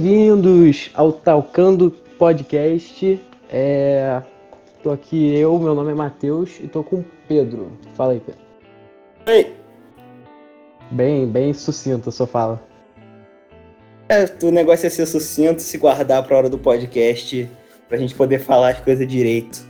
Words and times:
Bem-vindos 0.00 0.90
ao 0.94 1.12
Talcando 1.12 1.90
Podcast. 1.90 3.20
É... 3.50 4.22
Tô 4.80 4.92
aqui 4.92 5.34
eu, 5.34 5.58
meu 5.58 5.74
nome 5.74 5.90
é 5.90 5.94
Matheus 5.94 6.52
e 6.60 6.68
tô 6.68 6.84
com 6.84 7.00
o 7.00 7.04
Pedro. 7.26 7.72
Fala 7.94 8.12
aí, 8.12 8.20
Pedro. 8.20 8.40
Oi. 9.26 9.52
Bem, 10.92 11.26
bem 11.26 11.52
sucinto 11.52 12.10
a 12.10 12.12
sua 12.12 12.28
fala. 12.28 12.62
É, 14.08 14.24
o 14.46 14.52
negócio 14.52 14.86
é 14.86 14.90
ser 14.90 15.04
sucinto, 15.04 15.60
se 15.60 15.76
guardar 15.76 16.24
pra 16.24 16.36
hora 16.36 16.48
do 16.48 16.58
podcast, 16.58 17.50
pra 17.88 17.98
gente 17.98 18.14
poder 18.14 18.38
falar 18.38 18.68
as 18.68 18.80
coisas 18.80 19.04
direito. 19.04 19.66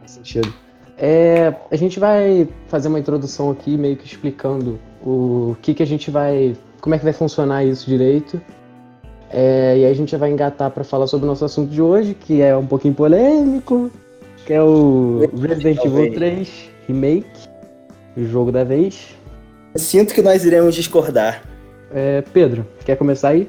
Faz 0.00 0.10
sentido. 0.10 0.52
É, 0.98 1.54
a 1.70 1.76
gente 1.76 1.98
vai 1.98 2.46
fazer 2.68 2.88
uma 2.88 3.00
introdução 3.00 3.50
aqui, 3.50 3.78
meio 3.78 3.96
que 3.96 4.04
explicando 4.04 4.78
o 5.02 5.56
que, 5.62 5.72
que 5.72 5.82
a 5.82 5.86
gente 5.86 6.10
vai. 6.10 6.54
como 6.82 6.94
é 6.94 6.98
que 6.98 7.04
vai 7.04 7.14
funcionar 7.14 7.64
isso 7.64 7.88
direito. 7.88 8.38
É, 9.32 9.78
e 9.78 9.84
aí 9.84 9.90
a 9.90 9.94
gente 9.94 10.14
vai 10.16 10.30
engatar 10.30 10.70
para 10.70 10.82
falar 10.82 11.06
sobre 11.06 11.24
o 11.24 11.28
nosso 11.28 11.44
assunto 11.44 11.70
de 11.70 11.80
hoje, 11.80 12.14
que 12.14 12.42
é 12.42 12.56
um 12.56 12.66
pouquinho 12.66 12.94
polêmico, 12.94 13.90
que 14.44 14.52
é 14.52 14.62
o 14.62 15.20
Resident 15.40 15.84
Evil 15.84 16.12
3 16.12 16.48
Remake, 16.88 17.48
o 18.16 18.24
jogo 18.24 18.50
da 18.50 18.64
vez. 18.64 19.16
Sinto 19.76 20.12
que 20.12 20.20
nós 20.20 20.44
iremos 20.44 20.74
discordar. 20.74 21.44
É, 21.92 22.22
Pedro, 22.32 22.66
quer 22.84 22.96
começar 22.96 23.28
aí? 23.28 23.48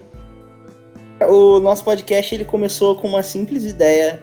O 1.27 1.59
nosso 1.59 1.83
podcast 1.83 2.33
ele 2.33 2.45
começou 2.45 2.95
com 2.95 3.07
uma 3.07 3.23
simples 3.23 3.63
ideia 3.63 4.21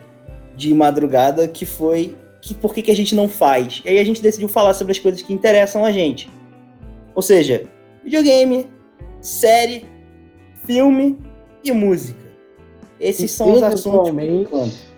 de 0.55 0.73
madrugada 0.73 1.47
que 1.47 1.65
foi 1.65 2.15
que 2.41 2.53
por 2.53 2.73
que, 2.73 2.81
que 2.81 2.91
a 2.91 2.95
gente 2.95 3.13
não 3.13 3.27
faz? 3.27 3.81
E 3.83 3.89
aí 3.89 3.99
a 3.99 4.03
gente 4.03 4.21
decidiu 4.21 4.47
falar 4.47 4.73
sobre 4.73 4.91
as 4.91 4.99
coisas 4.99 5.21
que 5.21 5.33
interessam 5.33 5.83
a 5.83 5.91
gente. 5.91 6.29
Ou 7.13 7.21
seja, 7.21 7.65
videogame, 8.03 8.65
série, 9.21 9.85
filme 10.65 11.17
e 11.63 11.71
música. 11.71 12.19
Esses 12.99 13.31
E 13.31 13.33
são 13.33 13.53
os 13.53 13.63
assuntos. 13.63 14.09
eventualmente- 14.09 14.89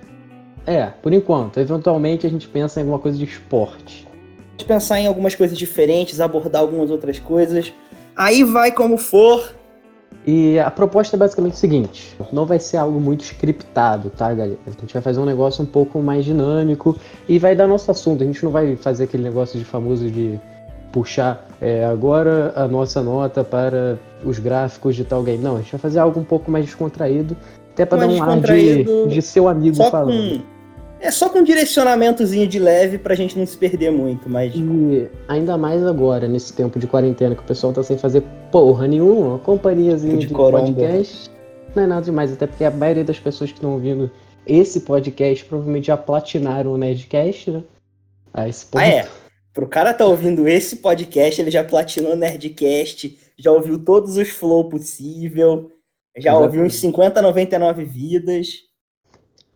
É, 0.66 0.86
por 1.02 1.14
enquanto. 1.14 1.60
Eventualmente 1.60 2.26
a 2.26 2.30
gente 2.30 2.48
pensa 2.48 2.80
em 2.80 2.84
alguma 2.84 3.00
coisa 3.00 3.18
de 3.18 3.24
esporte. 3.26 4.08
Pode 4.52 4.66
pensar 4.66 5.00
em 5.00 5.08
algumas 5.08 5.34
coisas 5.36 5.58
diferentes, 5.58 6.20
abordar 6.20 6.62
algumas 6.62 6.90
outras 6.92 7.18
coisas. 7.20 7.74
Aí 8.16 8.44
vai 8.44 8.72
como 8.72 8.98
for. 8.98 9.56
E 10.26 10.60
a 10.60 10.70
proposta 10.70 11.16
é 11.16 11.20
basicamente 11.20 11.54
o 11.54 11.58
seguinte: 11.58 12.16
não 12.32 12.46
vai 12.46 12.60
ser 12.60 12.78
algo 12.78 13.00
muito 13.00 13.22
scriptado, 13.24 14.12
tá, 14.12 14.32
galera? 14.34 14.60
A 14.68 14.70
gente 14.70 14.94
vai 14.94 15.02
fazer 15.02 15.20
um 15.20 15.26
negócio 15.26 15.64
um 15.64 15.66
pouco 15.66 16.00
mais 16.00 16.24
dinâmico 16.26 16.96
e 17.28 17.40
vai 17.40 17.56
dar 17.56 17.66
nosso 17.68 17.90
assunto. 17.90 18.22
A 18.22 18.26
gente 18.28 18.44
não 18.44 18.52
vai 18.52 18.76
fazer 18.76 19.06
aquele 19.06 19.24
negócio 19.24 19.58
de 19.58 19.66
famoso 19.66 20.10
de 20.12 20.40
puxar 20.92 21.48
é, 21.62 21.86
agora 21.86 22.52
a 22.56 22.68
nossa 22.68 23.02
nota 23.02 23.44
para 23.44 23.98
os 24.24 24.40
gráficos 24.40 24.96
de 24.96 25.04
tal 25.04 25.24
game. 25.24 25.44
Não, 25.44 25.56
a 25.56 25.60
gente 25.60 25.72
vai 25.72 25.80
fazer 25.80 26.00
algo 26.00 26.20
um 26.20 26.24
pouco 26.24 26.50
mais 26.50 26.66
descontraído, 26.66 27.38
até 27.74 27.86
para 27.86 28.00
dar 28.00 28.08
um 28.08 28.24
ar 28.24 28.40
de, 28.40 29.08
de 29.08 29.22
seu 29.22 29.48
amigo 29.48 29.78
falando. 29.90 30.40
com. 30.40 30.62
É 31.00 31.10
só 31.10 31.30
com 31.30 31.40
um 31.40 31.44
direcionamentozinho 31.44 32.48
de 32.48 32.60
leve 32.60 33.00
pra 33.00 33.16
gente 33.16 33.38
não 33.38 33.46
se 33.46 33.58
perder 33.58 33.92
muito, 33.92 34.30
mas. 34.30 34.54
E 34.56 35.10
ainda 35.28 35.58
mais 35.58 35.84
agora, 35.84 36.28
nesse 36.28 36.54
tempo 36.54 36.78
de 36.78 36.86
quarentena, 36.86 37.34
que 37.34 37.42
o 37.42 37.46
pessoal 37.46 37.74
tá 37.74 37.82
sem 37.82 37.98
fazer 37.98 38.24
porra 38.52 38.88
nenhuma, 38.88 39.30
uma 39.30 39.40
companhiazinha 39.40 40.18
De 40.18 40.28
de, 40.28 40.34
coromba. 40.34 40.66
podcast. 40.66 41.32
Não 41.76 41.84
é 41.84 41.88
nada 41.88 42.02
demais, 42.02 42.32
até 42.32 42.46
porque 42.46 42.64
a 42.64 42.70
maioria 42.70 43.04
das 43.04 43.20
pessoas 43.20 43.50
que 43.52 43.58
estão 43.58 43.74
ouvindo 43.74 44.12
esse 44.46 44.82
podcast 44.82 45.44
provavelmente 45.46 45.88
já 45.88 45.98
platinaram 45.98 46.74
o 46.74 46.78
Nerdcast, 46.78 47.50
né? 47.50 47.64
A 48.34 48.48
esse 48.48 48.66
ponto. 48.66 48.82
Ah, 48.82 48.88
é. 48.88 49.08
Pro 49.54 49.68
cara 49.68 49.94
tá 49.94 50.06
ouvindo 50.06 50.48
esse 50.48 50.78
podcast, 50.78 51.42
ele 51.42 51.52
já 51.52 51.64
platinou 51.64 52.16
Nerdcast, 52.16 53.18
já 53.38 53.52
ouviu 53.52 53.84
todos 53.84 54.16
os 54.16 54.30
flow 54.30 54.70
possível, 54.70 55.72
já 56.16 56.32
Exatamente. 56.32 56.44
ouviu 56.44 56.64
uns 56.64 56.76
50, 56.76 57.22
99 57.22 57.84
vidas. 57.84 58.48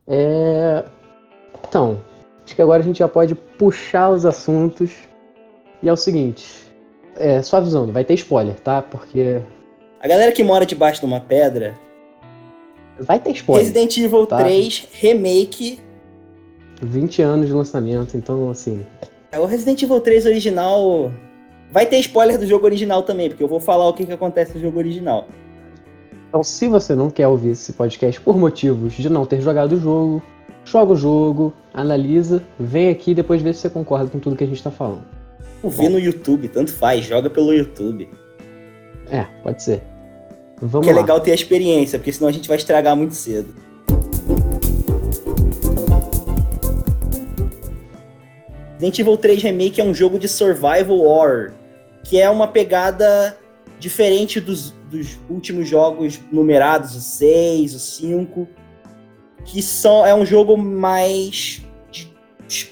É, 0.08 0.84
Então, 1.68 2.02
acho 2.44 2.56
que 2.56 2.62
agora 2.62 2.82
a 2.82 2.86
gente 2.86 3.00
já 3.00 3.08
pode 3.08 3.36
puxar 3.36 4.10
os 4.10 4.26
assuntos. 4.26 4.92
E 5.82 5.88
é 5.90 5.94
o 5.94 5.98
seguinte, 5.98 6.46
é, 7.16 7.42
só 7.42 7.58
avisando, 7.58 7.92
vai 7.92 8.04
ter 8.04 8.16
spoiler, 8.16 8.56
tá? 8.60 8.82
Porque 8.82 9.42
A 10.00 10.08
galera 10.08 10.32
que 10.32 10.44
mora 10.44 10.66
debaixo 10.66 11.00
de 11.00 11.06
uma 11.06 11.22
pedra, 11.22 11.78
vai 13.00 13.20
ter 13.20 13.32
spoiler. 13.32 13.66
Resident 13.66 13.98
Evil 13.98 14.26
tá. 14.26 14.38
3 14.38 14.88
Remake. 14.92 15.80
20 16.82 17.22
anos 17.22 17.48
de 17.48 17.54
lançamento, 17.54 18.18
então 18.18 18.50
assim, 18.50 18.86
O 19.40 19.46
Resident 19.46 19.82
Evil 19.82 20.00
3 20.00 20.26
original. 20.26 21.12
Vai 21.72 21.86
ter 21.86 21.98
spoiler 22.00 22.38
do 22.38 22.46
jogo 22.46 22.66
original 22.66 23.04
também, 23.04 23.30
porque 23.30 23.44
eu 23.44 23.48
vou 23.48 23.60
falar 23.60 23.88
o 23.88 23.94
que, 23.94 24.06
que 24.06 24.14
acontece 24.14 24.56
no 24.56 24.62
jogo 24.62 24.78
original. 24.78 25.28
Então, 26.30 26.44
se 26.44 26.68
você 26.68 26.96
não 26.96 27.10
quer 27.10 27.28
ouvir 27.28 27.50
esse 27.50 27.74
podcast 27.74 28.20
por 28.22 28.38
motivos 28.38 28.94
de 28.94 29.10
não 29.10 29.26
ter 29.26 29.42
jogado 29.42 29.74
o 29.74 29.80
jogo, 29.80 30.24
joga 30.64 30.94
o 30.94 30.96
jogo, 30.96 31.54
analisa, 31.74 32.44
vem 32.60 32.90
aqui 32.90 33.12
e 33.12 33.16
depois 33.16 33.42
vê 33.42 33.54
se 33.54 33.62
você 33.62 33.70
concorda 33.70 34.10
com 34.10 34.20
tudo 34.20 34.36
que 34.36 34.44
a 34.44 34.48
gente 34.48 34.62
tá 34.62 34.72
falando. 34.72 35.06
Tu 35.62 35.70
vê 35.70 35.90
no 35.90 36.00
YouTube, 36.00 36.48
tanto 36.48 36.74
faz, 36.74 37.06
joga 37.06 37.30
pelo 37.30 37.54
YouTube. 37.54 38.10
É, 39.10 39.24
pode 39.44 39.64
ser. 39.64 39.82
Vamos 40.62 40.88
que 40.88 40.92
é 40.92 40.96
legal 40.96 41.20
ter 41.20 41.32
a 41.32 41.36
experiência, 41.36 42.00
porque 42.00 42.12
senão 42.12 42.30
a 42.30 42.32
gente 42.32 42.48
vai 42.48 42.58
estragar 42.58 42.96
muito 42.96 43.16
cedo. 43.16 43.54
Resident 48.76 49.00
Evil 49.00 49.18
3 49.18 49.42
Remake 49.44 49.80
é 49.82 49.84
um 49.84 49.94
jogo 49.94 50.20
de 50.20 50.28
survival 50.28 51.00
horror, 51.00 51.52
que 52.04 52.20
é 52.20 52.30
uma 52.30 52.48
pegada 52.48 53.38
diferente 53.80 54.40
dos, 54.40 54.72
dos 54.90 55.18
últimos 55.30 55.68
jogos 55.68 56.20
numerados, 56.32 56.96
o 56.96 57.02
6, 57.02 57.74
o 57.76 57.80
5, 57.80 58.48
que 59.46 59.62
são, 59.62 60.06
é 60.06 60.14
um 60.14 60.26
jogo 60.26 60.58
mais... 60.58 61.62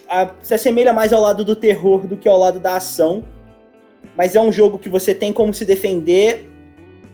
a- 0.10 0.32
se 0.42 0.54
assemelha 0.54 0.92
mais 0.94 1.14
ao 1.14 1.22
lado 1.22 1.44
do 1.46 1.56
terror 1.56 2.06
do 2.06 2.18
que 2.18 2.28
ao 2.28 2.38
lado 2.38 2.60
da 2.60 2.76
ação, 2.78 3.24
mas 4.18 4.36
é 4.36 4.42
um 4.42 4.52
jogo 4.52 4.78
que 4.78 4.90
você 4.90 5.16
tem 5.16 5.32
como 5.34 5.54
se 5.54 5.66
defender 5.66 6.50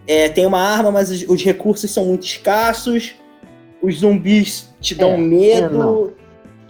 é, 0.07 0.27
tem 0.27 0.43
uma 0.45 0.59
arma, 0.59 0.91
mas 0.91 1.11
os, 1.11 1.21
os 1.29 1.43
recursos 1.43 1.91
são 1.91 2.03
muito 2.05 2.25
escassos. 2.25 3.13
Os 3.79 3.99
zumbis 3.99 4.67
te 4.81 4.95
dão 4.95 5.11
É, 5.11 5.17
medo. 5.17 6.15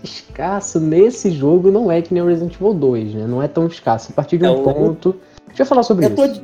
É. 0.02 0.06
Escasso 0.06 0.80
nesse 0.80 1.32
jogo 1.32 1.72
não 1.72 1.92
é 1.92 2.02
que 2.02 2.14
nem 2.14 2.24
o 2.24 2.28
Resident 2.28 2.56
Evil 2.56 2.74
2, 2.74 3.14
né? 3.16 3.28
Não 3.28 3.42
é 3.44 3.48
tão 3.48 3.68
escasso. 3.68 4.12
A 4.12 4.16
partir 4.16 4.38
de 4.38 4.46
É, 4.46 4.50
um 4.50 4.62
o- 4.62 4.64
ponto. 4.74 5.16
Deixa 5.48 5.64
eu 5.64 5.66
falar 5.66 5.84
sobre 5.84 6.06
eu, 6.06 6.16
tô, 6.16 6.26
isso. 6.26 6.44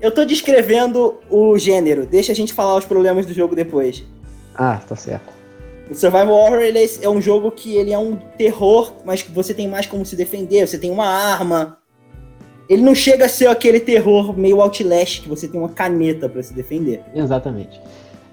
eu 0.00 0.10
tô 0.12 0.24
descrevendo 0.24 1.14
o 1.30 1.56
gênero. 1.58 2.06
Deixa 2.06 2.32
a 2.32 2.34
gente 2.34 2.52
falar 2.52 2.76
os 2.76 2.84
problemas 2.84 3.26
do 3.26 3.32
jogo 3.32 3.54
depois. 3.56 4.04
Ah, 4.54 4.80
tá 4.86 4.94
certo. 4.94 5.32
O 5.90 5.94
Survival 5.94 6.30
Horror 6.30 6.60
ele 6.60 6.78
é, 6.78 6.88
é 7.02 7.08
um 7.08 7.20
jogo 7.20 7.50
que 7.50 7.74
ele 7.76 7.92
é 7.92 7.98
um 7.98 8.16
terror, 8.16 8.92
mas 9.04 9.22
que 9.22 9.30
você 9.32 9.52
tem 9.52 9.66
mais 9.68 9.86
como 9.86 10.06
se 10.06 10.14
defender. 10.16 10.66
Você 10.66 10.78
tem 10.78 10.90
uma 10.90 11.06
arma. 11.06 11.78
Ele 12.68 12.80
não 12.82 12.94
chega 12.94 13.26
a 13.26 13.28
ser 13.28 13.48
aquele 13.48 13.80
terror 13.80 14.36
meio 14.38 14.60
Outlast, 14.62 15.22
que 15.22 15.28
você 15.28 15.48
tem 15.48 15.58
uma 15.60 15.68
caneta 15.68 16.28
pra 16.28 16.42
se 16.42 16.54
defender. 16.54 17.02
Exatamente. 17.14 17.78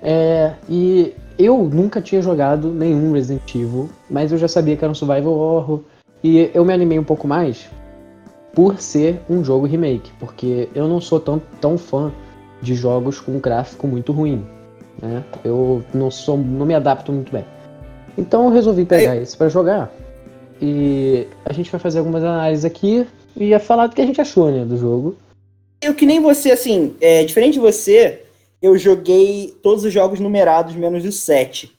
É, 0.02 0.54
e 0.70 1.14
eu 1.40 1.58
nunca 1.64 2.02
tinha 2.02 2.22
jogado 2.22 2.70
nenhum 2.70 3.14
Resident 3.14 3.56
Evil, 3.56 3.90
mas 4.10 4.34
eu 4.34 4.38
já 4.38 4.48
sabia 4.48 4.76
que 4.76 4.84
era 4.84 4.92
um 4.92 4.96
survival 4.96 5.34
horror. 5.34 5.80
E 6.22 6.52
eu 6.54 6.66
me 6.66 6.74
animei 6.74 7.00
um 7.00 7.04
pouco 7.04 7.26
mais 7.26 7.70
por 8.54 8.82
ser 8.82 9.22
um 9.30 9.42
jogo 9.42 9.66
remake, 9.66 10.12
porque 10.20 10.68
eu 10.76 10.86
não 10.86 11.00
sou 11.00 11.18
tão, 11.18 11.42
tão 11.62 11.78
fã 11.78 12.12
de 12.62 12.76
jogos 12.76 13.22
com 13.22 13.40
gráfico 13.40 13.88
muito 13.88 14.12
ruim. 14.12 14.46
Né? 15.02 15.24
Eu 15.46 15.82
não 15.94 16.12
sou, 16.12 16.38
não 16.38 16.66
me 16.66 16.76
adapto 16.76 17.14
muito 17.14 17.32
bem. 17.32 17.46
Então 18.18 18.44
eu 18.44 18.50
resolvi 18.50 18.84
pegar 18.84 19.16
esse 19.16 19.38
pra 19.38 19.48
jogar. 19.48 19.90
E 20.62 21.26
a 21.46 21.54
gente 21.54 21.72
vai 21.72 21.80
fazer 21.80 22.00
algumas 22.00 22.22
análises 22.22 22.66
aqui 22.66 23.08
e 23.34 23.46
ia 23.46 23.62
falar 23.62 23.88
do 23.88 23.96
que 23.96 24.02
a 24.02 24.06
gente 24.06 24.20
achou, 24.20 24.52
né, 24.52 24.66
do 24.66 24.76
jogo. 24.76 25.16
Eu 25.82 25.96
que 25.96 26.06
nem 26.06 26.20
você, 26.20 26.52
assim, 26.52 26.94
é, 27.00 27.24
diferente 27.24 27.54
de 27.54 27.60
você, 27.62 28.24
eu 28.62 28.78
joguei 28.78 29.58
todos 29.62 29.84
os 29.84 29.94
jogos 29.94 30.20
numerados, 30.20 30.76
menos 30.76 31.06
o 31.06 31.12
7. 31.12 31.72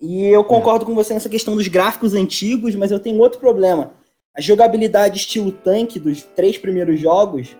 E 0.00 0.24
eu 0.26 0.42
concordo 0.44 0.86
com 0.86 0.94
você 0.94 1.12
nessa 1.12 1.28
questão 1.28 1.54
dos 1.54 1.68
gráficos 1.68 2.14
antigos, 2.14 2.74
mas 2.74 2.90
eu 2.90 2.98
tenho 2.98 3.18
outro 3.18 3.38
problema. 3.38 3.92
A 4.34 4.40
jogabilidade 4.40 5.18
estilo 5.18 5.52
tanque 5.52 5.98
dos 5.98 6.22
três 6.22 6.56
primeiros 6.56 6.98
jogos 6.98 7.56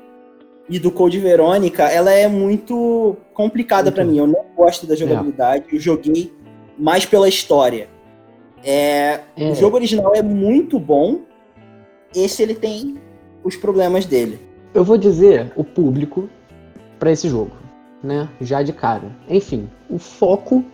e 0.69 0.79
do 0.79 0.91
Code 0.91 1.19
Verônica, 1.19 1.83
ela 1.85 2.13
é 2.13 2.29
muito 2.29 3.17
complicada 3.35 3.91
pra 3.91 4.05
mim. 4.05 4.19
Eu 4.19 4.27
não 4.27 4.47
gosto 4.57 4.87
da 4.87 4.95
jogabilidade, 4.95 5.65
eu 5.73 5.81
joguei 5.81 6.33
mais 6.79 7.05
pela 7.05 7.29
história. 7.29 7.89
É, 8.65 9.21
É, 9.37 9.51
o 9.51 9.55
jogo 9.55 9.77
original 9.77 10.15
é 10.15 10.23
muito 10.23 10.79
bom, 10.79 11.23
esse 12.15 12.43
ele 12.43 12.55
tem 12.55 12.99
os 13.43 13.57
problemas 13.57 14.07
dele. 14.07 14.39
Eu 14.73 14.85
vou 14.85 14.97
dizer 14.97 15.53
o 15.57 15.65
público 15.65 16.29
para 16.99 17.11
esse 17.11 17.29
jogo, 17.29 17.53
né? 18.03 18.29
Já 18.41 18.63
de 18.63 18.73
cara. 18.73 19.11
Enfim, 19.29 19.69
o 19.89 19.99
foco 19.99 20.65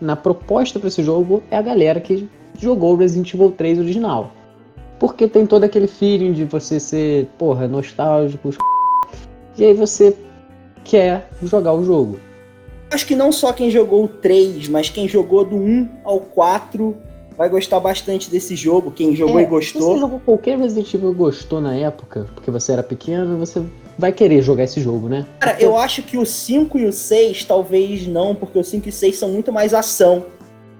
na 0.00 0.16
proposta 0.16 0.78
para 0.78 0.88
esse 0.88 1.02
jogo 1.02 1.42
é 1.50 1.56
a 1.56 1.62
galera 1.62 2.00
que 2.00 2.28
jogou 2.58 2.94
o 2.94 2.96
Resident 2.96 3.32
Evil 3.34 3.52
3 3.52 3.78
original. 3.78 4.32
Porque 4.98 5.26
tem 5.28 5.46
todo 5.46 5.64
aquele 5.64 5.86
feeling 5.86 6.32
de 6.32 6.44
você 6.44 6.78
ser, 6.78 7.26
porra, 7.38 7.66
nostálgico, 7.66 8.50
e 9.56 9.64
aí 9.64 9.74
você 9.74 10.16
quer 10.84 11.28
jogar 11.42 11.72
o 11.74 11.84
jogo. 11.84 12.18
acho 12.90 13.06
que 13.06 13.16
não 13.16 13.32
só 13.32 13.52
quem 13.52 13.70
jogou 13.70 14.04
o 14.04 14.08
3, 14.08 14.68
mas 14.68 14.88
quem 14.88 15.08
jogou 15.08 15.44
do 15.44 15.56
1 15.56 15.88
ao 16.04 16.20
4 16.20 16.96
vai 17.36 17.48
gostar 17.48 17.80
bastante 17.80 18.30
desse 18.30 18.54
jogo. 18.54 18.90
Quem 18.90 19.14
jogou 19.16 19.40
É, 19.40 19.42
e 19.42 19.46
gostou. 19.46 19.82
Se 19.82 19.88
você 19.88 19.98
jogou 20.00 20.20
qualquer 20.20 20.58
Resident 20.58 20.94
Evil 20.94 21.10
e 21.10 21.14
gostou 21.14 21.60
na 21.60 21.74
época, 21.74 22.26
porque 22.34 22.50
você 22.50 22.72
era 22.72 22.82
pequeno, 22.82 23.36
você 23.38 23.62
vai 23.98 24.12
querer 24.12 24.42
jogar 24.42 24.64
esse 24.64 24.80
jogo, 24.80 25.08
né? 25.08 25.26
Cara, 25.40 25.60
eu 25.60 25.76
acho 25.78 26.02
que 26.02 26.16
o 26.18 26.24
5 26.26 26.78
e 26.78 26.86
o 26.86 26.92
6 26.92 27.44
talvez 27.44 28.06
não, 28.06 28.34
porque 28.34 28.58
o 28.58 28.64
5 28.64 28.86
e 28.86 28.90
o 28.90 28.92
6 28.92 29.16
são 29.16 29.28
muito 29.30 29.52
mais 29.52 29.72
ação 29.74 30.26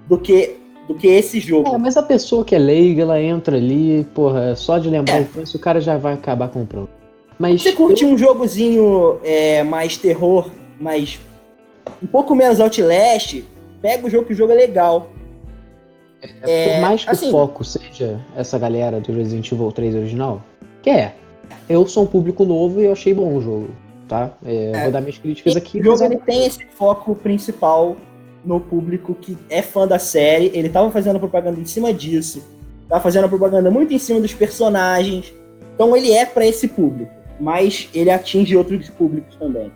do 0.07 0.17
que, 0.17 0.55
do 0.87 0.95
que 0.95 1.07
esse 1.07 1.39
jogo. 1.39 1.73
É, 1.73 1.77
mas 1.77 1.95
a 1.97 2.03
pessoa 2.03 2.43
que 2.43 2.53
é 2.55 2.59
leiga, 2.59 3.01
ela 3.03 3.21
entra 3.21 3.57
ali, 3.57 4.05
porra, 4.13 4.55
só 4.55 4.77
de 4.77 4.89
lembrar 4.89 5.21
É. 5.21 5.27
o 5.53 5.59
cara 5.59 5.79
já 5.81 5.97
vai 5.97 6.13
acabar 6.13 6.49
comprando. 6.49 6.89
Mas 7.39 7.61
Você 7.61 7.71
curte 7.73 8.05
um 8.05 8.17
jogozinho 8.17 9.19
é, 9.23 9.61
mais 9.63 9.97
terror, 9.97 10.49
mais. 10.79 11.19
um 12.01 12.07
pouco 12.07 12.33
menos 12.35 12.59
Outlast, 12.59 13.43
pega 13.81 14.07
o 14.07 14.09
jogo 14.09 14.25
que 14.27 14.33
o 14.33 14.35
jogo 14.35 14.51
é 14.53 14.55
legal. 14.55 15.09
por 16.21 16.81
mais 16.81 17.03
que 17.03 17.09
assim- 17.11 17.27
o 17.27 17.31
foco 17.31 17.63
seja 17.63 18.19
essa 18.35 18.57
galera 18.57 18.99
do 18.99 19.11
Resident 19.11 19.51
Evil 19.51 19.71
3 19.71 19.93
original, 19.95 20.41
que 20.81 20.89
é, 20.89 21.13
eu 21.69 21.85
sou 21.87 22.03
um 22.03 22.07
público 22.07 22.43
novo 22.45 22.81
e 22.81 22.85
eu 22.85 22.91
achei 22.91 23.13
bom 23.13 23.35
o 23.35 23.41
jogo, 23.41 23.69
tá? 24.07 24.31
É, 24.45 24.71
É. 24.73 24.83
Vou 24.83 24.91
dar 24.91 25.01
minhas 25.01 25.17
críticas 25.17 25.55
aqui. 25.55 25.79
o 25.79 25.83
jogo 25.83 26.01
eu- 26.03 26.05
ele 26.07 26.17
tem 26.17 26.45
esse 26.45 26.65
foco 26.75 27.15
principal 27.15 27.95
no 28.43 28.59
público 28.59 29.15
que 29.15 29.37
é 29.49 29.61
fã 29.61 29.87
da 29.87 29.97
série. 29.99 30.51
Ele 30.53 30.69
tava 30.69 30.91
fazendo 30.91 31.19
propaganda 31.19 31.59
em 31.59 31.65
cima 31.65 31.93
disso. 31.93 32.43
Tava 32.87 33.01
fazendo 33.01 33.27
propaganda 33.27 33.71
muito 33.71 33.93
em 33.93 33.97
cima 33.99 34.19
dos 34.19 34.33
personagens. 34.33 35.33
Então 35.73 35.95
ele 35.97 36.11
é 36.11 36.25
pra 36.25 36.45
esse 36.45 36.67
público. 36.67 37.11
Mas 37.39 37.89
ele 37.93 38.09
atinge 38.11 38.55
outros 38.55 38.89
públicos 38.89 39.35
também. 39.35 39.71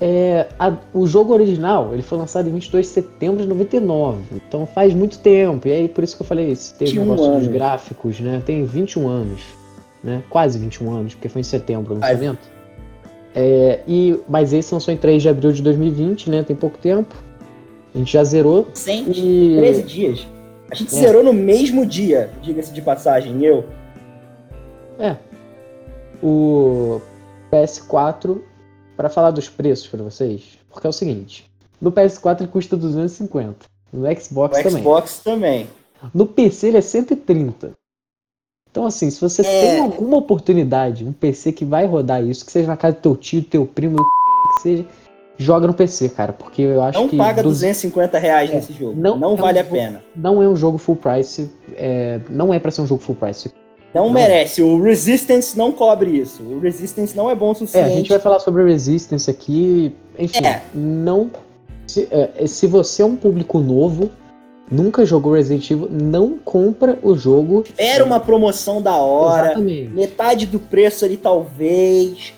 É, 0.00 0.48
a- 0.58 0.76
o 0.92 1.06
jogo 1.06 1.32
original, 1.32 1.90
ele 1.92 2.02
foi 2.02 2.18
lançado 2.18 2.48
em 2.48 2.52
22 2.52 2.86
de 2.86 2.92
setembro 2.92 3.42
de 3.42 3.48
99, 3.48 4.22
então 4.34 4.66
faz 4.66 4.92
muito 4.92 5.18
tempo, 5.20 5.68
e 5.68 5.72
aí 5.72 5.88
por 5.88 6.02
isso 6.02 6.16
que 6.16 6.22
eu 6.22 6.26
falei, 6.26 6.54
se 6.56 6.74
teve 6.74 6.90
21 6.92 7.04
negócio 7.04 7.26
dos 7.26 7.36
anos. 7.42 7.48
gráficos, 7.48 8.20
né, 8.20 8.42
tem 8.44 8.64
21 8.64 9.06
anos, 9.06 9.40
né, 10.04 10.22
quase 10.30 10.58
21 10.58 10.90
anos, 10.92 11.14
porque 11.14 11.28
foi 11.28 11.40
em 11.40 11.44
setembro 11.44 11.94
o 11.94 11.98
Quase. 11.98 12.12
lançamento. 12.14 12.54
É, 13.34 13.80
e, 13.88 14.20
mas 14.28 14.52
esse 14.52 14.72
lançou 14.72 14.94
em 14.94 14.96
3 14.96 15.20
de 15.22 15.28
abril 15.28 15.50
de 15.50 15.60
2020, 15.62 16.30
né, 16.30 16.42
tem 16.44 16.54
pouco 16.54 16.78
tempo, 16.78 17.14
a 17.92 17.98
gente 17.98 18.12
já 18.12 18.22
zerou, 18.22 18.68
Sem 18.74 19.10
e... 19.10 19.56
13 19.56 19.82
dias. 19.82 20.28
A 20.70 20.74
gente 20.76 20.94
É. 20.94 20.98
zerou 20.98 21.24
no 21.24 21.32
mesmo 21.32 21.84
dia, 21.86 22.30
diga-se 22.42 22.72
de 22.72 22.80
passagem, 22.82 23.42
eu. 23.44 23.64
É. 24.98 25.16
O 26.22 27.00
PS4, 27.52 28.40
para 28.96 29.08
falar 29.08 29.30
dos 29.30 29.48
preços 29.48 29.86
para 29.88 30.02
vocês, 30.02 30.58
porque 30.70 30.86
é 30.86 30.90
o 30.90 30.92
seguinte: 30.92 31.50
no 31.80 31.90
PS4 31.92 32.40
ele 32.42 32.48
custa 32.48 32.76
250, 32.76 33.66
no 33.92 34.04
Xbox 34.20 34.58
O 34.58 34.62
também. 34.62 34.82
Xbox 34.82 35.18
também. 35.18 35.66
No 36.12 36.26
PC 36.26 36.68
ele 36.68 36.78
é 36.78 36.80
130. 36.80 37.72
Então, 38.74 38.86
assim, 38.86 39.08
se 39.08 39.20
você 39.20 39.40
É. 39.42 39.44
tem 39.70 39.78
alguma 39.78 40.16
oportunidade, 40.16 41.04
um 41.04 41.12
PC 41.12 41.52
que 41.52 41.64
vai 41.64 41.86
rodar 41.86 42.20
isso, 42.24 42.44
que 42.44 42.50
seja 42.50 42.66
na 42.66 42.76
casa 42.76 42.96
do 42.96 43.00
teu 43.02 43.14
tio, 43.16 43.40
teu 43.40 43.64
primo, 43.64 43.98
que 44.56 44.62
seja, 44.62 44.84
joga 45.38 45.68
no 45.68 45.72
PC, 45.74 46.08
cara, 46.08 46.32
porque 46.32 46.62
eu 46.62 46.82
acho 46.82 46.98
Não 46.98 47.08
que 47.08 47.16
paga 47.16 47.40
dos- 47.40 47.52
250 47.60 48.18
reais 48.18 48.50
É, 48.50 48.54
nesse 48.56 48.72
jogo. 48.72 49.00
não 49.00 49.16
Não, 49.16 49.30
é 49.30 49.32
um 49.34 49.36
vale 49.36 49.60
a 49.60 49.62
jogo- 49.62 49.76
pena. 49.76 50.02
não 50.16 50.42
é 50.42 50.48
um 50.48 50.56
jogo 50.56 50.76
full 50.76 50.96
price, 50.96 51.48
é, 51.76 52.18
não 52.28 52.52
é 52.52 52.58
para 52.58 52.72
ser 52.72 52.80
um 52.80 52.86
jogo 52.88 53.00
full 53.00 53.14
price. 53.14 53.48
Não, 53.94 54.06
Não. 54.06 54.12
merece. 54.12 54.60
O 54.60 54.82
Resistance 54.82 55.56
não 55.56 55.70
cobre 55.70 56.10
isso. 56.10 56.42
O 56.42 56.58
Resistance 56.58 57.16
não 57.16 57.30
é 57.30 57.34
bom 57.36 57.50
o 57.50 57.52
É, 57.52 57.54
suficiente. 57.54 57.86
a 57.92 57.94
gente 57.94 58.08
vai 58.08 58.18
falar 58.18 58.40
sobre 58.40 58.64
Resistance 58.64 59.30
aqui. 59.30 59.94
Enfim, 60.18 60.44
É. 60.44 60.62
não. 60.74 61.30
Se, 61.86 62.08
é, 62.10 62.44
se 62.44 62.66
você 62.66 63.02
é 63.02 63.04
um 63.04 63.14
público 63.14 63.60
novo, 63.60 64.10
nunca 64.70 65.04
jogou 65.04 65.34
Resident 65.34 65.70
Evil, 65.70 65.88
não 65.90 66.36
compra 66.38 66.98
o 67.02 67.16
jogo. 67.16 67.62
Espera 67.66 68.04
uma 68.04 68.18
promoção 68.20 68.80
da 68.82 68.96
hora. 68.96 69.46
Exatamente. 69.48 69.88
Metade 69.90 70.46
do 70.46 70.58
preço 70.58 71.04
ali, 71.04 71.16
talvez. 71.16 72.34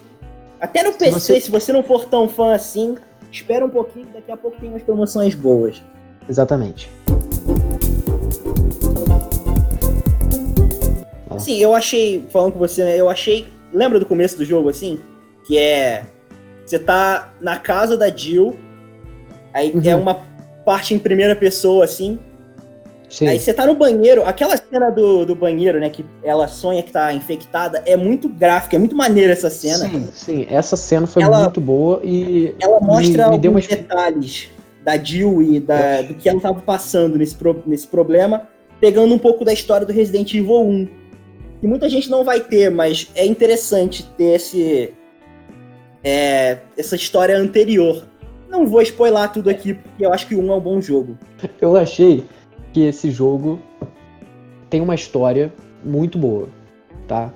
Até 0.60 0.82
no 0.82 0.92
PC, 0.92 1.12
você- 1.34 1.40
se 1.40 1.50
você 1.50 1.72
não 1.72 1.82
for 1.82 2.04
tão 2.06 2.28
fã 2.28 2.52
assim, 2.54 2.96
espera 3.30 3.64
um 3.64 3.70
pouquinho, 3.70 4.06
daqui 4.12 4.32
a 4.32 4.36
pouco 4.36 4.58
tem 4.60 4.68
umas 4.70 4.82
promoções 4.82 5.34
boas. 5.34 5.82
Exatamente. 6.28 6.90
Assim, 11.30 11.58
eu 11.58 11.74
achei, 11.74 12.24
falando 12.30 12.52
com 12.52 12.58
você, 12.58 12.82
né, 12.84 12.98
eu 12.98 13.08
achei. 13.10 13.46
Lembra 13.72 13.98
do 14.00 14.06
começo 14.06 14.36
do 14.38 14.44
jogo, 14.44 14.68
assim? 14.68 14.98
Que 15.46 15.58
é. 15.58 16.04
Você 16.64 16.78
tá 16.78 17.32
na 17.40 17.58
casa 17.58 17.96
da 17.96 18.08
Jill, 18.08 18.56
aí 19.52 19.70
Uhum. 19.72 19.82
é 19.84 19.94
uma 19.94 20.20
parte 20.66 20.92
em 20.92 20.98
primeira 20.98 21.34
pessoa, 21.36 21.84
assim. 21.84 22.18
Sim. 23.08 23.28
Aí 23.28 23.38
você 23.38 23.54
tá 23.54 23.64
no 23.64 23.76
banheiro, 23.76 24.24
aquela 24.26 24.56
cena 24.56 24.90
do, 24.90 25.24
do 25.24 25.34
banheiro, 25.36 25.78
né, 25.78 25.88
que 25.88 26.04
ela 26.24 26.48
sonha 26.48 26.82
que 26.82 26.90
tá 26.90 27.12
infectada, 27.14 27.80
é 27.86 27.96
muito 27.96 28.28
gráfica, 28.28 28.74
é 28.74 28.78
muito 28.80 28.96
maneira 28.96 29.32
essa 29.32 29.48
cena. 29.48 29.88
Sim, 29.88 30.08
sim, 30.12 30.46
essa 30.50 30.76
cena 30.76 31.06
foi 31.06 31.22
Ela- 31.22 31.42
muito 31.42 31.60
boa 31.60 32.00
e 32.02 32.52
Ela 32.60 32.80
mostra 32.80 33.30
me, 33.30 33.38
me 33.38 33.46
alguns 33.46 33.66
detalhes 33.68 34.50
da 34.84 34.96
Jill 34.98 35.40
e 35.40 35.60
da, 35.60 36.02
do 36.02 36.14
que 36.14 36.28
ela 36.28 36.40
tava 36.40 36.60
passando 36.60 37.16
nesse, 37.16 37.36
pro- 37.36 37.62
nesse 37.64 37.86
problema, 37.86 38.48
pegando 38.80 39.14
um 39.14 39.18
pouco 39.18 39.44
da 39.44 39.52
história 39.52 39.86
do 39.86 39.92
Resident 39.92 40.34
Evil 40.34 40.60
1. 40.66 40.88
Que 41.60 41.66
muita 41.68 41.88
gente 41.88 42.10
não 42.10 42.24
vai 42.24 42.40
ter, 42.40 42.70
mas 42.72 43.08
é 43.14 43.24
interessante 43.24 44.02
ter 44.18 44.34
esse, 44.34 44.92
é, 46.02 46.58
essa 46.76 46.96
história 46.96 47.38
anterior. 47.38 48.04
Não 48.56 48.66
vou 48.66 48.80
spoiler 48.80 49.30
tudo 49.30 49.50
aqui, 49.50 49.74
porque 49.74 50.06
eu 50.06 50.12
acho 50.14 50.26
que 50.26 50.34
1 50.34 50.50
é 50.50 50.54
um 50.54 50.60
bom 50.60 50.80
jogo. 50.80 51.18
Eu 51.60 51.76
achei 51.76 52.24
que 52.72 52.80
esse 52.86 53.10
jogo 53.10 53.60
tem 54.70 54.80
uma 54.80 54.94
história 54.94 55.52
muito 55.84 56.16
boa, 56.18 56.48
tá? 57.06 57.30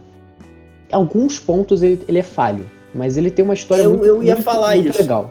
Em 0.91 0.95
alguns 0.95 1.39
pontos 1.39 1.83
ele, 1.83 2.03
ele 2.09 2.19
é 2.19 2.23
falho, 2.23 2.65
mas 2.95 3.19
ele 3.19 3.31
tem 3.31 3.45
uma 3.45 3.53
história 3.53 3.83
Eu- 3.83 3.91
muito, 3.91 4.07
eu 4.07 4.23
ia 4.23 4.33
muito- 4.35 4.45
falar 4.45 4.75
muito 4.77 4.89
isso. 4.89 5.03
legal. 5.03 5.31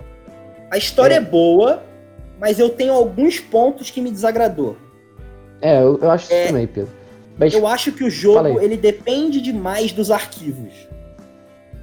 A 0.69 0.77
história 0.77 1.15
É. 1.15 1.17
é. 1.17 1.21
boa, 1.21 1.81
mas 2.39 2.59
eu 2.59 2.69
tenho 2.69 2.93
alguns 2.93 3.39
pontos 3.39 3.89
que 3.89 3.99
me 3.99 4.11
desagradou. 4.11 4.77
É, 5.59 5.81
eu, 5.81 5.97
eu 5.99 6.11
acho 6.11 6.25
isso 6.25 6.33
É. 6.33 6.47
também, 6.47 6.67
Pedro. 6.67 6.91
Mas 7.35 7.53
Eu 7.53 7.65
acho 7.65 7.91
que 7.93 8.03
o 8.03 8.09
jogo 8.11 8.59
ele 8.59 8.77
depende 8.77 9.41
demais 9.41 9.91
dos 9.91 10.11
arquivos. 10.11 10.71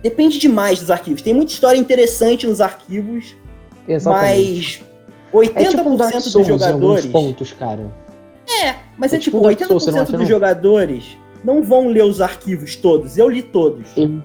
Depende 0.00 0.38
demais 0.38 0.78
dos 0.78 0.90
arquivos. 0.92 1.22
Tem 1.22 1.34
muita 1.34 1.50
história 1.52 1.78
interessante 1.78 2.46
nos 2.46 2.60
arquivos, 2.60 3.34
exatamente. 3.88 4.84
mas 5.32 5.54
é 5.54 5.68
tipo 5.68 5.88
um 5.88 5.96
80% 5.96 6.12
dos 6.12 6.32
Souls 6.32 6.46
jogadores. 6.46 7.06
pontos, 7.06 7.52
cara. 7.52 7.90
É, 8.62 8.74
mas 8.96 9.12
é, 9.12 9.16
É 9.16 9.18
tipo 9.18 9.36
tipo, 9.36 9.38
um 9.38 9.42
Dark 9.42 9.58
Souls, 9.64 9.84
você 9.84 9.90
não 9.90 9.98
80% 9.98 10.02
acha, 10.02 10.18
dos 10.18 10.28
jogadores 10.28 11.18
não 11.44 11.62
vão 11.62 11.88
ler 11.88 12.04
os 12.04 12.20
arquivos 12.20 12.76
todos. 12.76 13.16
Eu 13.18 13.28
li 13.28 13.42
todos. 13.42 13.96
Eu, 13.96 14.22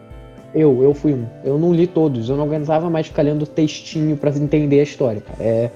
eu, 0.53 0.83
eu 0.83 0.93
fui 0.93 1.13
um. 1.13 1.25
Eu 1.43 1.57
não 1.57 1.73
li 1.73 1.87
todos. 1.87 2.29
Eu 2.29 2.37
não 2.37 2.45
aguentava 2.45 2.89
mais 2.89 3.07
ficar 3.07 3.21
lendo 3.23 3.45
textinho 3.45 4.17
pra 4.17 4.31
entender 4.31 4.79
a 4.79 4.83
história, 4.83 5.21
cara. 5.21 5.37
É, 5.39 5.71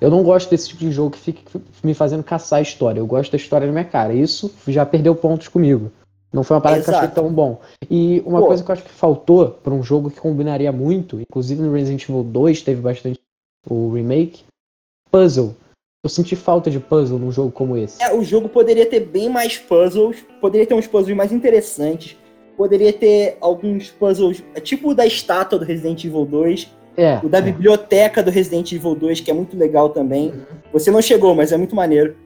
eu 0.00 0.10
não 0.10 0.22
gosto 0.22 0.50
desse 0.50 0.68
tipo 0.68 0.80
de 0.80 0.92
jogo 0.92 1.10
que 1.10 1.18
fica 1.18 1.60
me 1.82 1.92
fazendo 1.94 2.22
caçar 2.22 2.60
a 2.60 2.62
história. 2.62 3.00
Eu 3.00 3.06
gosto 3.06 3.32
da 3.32 3.36
história 3.36 3.66
na 3.66 3.72
minha 3.72 3.84
cara. 3.84 4.12
Isso 4.12 4.52
já 4.66 4.86
perdeu 4.86 5.14
pontos 5.14 5.48
comigo. 5.48 5.90
Não 6.32 6.42
foi 6.42 6.56
uma 6.56 6.60
parada 6.60 6.82
que 6.82 6.90
eu 6.90 6.94
achei 6.94 7.06
Exato. 7.06 7.20
tão 7.22 7.32
bom. 7.32 7.60
E 7.90 8.22
uma 8.26 8.40
Pô. 8.40 8.48
coisa 8.48 8.62
que 8.62 8.70
eu 8.70 8.72
acho 8.74 8.82
que 8.84 8.90
faltou 8.90 9.48
pra 9.50 9.72
um 9.72 9.82
jogo 9.82 10.10
que 10.10 10.20
combinaria 10.20 10.70
muito, 10.70 11.20
inclusive 11.20 11.62
no 11.62 11.72
Resident 11.72 12.02
Evil 12.08 12.22
2 12.22 12.62
teve 12.62 12.80
bastante 12.80 13.18
o 13.68 13.92
remake, 13.92 14.44
puzzle. 15.10 15.54
Eu 16.04 16.10
senti 16.10 16.36
falta 16.36 16.70
de 16.70 16.78
puzzle 16.78 17.18
num 17.18 17.32
jogo 17.32 17.50
como 17.50 17.76
esse. 17.76 18.02
É, 18.02 18.14
o 18.14 18.22
jogo 18.22 18.48
poderia 18.48 18.86
ter 18.86 19.00
bem 19.00 19.28
mais 19.28 19.58
puzzles, 19.58 20.18
poderia 20.40 20.66
ter 20.66 20.74
uns 20.74 20.86
puzzles 20.86 21.16
mais 21.16 21.32
interessantes, 21.32 22.16
poderia 22.56 22.92
ter 22.92 23.36
alguns 23.40 23.90
puzzles, 23.90 24.42
é 24.54 24.60
tipo 24.60 24.90
o 24.90 24.94
da 24.94 25.06
estátua 25.06 25.58
do 25.58 25.64
Resident 25.64 26.04
Evil 26.04 26.24
2, 26.24 26.68
É. 26.96 27.18
o 27.22 27.28
da 27.28 27.38
é. 27.38 27.42
biblioteca 27.42 28.22
do 28.22 28.30
Resident 28.30 28.70
Evil 28.72 28.94
2, 28.94 29.20
que 29.20 29.30
é 29.30 29.34
muito 29.34 29.56
legal 29.56 29.88
também. 29.90 30.32
Você 30.72 30.90
não 30.90 31.00
chegou, 31.02 31.34
mas 31.34 31.52
é 31.52 31.56
muito 31.56 31.74
maneiro. 31.74 32.16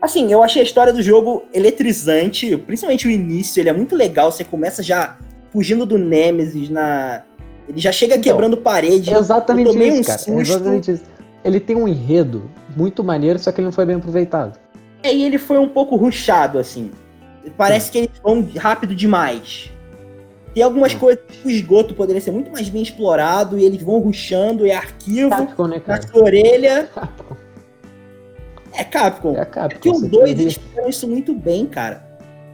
Assim, 0.00 0.30
eu 0.30 0.42
achei 0.42 0.60
a 0.62 0.64
história 0.64 0.92
do 0.92 1.02
jogo 1.02 1.44
eletrizante, 1.52 2.56
principalmente 2.56 3.06
o 3.06 3.10
início, 3.10 3.60
ele 3.60 3.68
é 3.68 3.72
muito 3.72 3.96
legal, 3.96 4.30
você 4.30 4.44
começa 4.44 4.82
já 4.82 5.16
fugindo 5.50 5.86
do 5.86 5.96
Nemesis 5.98 6.68
na... 6.68 7.22
Ele 7.68 7.80
já 7.80 7.90
chega 7.90 8.14
Então, 8.14 8.22
quebrando 8.32 8.56
parede. 8.58 9.12
É 9.12 9.18
exatamente 9.18 9.66
eu 9.66 9.72
tomei 9.72 9.88
isso, 9.88 10.00
um 10.00 10.04
cara. 10.04 10.20
É 10.20 10.24
susto. 10.24 10.40
exatamente 10.40 10.90
isso. 10.92 11.04
Ele 11.42 11.58
tem 11.58 11.74
um 11.76 11.88
enredo 11.88 12.50
muito 12.76 13.02
maneiro, 13.02 13.38
só 13.38 13.50
que 13.50 13.60
ele 13.60 13.66
não 13.66 13.72
foi 13.72 13.86
bem 13.86 13.96
aproveitado. 13.96 14.58
É, 15.02 15.12
e 15.12 15.24
ele 15.24 15.38
foi 15.38 15.58
um 15.58 15.68
pouco 15.68 15.96
rushado, 15.96 16.58
assim. 16.58 16.90
Parece 17.56 17.90
que 17.90 17.98
eles 17.98 18.10
vão 18.22 18.46
rápido 18.56 18.94
demais. 18.94 19.70
Tem 20.54 20.62
algumas 20.62 20.94
Hum. 20.94 20.98
coisas 20.98 21.22
que 21.28 21.46
o 21.46 21.50
esgoto 21.50 21.94
poderia 21.94 22.20
ser 22.20 22.30
muito 22.30 22.50
mais 22.50 22.68
bem 22.68 22.82
explorado, 22.82 23.58
e 23.58 23.64
eles 23.64 23.82
vão 23.82 23.98
rushando, 23.98 24.66
é 24.66 24.74
arquivo, 24.74 25.28
né, 25.68 25.82
na 25.86 26.02
sua 26.02 26.22
orelha. 26.22 26.88
Capcom. 26.94 27.36
É 28.78 28.84
Capcom. 28.84 29.34
É 29.36 29.40
É 29.40 29.44
Capcom. 29.44 29.80
que 29.80 29.88
o 29.90 29.94
você 29.94 30.08
2 30.08 30.24
tem 30.24 30.34
que- 30.36 30.42
eles 30.42 30.54
fizeram 30.54 30.88
isso 30.88 31.08
muito 31.08 31.34
bem, 31.34 31.66
cara. 31.66 32.04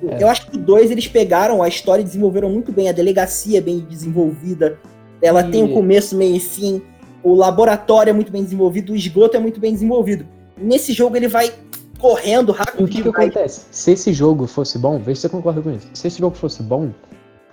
É. 0.07 0.23
Eu 0.23 0.29
acho 0.29 0.47
que 0.51 0.57
o 0.57 0.61
2 0.61 0.91
eles 0.91 1.07
pegaram 1.07 1.63
a 1.63 1.69
história 1.69 2.03
e 2.03 2.05
desenvolveram 2.05 2.51
muito 2.51 2.73
bem, 2.73 2.89
a 2.89 2.93
delegacia 2.93 3.59
é 3.59 3.61
bem 3.61 3.81
desenvolvida. 3.81 4.79
Ela 5.21 5.43
E- 5.43 5.51
tem 5.51 5.63
um 5.63 5.73
começo, 5.73 6.17
meio 6.17 6.35
e 6.37 6.41
fim. 6.41 6.83
o 7.23 7.35
laboratório 7.35 8.11
é 8.11 8.13
muito 8.13 8.33
bem 8.33 8.43
desenvolvido, 8.43 8.93
o 8.93 8.97
esgoto 8.97 9.37
é 9.37 9.41
muito 9.41 9.61
bem 9.61 9.73
desenvolvido. 9.73 10.27
Nesse 10.61 10.93
jogo 10.93 11.17
ele 11.17 11.29
vai 11.29 11.53
correndo 12.01 12.51
rápido. 12.51 12.85
O 12.85 12.89
que, 12.89 13.01
que 13.01 13.09
acontece? 13.09 13.65
Se 13.71 13.93
esse 13.93 14.13
jogo 14.13 14.49
fosse 14.49 14.77
bom, 14.77 14.99
vê 14.99 15.15
se 15.15 15.21
você 15.23 15.29
concorda 15.29 15.63
com 15.63 15.71
isso. 15.71 15.87
Se 15.95 16.09
esse 16.09 16.19
jogo 16.19 16.35
fosse 16.37 16.63
bom, 16.65 16.91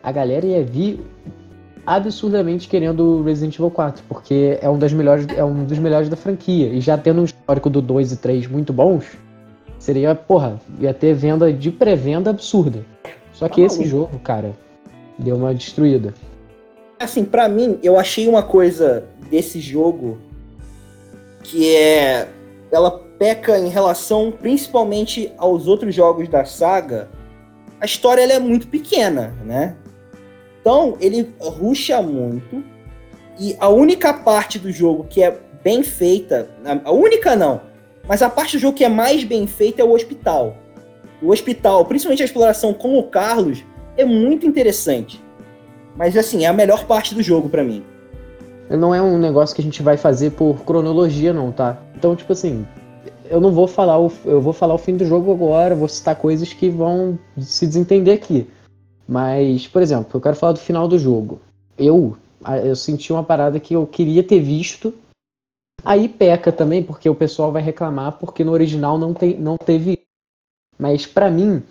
a 0.02 0.12
galera 0.12 0.44
ia 0.46 0.64
vir 0.64 1.00
absurdamente 1.90 2.68
querendo 2.68 3.24
Resident 3.24 3.56
Evil 3.56 3.72
4, 3.72 4.04
porque 4.08 4.60
é 4.62 4.70
um, 4.70 4.78
das 4.78 4.94
melhores, 4.94 5.26
é 5.36 5.44
um 5.44 5.66
dos 5.66 5.80
melhores 5.80 6.08
da 6.08 6.16
franquia. 6.16 6.68
E 6.68 6.80
já 6.80 6.96
tendo 6.96 7.22
um 7.22 7.26
histórico 7.26 7.68
do 7.68 7.82
2 7.82 8.12
e 8.12 8.18
3 8.18 8.46
muito 8.46 8.72
bons, 8.72 9.06
seria, 9.80 10.14
porra, 10.14 10.62
ia 10.80 10.94
ter 10.94 11.16
venda 11.16 11.52
de 11.52 11.72
pré-venda 11.72 12.30
absurda. 12.30 12.86
Só 13.34 13.50
que 13.50 13.64
ah, 13.64 13.66
esse 13.66 13.86
jogo, 13.86 14.20
cara, 14.20 14.52
deu 15.18 15.36
uma 15.36 15.52
destruída. 15.52 16.14
Assim, 17.00 17.26
para 17.26 17.50
mim, 17.50 17.80
eu 17.82 17.98
achei 17.98 18.28
uma 18.28 18.44
coisa 18.44 19.06
desse 19.32 19.60
jogo 19.60 20.20
que 21.42 21.76
é. 21.76 22.28
Ela 22.72 22.92
peca 23.18 23.58
em 23.58 23.68
relação 23.68 24.32
principalmente 24.32 25.32
aos 25.40 25.66
outros 25.66 25.96
jogos 25.96 26.30
da 26.30 26.46
saga. 26.46 27.10
A 27.82 27.86
história 27.86 28.22
ela 28.22 28.34
é 28.34 28.40
muito 28.40 28.68
pequena, 28.68 29.34
né? 29.44 29.76
Então, 30.62 30.98
ele 31.00 31.34
ruxa 31.40 32.02
muito. 32.02 32.64
E 33.40 33.56
a 33.60 33.70
única 33.70 34.14
parte 34.14 34.60
do 34.60 34.72
jogo 34.72 35.06
que 35.10 35.24
é 35.24 35.38
bem 35.64 35.84
feita, 35.84 36.50
a 36.84 36.92
única 36.92 37.36
não, 37.36 37.62
mas 38.08 38.22
a 38.22 38.30
parte 38.30 38.58
do 38.58 38.60
jogo 38.60 38.76
que 38.76 38.84
é 38.84 38.90
mais 38.90 39.24
bem 39.24 39.46
feita 39.48 39.82
é 39.82 39.86
o 39.86 39.94
hospital. 39.94 40.58
O 41.22 41.32
hospital, 41.32 41.86
principalmente 41.86 42.22
a 42.22 42.26
exploração 42.26 42.74
com 42.74 42.98
o 42.98 43.04
Carlos, 43.04 43.64
é 43.98 44.04
muito 44.04 44.46
interessante. 44.46 45.24
Mas 45.96 46.18
assim, 46.18 46.46
é 46.46 46.48
a 46.48 46.54
melhor 46.54 46.86
parte 46.86 47.14
do 47.14 47.22
jogo 47.22 47.50
para 47.50 47.64
mim. 47.64 47.84
Não 48.70 48.94
é 48.94 49.02
um 49.02 49.18
negócio 49.18 49.56
que 49.56 49.62
a 49.62 49.64
gente 49.64 49.82
vai 49.82 49.98
fazer 49.98 50.32
por 50.32 50.64
cronologia, 50.64 51.34
não, 51.34 51.52
tá? 51.52 51.78
Então, 51.96 52.16
tipo 52.16 52.32
assim, 52.32 52.66
eu 53.30 53.42
não 53.42 53.52
vou 53.52 53.68
falar 53.68 54.00
o, 54.00 54.12
eu 54.26 54.42
vou 54.42 54.54
falar 54.54 54.76
o 54.76 54.78
fim 54.78 54.96
do 54.96 55.06
jogo 55.06 55.32
agora, 55.32 55.76
vou 55.76 55.88
citar 55.88 56.16
coisas 56.16 56.54
que 56.54 56.70
vão 56.70 57.18
se 57.40 57.66
desentender 57.68 58.14
aqui. 58.14 58.48
Mas, 59.10 59.66
por 59.66 59.82
exemplo, 59.82 60.12
eu 60.14 60.22
quero 60.22 60.36
falar 60.36 60.54
do 60.54 60.60
final 60.60 60.88
do 60.88 61.00
jogo. 61.00 61.42
Eu, 61.76 62.16
eu 62.64 62.76
senti 62.76 63.12
uma 63.12 63.24
parada 63.24 63.60
que 63.60 63.74
eu 63.74 63.88
queria 63.88 64.22
ter 64.22 64.40
visto. 64.40 64.94
Aí 65.84 66.08
peca 66.08 66.52
também, 66.52 66.84
porque 66.84 67.10
o 67.10 67.16
pessoal 67.16 67.52
vai 67.52 67.64
reclamar 67.64 68.20
porque 68.20 68.44
no 68.44 68.52
original 68.52 69.00
não, 69.00 69.12
tem, 69.16 69.36
não 69.36 69.58
teve. 69.58 70.04
Mas 70.78 71.08
para 71.08 71.32
mim, 71.32 71.64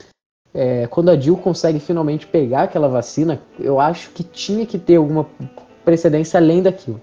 é, 0.52 0.88
quando 0.88 1.10
a 1.10 1.16
Jill 1.16 1.36
consegue 1.36 1.78
finalmente 1.78 2.26
pegar 2.26 2.64
aquela 2.64 2.88
vacina, 2.88 3.40
eu 3.60 3.78
acho 3.78 4.10
que 4.10 4.24
tinha 4.24 4.66
que 4.66 4.76
ter 4.76 4.96
alguma 4.96 5.24
precedência 5.84 6.40
além 6.40 6.60
daquilo. 6.60 7.00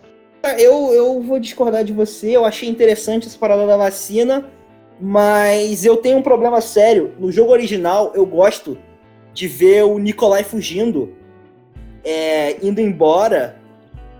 Eu, 0.59 0.91
eu 0.93 1.21
vou 1.21 1.39
discordar 1.39 1.85
de 1.85 1.93
você, 1.93 2.35
eu 2.35 2.43
achei 2.43 2.67
interessante 2.67 3.25
essa 3.25 3.37
parada 3.37 3.65
da 3.65 3.77
vacina, 3.77 4.51
mas 4.99 5.85
eu 5.85 5.95
tenho 5.95 6.17
um 6.17 6.21
problema 6.21 6.59
sério. 6.59 7.13
No 7.17 7.31
jogo 7.31 7.53
original, 7.53 8.11
eu 8.13 8.25
gosto 8.25 8.77
de 9.35 9.47
ver 9.49 9.83
o 9.83 9.99
Nikolai 9.99 10.43
fugindo, 10.45 11.13
é, 12.03 12.57
indo 12.65 12.79
embora, 12.79 13.57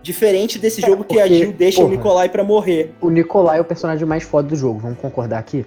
diferente 0.04 0.60
desse 0.60 0.84
é, 0.84 0.88
jogo 0.88 0.98
porque, 0.98 1.16
que 1.16 1.22
a 1.22 1.28
Jill 1.28 1.54
deixa 1.54 1.78
porra, 1.78 1.88
o 1.88 1.92
Nikolai 1.96 2.30
para 2.30 2.44
morrer. 2.44 2.94
O 3.00 3.10
Nikolai 3.10 3.58
é 3.58 3.62
o 3.62 3.66
personagem 3.66 4.06
mais 4.06 4.24
foda 4.24 4.50
do 4.50 4.56
jogo, 4.58 4.80
vamos 4.80 5.00
concordar 5.00 5.40
aqui? 5.40 5.66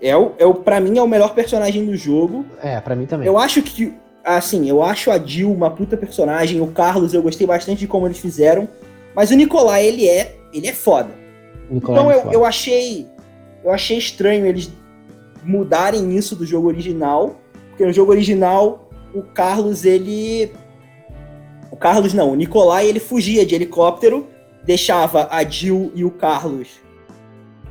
É 0.00 0.16
o, 0.16 0.32
é 0.38 0.46
o, 0.46 0.54
pra 0.54 0.80
mim 0.80 0.96
é 0.96 1.02
o 1.02 1.08
melhor 1.08 1.34
personagem 1.34 1.84
do 1.84 1.96
jogo. 1.96 2.46
É, 2.62 2.80
para 2.80 2.94
mim 2.94 3.04
também. 3.04 3.26
Eu 3.26 3.36
acho 3.36 3.60
que, 3.62 3.92
assim, 4.22 4.68
eu 4.68 4.80
acho 4.80 5.10
a 5.10 5.18
Jill 5.18 5.50
uma 5.50 5.70
puta 5.70 5.96
personagem, 5.96 6.60
o 6.60 6.68
Carlos 6.68 7.12
eu 7.12 7.22
gostei 7.22 7.46
bastante 7.46 7.80
de 7.80 7.88
como 7.88 8.06
eles 8.06 8.18
fizeram, 8.18 8.68
mas 9.12 9.32
o 9.32 9.34
Nikolai, 9.34 9.84
ele 9.84 10.08
é, 10.08 10.36
ele 10.52 10.68
é 10.68 10.72
foda. 10.72 11.10
Nicolai 11.68 12.00
então 12.00 12.12
é 12.12 12.14
eu, 12.14 12.22
foda. 12.22 12.34
eu 12.34 12.44
achei, 12.44 13.08
eu 13.64 13.72
achei 13.72 13.98
estranho 13.98 14.46
eles 14.46 14.70
mudarem 15.42 16.16
isso 16.16 16.36
do 16.36 16.46
jogo 16.46 16.68
original, 16.68 17.40
porque 17.74 17.84
no 17.84 17.92
jogo 17.92 18.12
original, 18.12 18.88
o 19.12 19.20
Carlos, 19.20 19.84
ele. 19.84 20.52
O 21.72 21.76
Carlos 21.76 22.14
não, 22.14 22.30
o 22.30 22.36
Nicolai, 22.36 22.86
ele 22.86 23.00
fugia 23.00 23.44
de 23.44 23.52
helicóptero, 23.52 24.28
deixava 24.64 25.26
a 25.28 25.42
Jill 25.42 25.90
e 25.92 26.04
o 26.04 26.10
Carlos 26.10 26.68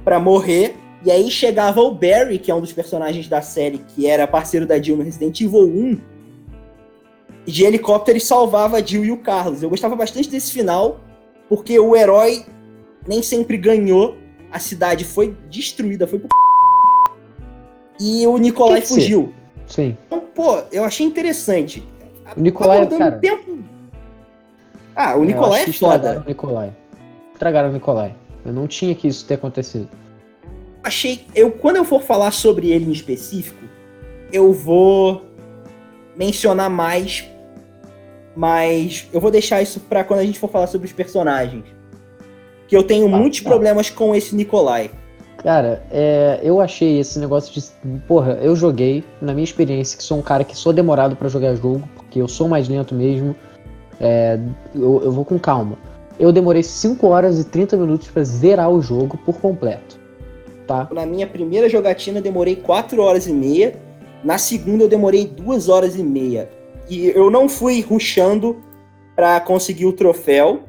para 0.04 0.20
morrer, 0.20 0.76
e 1.06 1.10
aí 1.10 1.32
chegava 1.32 1.80
o 1.80 1.96
Barry, 1.96 2.38
que 2.38 2.52
é 2.52 2.56
um 2.56 2.60
dos 2.60 2.74
personagens 2.74 3.30
da 3.30 3.42
série, 3.42 3.78
que 3.78 4.06
era 4.06 4.28
parceiro 4.28 4.66
da 4.66 4.78
Jill 4.78 4.98
no 4.98 5.04
Resident 5.04 5.40
Evil 5.40 5.64
1, 5.64 6.02
de 7.46 7.64
helicóptero 7.64 8.18
e 8.18 8.22
salvava 8.22 8.76
a 8.76 8.82
Jill 8.82 9.06
e 9.06 9.12
o 9.12 9.18
Carlos. 9.20 9.64
Eu 9.64 9.70
gostava 9.70 9.96
bastante 9.96 10.30
desse 10.30 10.52
final, 10.52 11.00
porque 11.48 11.80
o 11.80 11.96
herói 11.96 12.46
nem 13.08 13.24
sempre 13.24 13.56
ganhou, 13.56 14.18
a 14.52 14.60
cidade 14.60 15.06
foi 15.06 15.34
destruída, 15.50 16.06
foi 16.06 16.20
pro... 16.20 16.28
E 18.02 18.28
o 18.28 18.38
Nicolai 18.38 18.82
fugiu. 18.82 19.34
Sim. 19.68 19.98
Então, 20.08 20.22
pô, 20.34 20.62
eu 20.72 20.84
achei 20.84 21.06
interessante. 21.06 21.84
O 22.36 22.40
Nicolai, 22.40 22.88
cara... 22.88 23.12
Tempo... 23.20 23.60
Ah, 24.96 25.16
o 25.16 25.24
Nicolai 25.24 25.64
é 25.64 25.74
foda. 25.74 26.22
O 26.26 26.28
Nicolai. 26.28 26.74
Estragaram 27.34 27.70
o 27.70 27.74
Nicolai. 27.74 28.16
Eu 28.46 28.54
não 28.54 28.68
tinha 28.68 28.94
que 28.94 29.08
isso 29.08 29.26
ter 29.26 29.36
acontecido. 29.36 29.90
Achei... 30.84 31.26
Eu, 31.34 31.52
quando 31.52 31.78
eu 31.78 31.86
for 31.86 32.02
falar 32.02 32.32
sobre 32.32 32.72
ele 32.72 32.86
em 32.86 32.92
específico, 32.92 33.64
eu 34.32 34.54
vou 34.54 35.24
mencionar 36.16 36.70
mais, 36.70 37.28
mas 38.36 39.08
eu 39.12 39.20
vou 39.20 39.32
deixar 39.32 39.62
isso 39.62 39.80
para 39.80 40.04
quando 40.04 40.20
a 40.20 40.24
gente 40.24 40.40
for 40.40 40.50
falar 40.50 40.68
sobre 40.68 40.88
os 40.88 40.94
personagens. 40.94 41.66
Que 42.68 42.76
eu 42.76 42.84
tenho 42.84 43.06
ah, 43.08 43.18
muitos 43.18 43.42
tá. 43.42 43.50
problemas 43.50 43.90
com 43.90 44.16
esse 44.16 44.36
Nicolai. 44.36 44.92
Cara, 45.44 45.84
é, 45.92 46.40
eu 46.42 46.62
achei 46.62 47.00
esse 47.00 47.20
negócio 47.20 47.54
de. 47.54 48.00
Porra, 48.08 48.40
eu 48.42 48.56
joguei, 48.56 49.04
na 49.22 49.34
minha 49.34 49.44
experiência, 49.44 49.98
que 49.98 50.04
sou 50.04 50.18
um 50.18 50.22
cara 50.22 50.46
que 50.46 50.58
sou 50.58 50.72
demorado 50.72 51.18
para 51.18 51.28
jogar 51.28 51.54
jogo, 51.56 51.84
porque 51.96 52.22
eu 52.22 52.30
sou 52.30 52.48
mais 52.48 52.70
lento 52.70 52.96
mesmo. 52.96 53.36
É, 54.00 54.40
eu, 54.74 55.02
eu, 55.04 55.12
vou 55.12 55.26
com 55.26 55.38
calma. 55.38 55.78
Eu 56.18 56.32
demorei 56.32 56.64
5 56.64 57.06
horas 57.08 57.40
e 57.40 57.44
30 57.44 57.76
minutos 57.76 58.08
para 58.08 58.24
zerar 58.24 58.70
o 58.70 58.82
jogo 58.82 59.18
por 59.18 59.38
completo. 59.40 60.00
Tá? 60.66 60.88
Na 60.94 61.06
minha 61.06 61.28
primeira 61.28 61.68
jogatina, 61.68 62.22
demorei 62.22 62.56
4 62.56 63.02
horas 63.02 63.28
e 63.28 63.34
meia. 63.34 63.76
Na 64.24 64.38
segunda, 64.38 64.86
eu 64.86 64.90
demorei 64.90 65.28
2 65.28 65.68
horas 65.68 65.98
e 65.98 66.04
meia. 66.04 66.50
E 66.90 67.08
eu 67.08 67.30
não 67.30 67.50
fui 67.50 67.82
rushando 67.82 68.58
para 69.14 69.42
conseguir 69.42 69.88
o 69.88 69.94
troféu. 69.94 70.64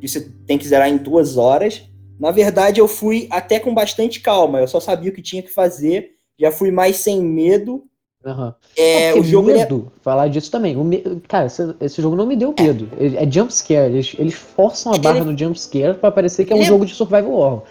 Que 0.00 0.08
você 0.08 0.28
tem 0.46 0.58
que 0.58 0.66
zerar 0.66 0.88
em 0.88 0.96
2 0.96 1.36
horas 1.36 1.89
na 2.20 2.30
verdade, 2.30 2.80
eu 2.80 2.86
fui 2.86 3.26
até 3.30 3.58
com 3.58 3.72
bastante 3.72 4.20
calma. 4.20 4.60
Eu 4.60 4.68
só 4.68 4.78
sabia 4.78 5.10
o 5.10 5.14
que 5.14 5.22
tinha 5.22 5.42
que 5.42 5.50
fazer. 5.50 6.10
Já 6.38 6.52
fui 6.52 6.70
mais 6.70 6.96
sem 6.96 7.22
medo. 7.22 7.84
Uhum. 8.22 8.52
É, 8.76 9.08
é 9.08 9.14
o 9.14 9.24
jogo 9.24 9.50
é 9.50 9.54
medo, 9.54 9.90
é... 9.96 10.00
falar 10.02 10.28
disso 10.28 10.50
também. 10.50 10.76
Me... 10.76 11.02
Cara, 11.26 11.46
esse, 11.46 11.74
esse, 11.80 12.02
jogo 12.02 12.14
não 12.14 12.26
me 12.26 12.36
deu 12.36 12.54
medo. 12.58 12.90
É, 12.98 13.24
é 13.24 13.30
jump 13.30 13.50
scare. 13.50 13.90
Eles, 13.90 14.14
eles 14.18 14.34
forçam 14.34 14.92
a 14.92 14.98
barra 14.98 15.20
ele... 15.20 15.32
no 15.32 15.38
jump 15.38 15.58
scare 15.58 15.96
para 15.96 16.10
parecer 16.10 16.44
que 16.44 16.52
é 16.52 16.56
um 16.56 16.58
ele 16.58 16.66
jogo 16.66 16.84
de 16.84 16.94
survival 16.94 17.32
horror. 17.32 17.62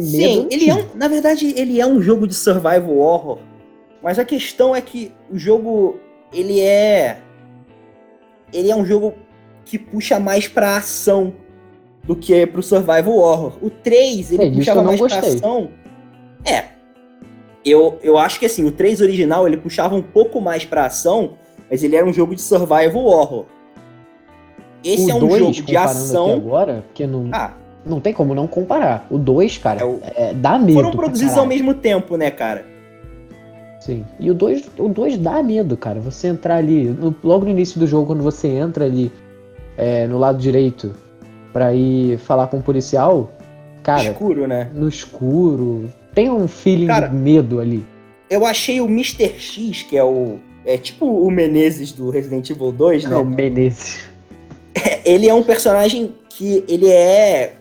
Sim, 0.00 0.46
ele 0.50 0.70
é 0.70 0.74
um, 0.74 0.86
na 0.94 1.08
verdade, 1.08 1.52
ele 1.56 1.80
é 1.80 1.86
um 1.86 2.00
jogo 2.00 2.26
de 2.26 2.34
survival 2.34 2.96
horror. 2.96 3.38
Mas 4.02 4.18
a 4.18 4.24
questão 4.24 4.74
é 4.74 4.80
que 4.80 5.12
o 5.30 5.36
jogo 5.36 6.00
ele 6.32 6.60
é 6.60 7.20
ele 8.50 8.70
é 8.70 8.76
um 8.76 8.86
jogo 8.86 9.14
que 9.66 9.78
puxa 9.78 10.18
mais 10.18 10.48
para 10.48 10.76
ação 10.76 11.34
do 12.04 12.16
que 12.16 12.46
pro 12.46 12.62
survival 12.62 13.16
horror. 13.16 13.52
O 13.60 13.70
3, 13.70 14.32
ele 14.32 14.44
é, 14.44 14.50
puxava 14.50 14.82
mais 14.82 15.00
gostei. 15.00 15.20
pra 15.20 15.28
ação. 15.30 15.68
É. 16.44 16.64
Eu, 17.64 17.98
eu 18.02 18.16
acho 18.16 18.40
que 18.40 18.46
assim, 18.46 18.64
o 18.64 18.72
3 18.72 19.00
original 19.00 19.46
ele 19.46 19.56
puxava 19.56 19.94
um 19.94 20.02
pouco 20.02 20.40
mais 20.40 20.64
pra 20.64 20.86
ação, 20.86 21.34
mas 21.70 21.84
ele 21.84 21.94
era 21.94 22.06
um 22.06 22.12
jogo 22.12 22.34
de 22.34 22.40
survival 22.40 23.04
horror. 23.04 23.44
Esse 24.82 25.06
o 25.06 25.10
é 25.10 25.14
um 25.14 25.18
dois, 25.20 25.38
jogo 25.38 25.66
de 25.66 25.76
ação. 25.76 26.32
agora, 26.32 26.84
porque 26.86 27.06
não, 27.06 27.28
ah, 27.32 27.52
não 27.84 28.00
tem 28.00 28.14
como 28.14 28.34
não 28.34 28.46
comparar. 28.46 29.06
O 29.10 29.18
2, 29.18 29.58
cara, 29.58 29.82
é, 29.82 29.84
o... 29.84 30.00
é, 30.02 30.34
dá 30.34 30.58
medo. 30.58 30.74
Foram 30.74 30.90
produzidos 30.92 31.36
ao 31.36 31.46
mesmo 31.46 31.74
tempo, 31.74 32.16
né, 32.16 32.30
cara? 32.30 32.64
Sim. 33.80 34.04
E 34.18 34.30
o 34.30 34.34
2 34.34 34.70
o 34.78 34.88
dois 34.88 35.16
dá 35.16 35.42
medo, 35.42 35.76
cara. 35.76 36.00
Você 36.00 36.28
entrar 36.28 36.56
ali, 36.56 36.84
no, 36.84 37.14
logo 37.24 37.44
no 37.44 37.50
início 37.50 37.80
do 37.80 37.86
jogo, 37.86 38.06
quando 38.06 38.22
você 38.22 38.48
entra 38.48 38.84
ali 38.84 39.10
é, 39.76 40.06
no 40.06 40.18
lado 40.18 40.38
direito, 40.38 40.94
para 41.52 41.74
ir 41.74 42.18
falar 42.18 42.46
com 42.46 42.58
o 42.58 42.62
policial, 42.62 43.32
cara. 43.82 44.10
Escuro, 44.10 44.46
né? 44.46 44.70
No 44.74 44.88
escuro. 44.88 45.92
Tem 46.14 46.30
um 46.30 46.48
feeling 46.48 46.86
cara, 46.86 47.08
de 47.08 47.14
medo 47.14 47.60
ali. 47.60 47.84
Eu 48.28 48.46
achei 48.46 48.80
o 48.80 48.86
Mr. 48.86 49.38
X, 49.38 49.82
que 49.82 49.96
é 49.96 50.04
o. 50.04 50.38
É 50.64 50.76
tipo 50.76 51.06
o 51.06 51.30
Menezes 51.30 51.92
do 51.92 52.10
Resident 52.10 52.50
Evil 52.50 52.72
2, 52.72 53.04
né? 53.04 53.14
É 53.14 53.18
o 53.18 53.24
Menezes. 53.24 54.08
ele 55.04 55.28
é 55.28 55.34
um 55.34 55.42
personagem 55.42 56.14
que 56.28 56.64
ele 56.68 56.88
é. 56.88 57.54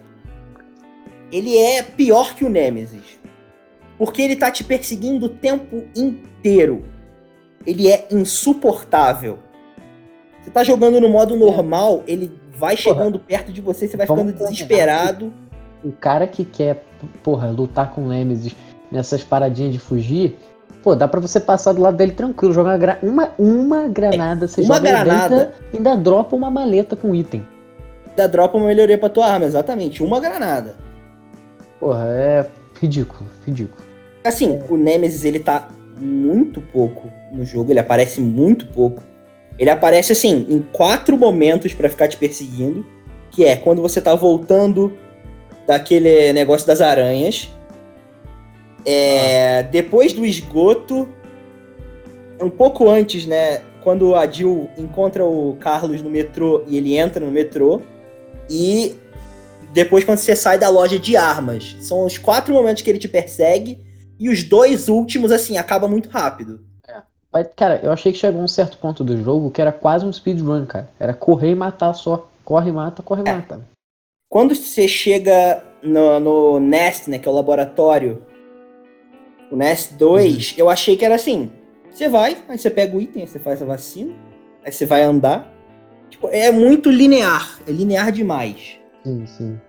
Ele 1.31 1.58
é 1.58 1.84
pior 1.84 2.36
que 2.36 2.43
o 2.43 2.50
Nemesis. 2.50 3.19
Porque 3.98 4.22
ele 4.22 4.36
tá 4.36 4.50
te 4.50 4.63
perseguindo 4.63 5.25
o 5.25 5.29
tempo 5.29 5.84
inteiro. 5.96 6.86
Ele 7.65 7.89
é 7.89 8.08
insuportável. 8.12 9.39
Você 10.41 10.50
tá 10.50 10.63
jogando 10.63 11.01
no 11.01 11.10
modo 11.10 11.36
normal, 11.36 12.03
ele 12.08 12.38
vai 12.60 12.75
chegando 12.75 13.18
perto 13.18 13.51
de 13.51 13.62
você, 13.62 13.88
você 13.88 13.96
vai 13.96 14.06
ficando 14.06 14.34
desesperado. 14.34 15.34
O 15.84 15.92
cara 15.94 16.28
que 16.28 16.44
quer, 16.44 16.84
porra, 17.24 17.50
lutar 17.50 17.92
com 17.92 18.01
o 18.01 18.10
Nemesis 18.10 18.54
nessas 18.92 19.24
paradinhas 19.24 19.72
de 19.72 19.80
fugir, 19.80 20.38
pô, 20.84 20.94
dá 20.94 21.08
pra 21.08 21.22
você 21.22 21.39
passar 21.39 21.74
do 21.74 21.82
lado 21.82 21.96
dele 21.96 22.12
tranquilo, 22.12 22.54
jogar 22.54 23.00
uma, 23.01 23.32
uma, 23.39 23.88
granada, 23.88 24.48
você 24.48 24.62
uma 24.62 24.75
joga 24.75 24.89
granada. 24.89 25.54
e 25.72 25.78
ainda 25.78 25.96
dropa 25.96 26.36
uma 26.36 26.51
maleta 26.51 26.96
com 26.96 27.16
item. 27.16 27.48
Ainda 28.10 28.28
dropa 28.28 28.58
uma 28.58 28.68
melhoria 28.68 28.98
pra 28.98 29.08
tua 29.08 29.28
arma, 29.28 29.46
exatamente. 29.46 30.04
Uma 30.04 30.20
granada. 30.20 30.75
Porra, 31.80 32.08
é 32.10 32.46
ridículo, 32.82 33.30
ridículo. 33.46 33.82
Assim, 34.24 34.60
o 34.70 34.75
Nemesis, 34.75 35.24
ele 35.24 35.39
tá 35.39 35.70
muito 35.98 36.60
pouco 36.60 37.10
no 37.32 37.46
jogo, 37.46 37.72
ele 37.72 37.80
aparece 37.80 38.20
muito 38.20 38.68
pouco. 38.68 39.01
Ele 39.60 39.70
aparece, 39.70 40.13
assim, 40.13 40.48
em 40.50 40.62
quatro 40.72 41.18
momentos 41.18 41.74
para 41.74 41.89
ficar 41.89 42.08
te 42.08 42.18
perseguindo, 42.18 42.86
que 43.30 43.44
é 43.44 43.58
quando 43.58 43.82
você 43.82 44.01
tá 44.01 44.16
voltando 44.16 44.98
daquele 45.68 46.34
negócio 46.34 46.66
das 46.66 46.82
aranhas, 46.82 47.50
é, 48.86 49.63
depois 49.63 50.13
do 50.13 50.25
esgoto, 50.25 51.08
um 52.42 52.50
pouco 52.50 52.89
antes, 52.89 53.25
né? 53.25 53.62
Quando 53.84 54.16
a 54.16 54.25
Jill 54.25 54.70
encontra 54.78 55.25
o 55.25 55.58
Carlos 55.60 56.01
no 56.01 56.10
metrô 56.10 56.63
e 56.68 56.78
ele 56.78 56.98
entra 56.98 57.25
no 57.25 57.32
metrô. 57.32 57.82
E 58.50 58.96
depois 59.74 60.04
quando 60.04 60.18
você 60.18 60.36
sai 60.36 60.58
da 60.58 60.70
loja 60.70 60.98
de 60.98 61.16
armas. 61.16 61.75
São 61.82 62.06
os 62.06 62.18
quatro 62.18 62.54
momentos 62.54 62.82
que 62.82 62.89
ele 62.89 63.00
te 63.00 63.08
persegue. 63.08 63.82
E 64.20 64.30
os 64.30 64.44
dois 64.44 64.89
últimos, 64.89 65.32
assim, 65.32 65.58
acaba 65.58 65.88
muito 65.88 66.10
rápido. 66.10 66.62
Mas, 67.31 67.48
cara, 67.55 67.79
eu 67.83 67.91
achei 67.91 68.12
que 68.12 68.17
chegou 68.17 68.41
um 68.41 68.48
certo 68.48 68.77
ponto 68.77 69.03
do 69.03 69.21
jogo 69.21 69.51
que 69.51 69.62
era 69.62 69.71
quase 69.71 70.05
um 70.05 70.12
speedrun, 70.12 70.65
cara. 70.65 70.89
Era 71.00 71.13
correr 71.13 71.51
e 71.51 71.55
matar 71.55 71.93
só. 71.93 72.27
Corre, 72.43 72.71
mata, 72.71 73.03
corre, 73.03 73.21
É. 73.25 73.33
mata. 73.33 73.62
Quando 74.27 74.55
você 74.55 74.88
chega 74.88 75.63
no, 75.83 76.19
no 76.19 76.59
Nest, 76.59 77.09
né, 77.09 77.19
que 77.19 77.27
é 77.27 77.31
o 77.31 77.36
laboratório, 77.36 78.24
o 79.51 79.55
Nest 79.55 79.93
2, 79.93 80.55
eu 80.57 80.69
achei 80.69 80.98
que 80.98 81.05
era 81.05 81.15
assim: 81.15 81.51
você 81.91 82.07
vai, 82.09 82.38
aí 82.48 82.57
você 82.57 82.69
pega 82.69 82.95
o 82.95 83.01
item, 83.01 83.24
aí 83.24 83.27
você 83.27 83.39
faz 83.39 83.62
a 83.62 83.65
vacina, 83.65 84.13
aí 84.63 84.71
você 84.71 84.86
vai 84.86 85.03
andar. 85.03 85.51
Tipo, 86.09 86.27
é 86.29 86.51
muito 86.51 86.89
linear, 86.89 87.59
é 87.67 87.71
linear 87.71 88.12
demais. 88.12 88.79
Sim, 89.03 89.25
sim. 89.27 89.59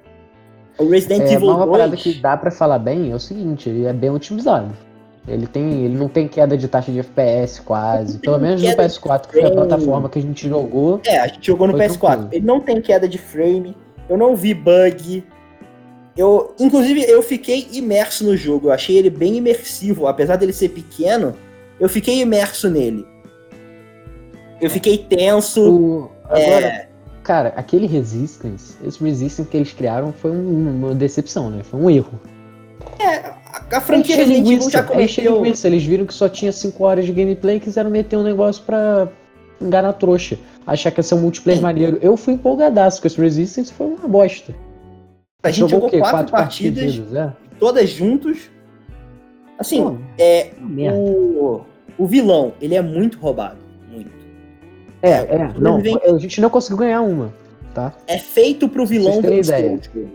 O 0.78 0.88
Resident 0.88 1.22
É, 1.22 1.34
Evil 1.34 1.48
mas 1.48 1.56
uma 1.56 1.66
2, 1.66 1.78
parada 1.78 1.96
que 1.96 2.14
dá 2.14 2.36
pra 2.36 2.50
falar 2.50 2.78
bem 2.78 3.10
é 3.10 3.14
o 3.14 3.20
seguinte, 3.20 3.68
ele 3.68 3.84
é 3.84 3.92
bem 3.92 4.08
otimizado. 4.10 4.74
Ele 5.28 5.46
tem, 5.46 5.84
ele 5.84 5.96
não 5.96 6.08
tem 6.08 6.26
queda 6.26 6.56
de 6.56 6.66
taxa 6.66 6.90
de 6.90 6.98
FPS 7.00 7.60
quase. 7.60 8.18
Pelo 8.18 8.38
menos 8.38 8.60
no 8.62 8.68
queda 8.68 8.88
de 8.88 8.94
PS4, 8.94 9.26
que 9.28 9.32
foi 9.32 9.44
a 9.44 9.50
plataforma 9.50 10.08
que 10.08 10.18
a 10.18 10.22
gente 10.22 10.48
jogou. 10.48 11.00
é, 11.06 11.18
a 11.20 11.26
gente 11.26 11.46
jogou 11.46 11.66
no 11.66 11.76
Foi 11.76 11.86
PS4. 11.86 11.98
tranquilo. 11.98 12.28
Ele 12.32 12.46
não 12.46 12.60
tem 12.60 12.80
queda 12.80 13.08
de 13.08 13.18
frame, 13.18 13.76
eu 14.08 14.16
não 14.16 14.34
vi 14.34 14.54
bug. 14.54 15.22
Eu, 16.16 16.54
inclusive, 16.58 17.02
eu 17.02 17.22
fiquei 17.22 17.68
imerso 17.72 18.24
no 18.24 18.36
jogo. 18.36 18.68
Eu 18.68 18.72
achei 18.72 18.96
ele 18.96 19.10
bem 19.10 19.36
imersivo, 19.36 20.06
apesar 20.06 20.36
dele 20.36 20.52
ser 20.52 20.70
pequeno. 20.70 21.34
Eu 21.78 21.88
fiquei 21.88 22.20
imerso 22.20 22.68
nele. 22.68 23.06
Eu 24.60 24.68
fiquei 24.68 24.98
tenso. 24.98 25.70
O, 25.70 26.10
agora, 26.24 26.66
É, 26.66 26.88
cara, 27.22 27.52
aquele 27.56 27.86
Resistance, 27.86 28.74
esse 28.84 29.02
Resistance 29.02 29.48
que 29.48 29.56
eles 29.56 29.72
criaram 29.72 30.12
foi 30.12 30.30
um- 30.32 30.68
uma 30.84 30.94
decepção, 30.94 31.48
né? 31.50 31.62
Foi 31.62 31.80
um 31.80 31.88
erro. 31.88 32.20
a, 32.98 33.39
a 33.72 33.80
franquia 33.80 34.16
Resident 34.16 34.46
Evil 34.46 34.70
já 34.70 34.78
é 34.80 34.82
cometeu. 34.82 35.36
linguiça. 35.36 35.66
Eles 35.68 35.84
viram 35.84 36.06
que 36.06 36.14
só 36.14 36.28
tinha 36.28 36.52
5 36.52 36.82
horas 36.84 37.04
de 37.06 37.12
gameplay 37.12 37.56
e 37.56 37.60
quiseram 37.60 37.90
meter 37.90 38.16
um 38.16 38.22
negócio 38.22 38.62
pra 38.64 39.08
enganar 39.60 39.92
trouxa. 39.94 40.38
Achar 40.66 40.90
que 40.90 40.98
ia 41.00 41.02
ser 41.02 41.14
um 41.14 41.20
multiplayer 41.20 41.60
maneiro. 41.62 41.98
Eu 42.00 42.16
fui 42.16 42.34
empolgadaço, 42.34 42.98
porque 42.98 43.08
esse 43.08 43.20
Resistance 43.20 43.72
foi 43.72 43.86
uma 43.88 44.08
bosta. 44.08 44.54
A 45.42 45.50
gente 45.50 45.70
jogou 45.70 45.88
o 45.88 45.90
quê? 45.90 45.98
quatro 46.00 46.30
partidas, 46.32 47.00
é? 47.14 47.32
todas 47.58 47.88
juntos. 47.90 48.50
Assim, 49.58 49.82
Pô, 49.82 49.96
é, 50.18 50.50
o, 50.94 51.60
o 51.98 52.06
vilão, 52.06 52.52
ele 52.60 52.74
é 52.74 52.82
muito 52.82 53.18
roubado. 53.18 53.58
Muito. 53.90 54.10
É, 55.02 55.10
é, 55.10 55.52
não, 55.58 55.76
Sobrevivente- 55.76 56.06
a 56.10 56.18
gente 56.18 56.40
não 56.40 56.50
conseguiu 56.50 56.78
ganhar 56.78 57.00
uma, 57.02 57.32
tá? 57.74 57.92
É 58.06 58.18
feito 58.18 58.68
pro 58.68 58.86
vilão 58.86 59.20
vencer 59.20 59.58
ideia. 59.60 59.80
jogo. 59.82 60.10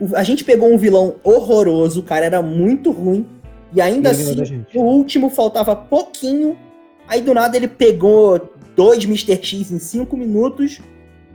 O- 0.00 0.14
A 0.16 0.22
gente 0.22 0.44
pegou 0.44 0.72
um 0.72 0.78
vilão 0.78 1.16
horroroso, 1.24 2.00
o 2.00 2.02
cara 2.02 2.24
era 2.26 2.42
muito 2.42 2.90
ruim. 2.90 3.26
E 3.74 3.80
ainda 3.80 4.10
E 4.12 4.20
ele 4.20 4.42
assim, 4.42 4.64
no 4.74 4.80
último 4.82 5.28
faltava 5.30 5.76
pouquinho. 5.76 6.56
Aí 7.06 7.20
do 7.20 7.34
nada 7.34 7.56
ele 7.56 7.68
pegou 7.68 8.50
dois 8.76 9.04
Mr. 9.04 9.36
X 9.44 9.70
em 9.70 9.78
cinco 9.78 10.16
minutos 10.16 10.80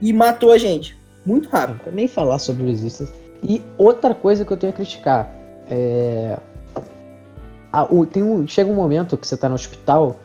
e 0.00 0.12
matou 0.12 0.50
a 0.52 0.58
gente. 0.58 0.96
Muito 1.24 1.44
Não 1.44 1.58
rápido. 1.58 1.92
nem 1.92 2.08
falar 2.08 2.38
sobre 2.38 2.62
o 2.64 2.66
Resistance. 2.66 3.12
E 3.42 3.62
outra 3.78 4.14
coisa 4.14 4.44
que 4.44 4.52
eu 4.52 4.56
tenho 4.56 4.72
a 4.72 4.76
criticar 4.76 5.32
é. 5.70 6.36
a- 7.72 7.84
o- 7.92 8.06
tem 8.06 8.22
um, 8.22 8.46
chega 8.46 8.70
um 8.70 8.74
momento 8.74 9.16
que 9.16 9.26
você 9.26 9.36
tá 9.36 9.48
no 9.48 9.54
hospital 9.54 10.18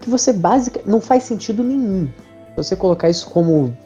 que 0.00 0.08
você 0.10 0.32
basicamente. 0.32 0.88
Não 0.88 1.00
faz 1.00 1.22
sentido 1.24 1.62
nenhum. 1.64 2.08
Você 2.56 2.74
colocar 2.74 3.10
isso 3.10 3.28
como 3.30 3.76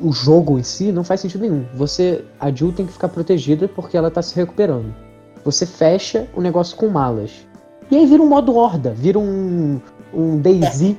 o 0.00 0.12
jogo 0.12 0.58
em 0.58 0.62
si, 0.64 0.90
não 0.90 1.04
faz 1.04 1.20
sentido 1.20 1.42
nenhum. 1.42 1.64
Você. 1.74 2.24
A 2.40 2.50
Jill 2.50 2.72
tem 2.72 2.84
que 2.86 2.92
ficar 2.92 3.08
protegida 3.08 3.68
porque 3.68 3.96
ela 3.96 4.10
tá 4.10 4.20
se 4.20 4.34
recuperando. 4.34 4.92
Você 5.44 5.64
fecha 5.64 6.26
o 6.34 6.40
negócio 6.40 6.76
com 6.76 6.88
malas. 6.88 7.46
E 7.90 7.96
aí 7.96 8.06
vira 8.06 8.22
um 8.22 8.28
modo 8.28 8.56
horda, 8.56 8.90
vira 8.92 9.18
um. 9.18 9.80
um 10.12 10.38
Daisy. 10.40 10.96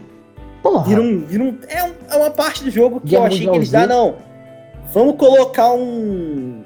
Porra! 0.63 0.84
Vira 0.86 1.02
um, 1.02 1.19
vira 1.26 1.43
um, 1.43 1.58
é, 1.67 1.84
um- 1.84 1.93
é 2.12 2.15
uma 2.17 2.30
parte 2.32 2.63
do 2.63 2.69
jogo 2.71 3.00
que 3.02 3.08
Guerra 3.10 3.24
eu 3.24 3.28
achei 3.28 3.47
que 3.50 3.56
eles 3.56 3.71
dá, 3.71 3.86
não. 3.88 4.15
Vamos 4.93 5.15
colocar 5.17 5.74
um. 5.74 6.63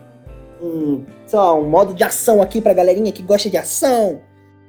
um 0.61 1.03
sei 1.25 1.39
lá, 1.39 1.53
um 1.55 1.69
modo 1.69 1.93
de 1.93 2.03
ação 2.03 2.41
aqui 2.41 2.61
pra 2.61 2.73
galerinha 2.73 3.11
que 3.11 3.23
gosta 3.23 3.49
de 3.49 3.57
ação. 3.57 4.19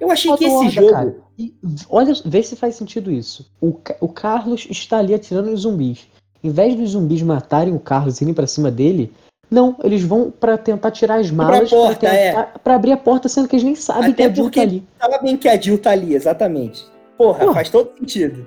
Eu 0.01 0.11
achei 0.11 0.35
que 0.37 0.45
esse 0.45 0.53
Modo 0.55 0.65
horda, 0.67 0.71
jogo. 0.81 0.93
cara. 0.93 1.17
E 1.39 1.55
olha, 1.89 2.15
vê 2.25 2.43
se 2.43 2.57
faz 2.57 2.77
sentido 2.77 3.11
isso. 3.11 3.51
O, 3.61 3.79
o 4.01 4.09
Carlos 4.09 4.67
está 4.71 4.99
ali 4.99 5.13
atirando 5.13 5.51
nos 5.51 5.61
zumbis. 5.61 6.09
Em 6.43 6.51
vez 6.51 6.75
dos 6.75 6.91
zumbis 6.91 7.23
matarem 7.23 7.75
o 7.75 7.81
Carlos 7.81 8.21
e 8.21 8.25
irem 8.25 8.33
pra 8.35 8.47
cima 8.47 8.71
dele, 8.71 9.13
não, 9.51 9.77
eles 9.85 10.03
vão 10.03 10.31
pra 10.31 10.57
tentar 10.57 10.91
tirar 10.91 11.17
as 11.21 11.31
malas 11.31 11.69
pra, 11.69 11.79
porta, 11.79 12.07
é. 12.09 12.49
abrir 12.65 12.93
a 12.93 12.97
porta, 12.97 13.29
sendo 13.29 13.49
que 13.49 13.57
eles 13.57 13.65
nem 13.65 13.75
sabem 13.75 14.11
Até 14.13 14.25
que 14.25 14.31
a 14.31 14.35
Jill 14.35 14.51
tá 14.51 14.61
ali. 14.63 14.85
Sabem 14.99 15.37
que 15.37 15.49
a 15.49 15.61
Jill 15.61 15.79
tá 15.79 15.91
ali, 15.91 16.15
exatamente. 16.15 16.87
Porra, 17.19 17.41
Porra. 17.41 17.55
faz 17.55 17.71
todo 17.71 17.91
sentido. 17.99 18.47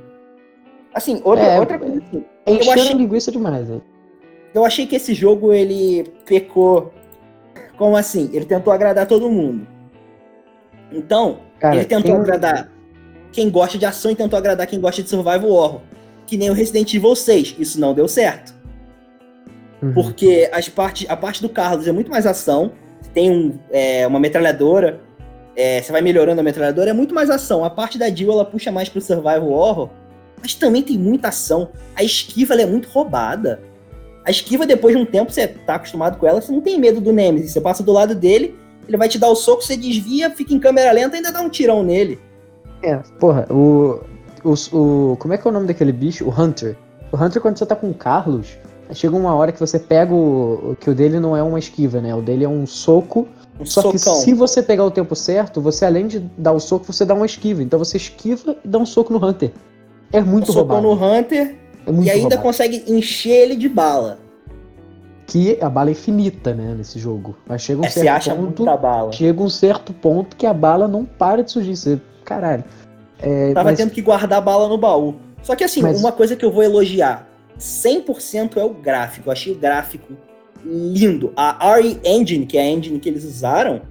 Assim, 0.93 1.21
outra, 1.23 1.43
É, 1.45 1.59
outra 1.59 1.77
coisa 1.77 1.97
assim. 1.97 2.25
Encheram 2.47 2.81
achei- 2.81 2.93
linguiça 2.95 3.31
demais? 3.31 3.67
Eu 4.53 4.65
achei 4.65 4.87
que 4.87 4.95
esse 4.95 5.13
jogo 5.13 5.53
ele 5.53 6.11
pecou. 6.25 6.91
Como 7.77 7.95
assim? 7.95 8.29
Ele 8.33 8.45
tentou 8.45 8.73
agradar 8.73 9.05
todo 9.07 9.29
mundo. 9.29 9.67
Então, 10.91 11.39
Cara, 11.59 11.75
ele 11.75 11.85
tentou 11.85 12.11
tem 12.11 12.21
agradar 12.21 12.69
quem 13.31 13.49
gosta 13.49 13.77
de 13.77 13.85
ação 13.85 14.11
e 14.11 14.15
tentou 14.15 14.37
agradar 14.37 14.67
quem 14.67 14.79
gosta 14.79 15.03
de 15.03 15.09
survival 15.09 15.49
horror. 15.49 15.81
Que 16.25 16.37
nem 16.37 16.49
o 16.49 16.53
Resident 16.53 16.93
Evil 16.93 17.15
6. 17.15 17.55
Isso 17.57 17.79
não 17.79 17.93
deu 17.93 18.07
certo. 18.07 18.53
Uhum. 19.81 19.93
Porque 19.93 20.49
as 20.51 20.69
parte, 20.69 21.05
a 21.09 21.15
parte 21.15 21.41
do 21.41 21.49
Carlos 21.49 21.87
é 21.87 21.91
muito 21.91 22.11
mais 22.11 22.25
ação. 22.25 22.71
Tem 23.13 23.31
um, 23.31 23.57
é, 23.71 24.05
uma 24.05 24.19
metralhadora. 24.19 24.99
é, 25.55 25.81
você 25.81 25.91
vai 25.91 26.01
melhorando 26.01 26.41
a 26.41 26.43
metralhadora. 26.43 26.89
É 26.89 26.93
muito 26.93 27.13
mais 27.13 27.29
ação. 27.29 27.63
A 27.63 27.69
parte 27.69 27.97
da 27.97 28.09
Jill 28.09 28.31
ela 28.31 28.45
puxa 28.45 28.71
mais 28.71 28.89
pro 28.89 29.01
survival 29.01 29.49
horror. 29.49 29.89
Mas 30.41 30.53
também 30.53 30.81
tem 30.81 30.97
muita 30.97 31.29
ação. 31.29 31.69
A 31.95 32.03
esquiva 32.03 32.53
é 32.53 32.65
muito 32.65 32.87
roubada. 32.89 33.61
A 34.25 34.31
esquiva, 34.31 34.65
depois 34.65 34.95
de 34.95 35.01
um 35.01 35.05
tempo, 35.05 35.31
você 35.31 35.47
tá 35.47 35.75
acostumado 35.75 36.17
com 36.17 36.27
ela, 36.27 36.41
você 36.41 36.51
não 36.51 36.61
tem 36.61 36.79
medo 36.79 37.01
do 37.01 37.11
Nemesis. 37.11 37.51
Você 37.51 37.61
passa 37.61 37.81
do 37.81 37.91
lado 37.91 38.13
dele, 38.13 38.55
ele 38.87 38.97
vai 38.97 39.09
te 39.09 39.17
dar 39.17 39.29
o 39.29 39.35
soco, 39.35 39.63
você 39.63 39.75
desvia, 39.75 40.29
fica 40.29 40.53
em 40.53 40.59
câmera 40.59 40.91
lenta 40.91 41.15
e 41.15 41.17
ainda 41.17 41.31
dá 41.31 41.41
um 41.41 41.49
tirão 41.49 41.83
nele. 41.83 42.19
É, 42.81 42.97
porra, 43.19 43.45
o, 43.49 43.99
o, 44.43 44.53
o- 44.77 45.17
Como 45.17 45.33
é 45.33 45.37
que 45.37 45.47
é 45.47 45.51
o 45.51 45.53
nome 45.53 45.67
daquele 45.67 45.91
bicho? 45.91 46.25
O 46.25 46.29
Hunter. 46.41 46.75
O 47.11 47.17
Hunter, 47.21 47.41
quando 47.41 47.57
você 47.57 47.65
tá 47.65 47.75
com 47.75 47.89
o 47.89 47.93
Carlos, 47.93 48.57
chega 48.93 49.15
uma 49.15 49.33
hora 49.35 49.51
que 49.51 49.59
você 49.59 49.79
pega 49.79 50.13
o. 50.13 50.75
que 50.79 50.89
o 50.89 50.95
dele 50.95 51.19
não 51.19 51.35
é 51.35 51.43
uma 51.43 51.59
esquiva, 51.59 51.99
né? 51.99 52.13
O 52.15 52.21
dele 52.21 52.43
é 52.45 52.49
um 52.49 52.65
soco. 52.65 53.27
Um 53.59 53.65
Só 53.65 53.81
socão. 53.81 53.91
que 53.91 53.99
se 53.99 54.33
você 54.33 54.63
pegar 54.63 54.85
o 54.85 54.91
tempo 54.91 55.13
certo, 55.15 55.59
você 55.59 55.85
além 55.85 56.07
de 56.07 56.19
dar 56.37 56.53
o 56.53 56.59
soco, 56.59 56.85
você 56.85 57.03
dá 57.03 57.13
uma 57.13 57.25
esquiva. 57.25 57.61
Então 57.61 57.77
você 57.77 57.97
esquiva 57.97 58.55
e 58.63 58.67
dá 58.67 58.77
um 58.79 58.85
soco 58.85 59.11
no 59.11 59.25
Hunter. 59.25 59.51
É 60.13 60.21
muito 60.21 60.47
socão 60.53 60.79
roubado. 60.81 60.81
no 60.81 61.17
Hunter 61.19 61.55
É 61.85 61.91
muito 61.91 62.07
e 62.07 62.09
ainda 62.09 62.21
roubado. 62.21 62.41
consegue 62.41 62.83
encher 62.87 63.31
ele 63.31 63.55
de 63.57 63.67
bala. 63.67 64.17
Que 65.27 65.59
a 65.61 65.69
bala 65.69 65.89
é 65.89 65.91
infinita, 65.91 66.53
né, 66.55 66.73
nesse 66.75 66.97
jogo. 66.97 67.35
Mas 67.47 67.61
chega 67.61 67.81
um 67.81 67.85
É, 67.85 67.89
você 67.89 67.99
certo 67.99 68.15
acha 68.15 68.35
ponto. 68.35 68.63
muita 68.63 68.77
bala. 68.77 69.11
Chega 69.11 69.43
um 69.43 69.49
certo 69.49 69.93
ponto 69.93 70.35
que 70.35 70.45
a 70.45 70.53
bala 70.53 70.87
não 70.87 71.03
para 71.05 71.43
de 71.43 71.51
surgir. 71.51 71.75
Você, 71.75 72.01
caralho. 72.29 72.63
É, 73.21 73.53
Tava 73.53 73.69
mas- 73.69 73.77
tendo 73.77 73.91
que 73.91 74.01
guardar 74.01 74.41
bala 74.41 74.67
no 74.69 74.77
baú. 74.77 75.15
Só 75.41 75.55
que 75.55 75.63
assim, 75.63 75.81
Mas- 75.81 75.99
uma 75.99 76.11
coisa 76.11 76.35
que 76.35 76.45
eu 76.45 76.51
vou 76.51 76.63
elogiar: 76.63 77.27
100% 77.57 78.59
é 78.59 78.63
o 78.63 78.69
gráfico. 78.69 79.27
Eu 79.29 79.33
achei 79.33 79.51
o 79.51 79.55
gráfico 79.57 80.13
lindo. 80.63 81.33
A 81.35 81.73
RE 81.77 81.99
Engine, 82.03 82.45
que 82.45 82.57
é 82.57 82.61
a 82.61 82.65
engine 82.69 82.99
que 82.99 83.09
eles 83.09 83.23
usaram, 83.23 83.81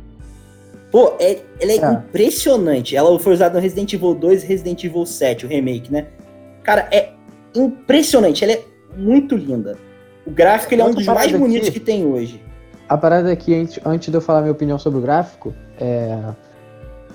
pô, 0.92 1.14
é, 1.18 1.38
ela 1.60 1.72
é, 1.72 1.76
É. 1.78 1.92
impressionante. 1.92 2.94
Ela 2.96 3.18
foi 3.18 3.32
usada 3.32 3.54
no 3.56 3.60
Resident 3.60 3.92
Evil 3.92 4.14
2 4.14 4.44
e 4.44 4.46
Resident 4.46 4.84
Evil 4.84 5.04
7, 5.04 5.46
o 5.46 5.48
remake, 5.48 5.92
né? 5.92 6.06
Cara, 6.62 6.86
é 6.92 7.10
impressionante. 7.54 8.44
Ela 8.44 8.52
é 8.54 8.62
muito 8.96 9.34
linda. 9.36 9.76
O 10.26 10.30
gráfico 10.30 10.74
ele 10.74 10.82
é 10.82 10.84
um 10.84 10.92
dos 10.92 11.06
mais 11.06 11.32
bonitos 11.32 11.68
aqui, 11.68 11.78
que 11.80 11.84
tem 11.84 12.04
hoje. 12.04 12.42
A 12.88 12.96
parada 12.96 13.30
aqui, 13.32 13.54
antes 13.84 14.08
de 14.10 14.16
eu 14.16 14.20
falar 14.20 14.40
minha 14.42 14.52
opinião 14.52 14.78
sobre 14.78 14.98
o 14.98 15.02
gráfico, 15.02 15.54
é. 15.80 16.18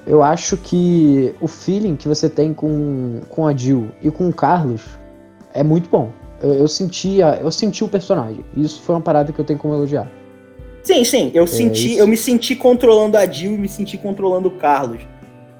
Eu 0.05 0.21
acho 0.21 0.57
que 0.57 1.33
o 1.39 1.47
feeling 1.47 1.95
que 1.95 2.07
você 2.07 2.29
tem 2.29 2.53
com, 2.53 3.21
com 3.29 3.47
a 3.47 3.55
Jill 3.55 3.89
e 4.01 4.11
com 4.11 4.27
o 4.27 4.33
Carlos 4.33 4.81
é 5.53 5.63
muito 5.63 5.89
bom. 5.89 6.11
Eu, 6.41 6.53
eu 6.53 6.67
sentia, 6.67 7.39
eu 7.41 7.49
senti 7.51 7.83
o 7.83 7.87
personagem. 7.87 8.43
Isso 8.55 8.81
foi 8.81 8.95
uma 8.95 9.01
parada 9.01 9.31
que 9.31 9.39
eu 9.39 9.45
tenho 9.45 9.59
como 9.59 9.73
elogiar. 9.73 10.11
Sim, 10.83 11.05
sim. 11.05 11.31
Eu 11.33 11.45
é 11.45 11.47
senti, 11.47 11.93
isso. 11.93 11.99
eu 12.01 12.07
me 12.07 12.17
senti 12.17 12.55
controlando 12.55 13.17
a 13.17 13.25
Jill 13.25 13.53
e 13.53 13.57
me 13.57 13.69
senti 13.69 13.97
controlando 13.97 14.49
o 14.49 14.57
Carlos. 14.57 15.01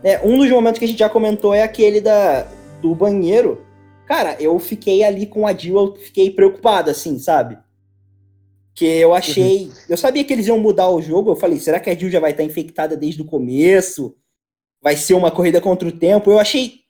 É, 0.04 0.20
um 0.22 0.38
dos 0.38 0.50
momentos 0.50 0.80
que 0.80 0.86
a 0.86 0.88
gente 0.88 1.00
já 1.00 1.10
comentou 1.10 1.54
é 1.54 1.64
aquele 1.64 2.02
da, 2.02 2.46
do 2.82 2.94
banheiro. 2.94 3.62
Cara, 4.06 4.36
eu 4.42 4.60
fiquei 4.60 5.06
ali 5.06 5.26
com 5.26 5.48
a 5.48 5.54
Jill, 5.54 5.78
eu 5.78 5.96
fiquei 5.96 6.30
preocupado, 6.30 6.92
assim, 6.92 7.18
sabe? 7.18 7.58
Que 8.76 8.86
eu 8.86 9.14
achei. 9.14 9.68
Uhum. 9.68 9.72
Eu 9.88 9.96
sabia 9.96 10.26
que 10.26 10.34
eles 10.34 10.48
iam 10.48 10.60
mudar 10.60 10.90
o 10.90 11.02
jogo. 11.02 11.32
Eu 11.32 11.36
falei, 11.38 11.58
será 11.60 11.80
que 11.80 11.90
a 11.90 11.96
Jill 11.96 12.10
já 12.10 12.20
vai 12.20 12.32
estar 12.32 12.44
infectada 12.44 12.98
desde 12.98 13.22
o 13.22 13.26
começo? 13.26 14.14
Vai 14.84 14.98
ser 14.98 15.14
uma 15.14 15.32
corrida 15.32 15.62
contra 15.62 15.88
o 15.88 15.92
tempo? 15.92 16.30
Eu 16.30 16.40
achei. 16.40 16.82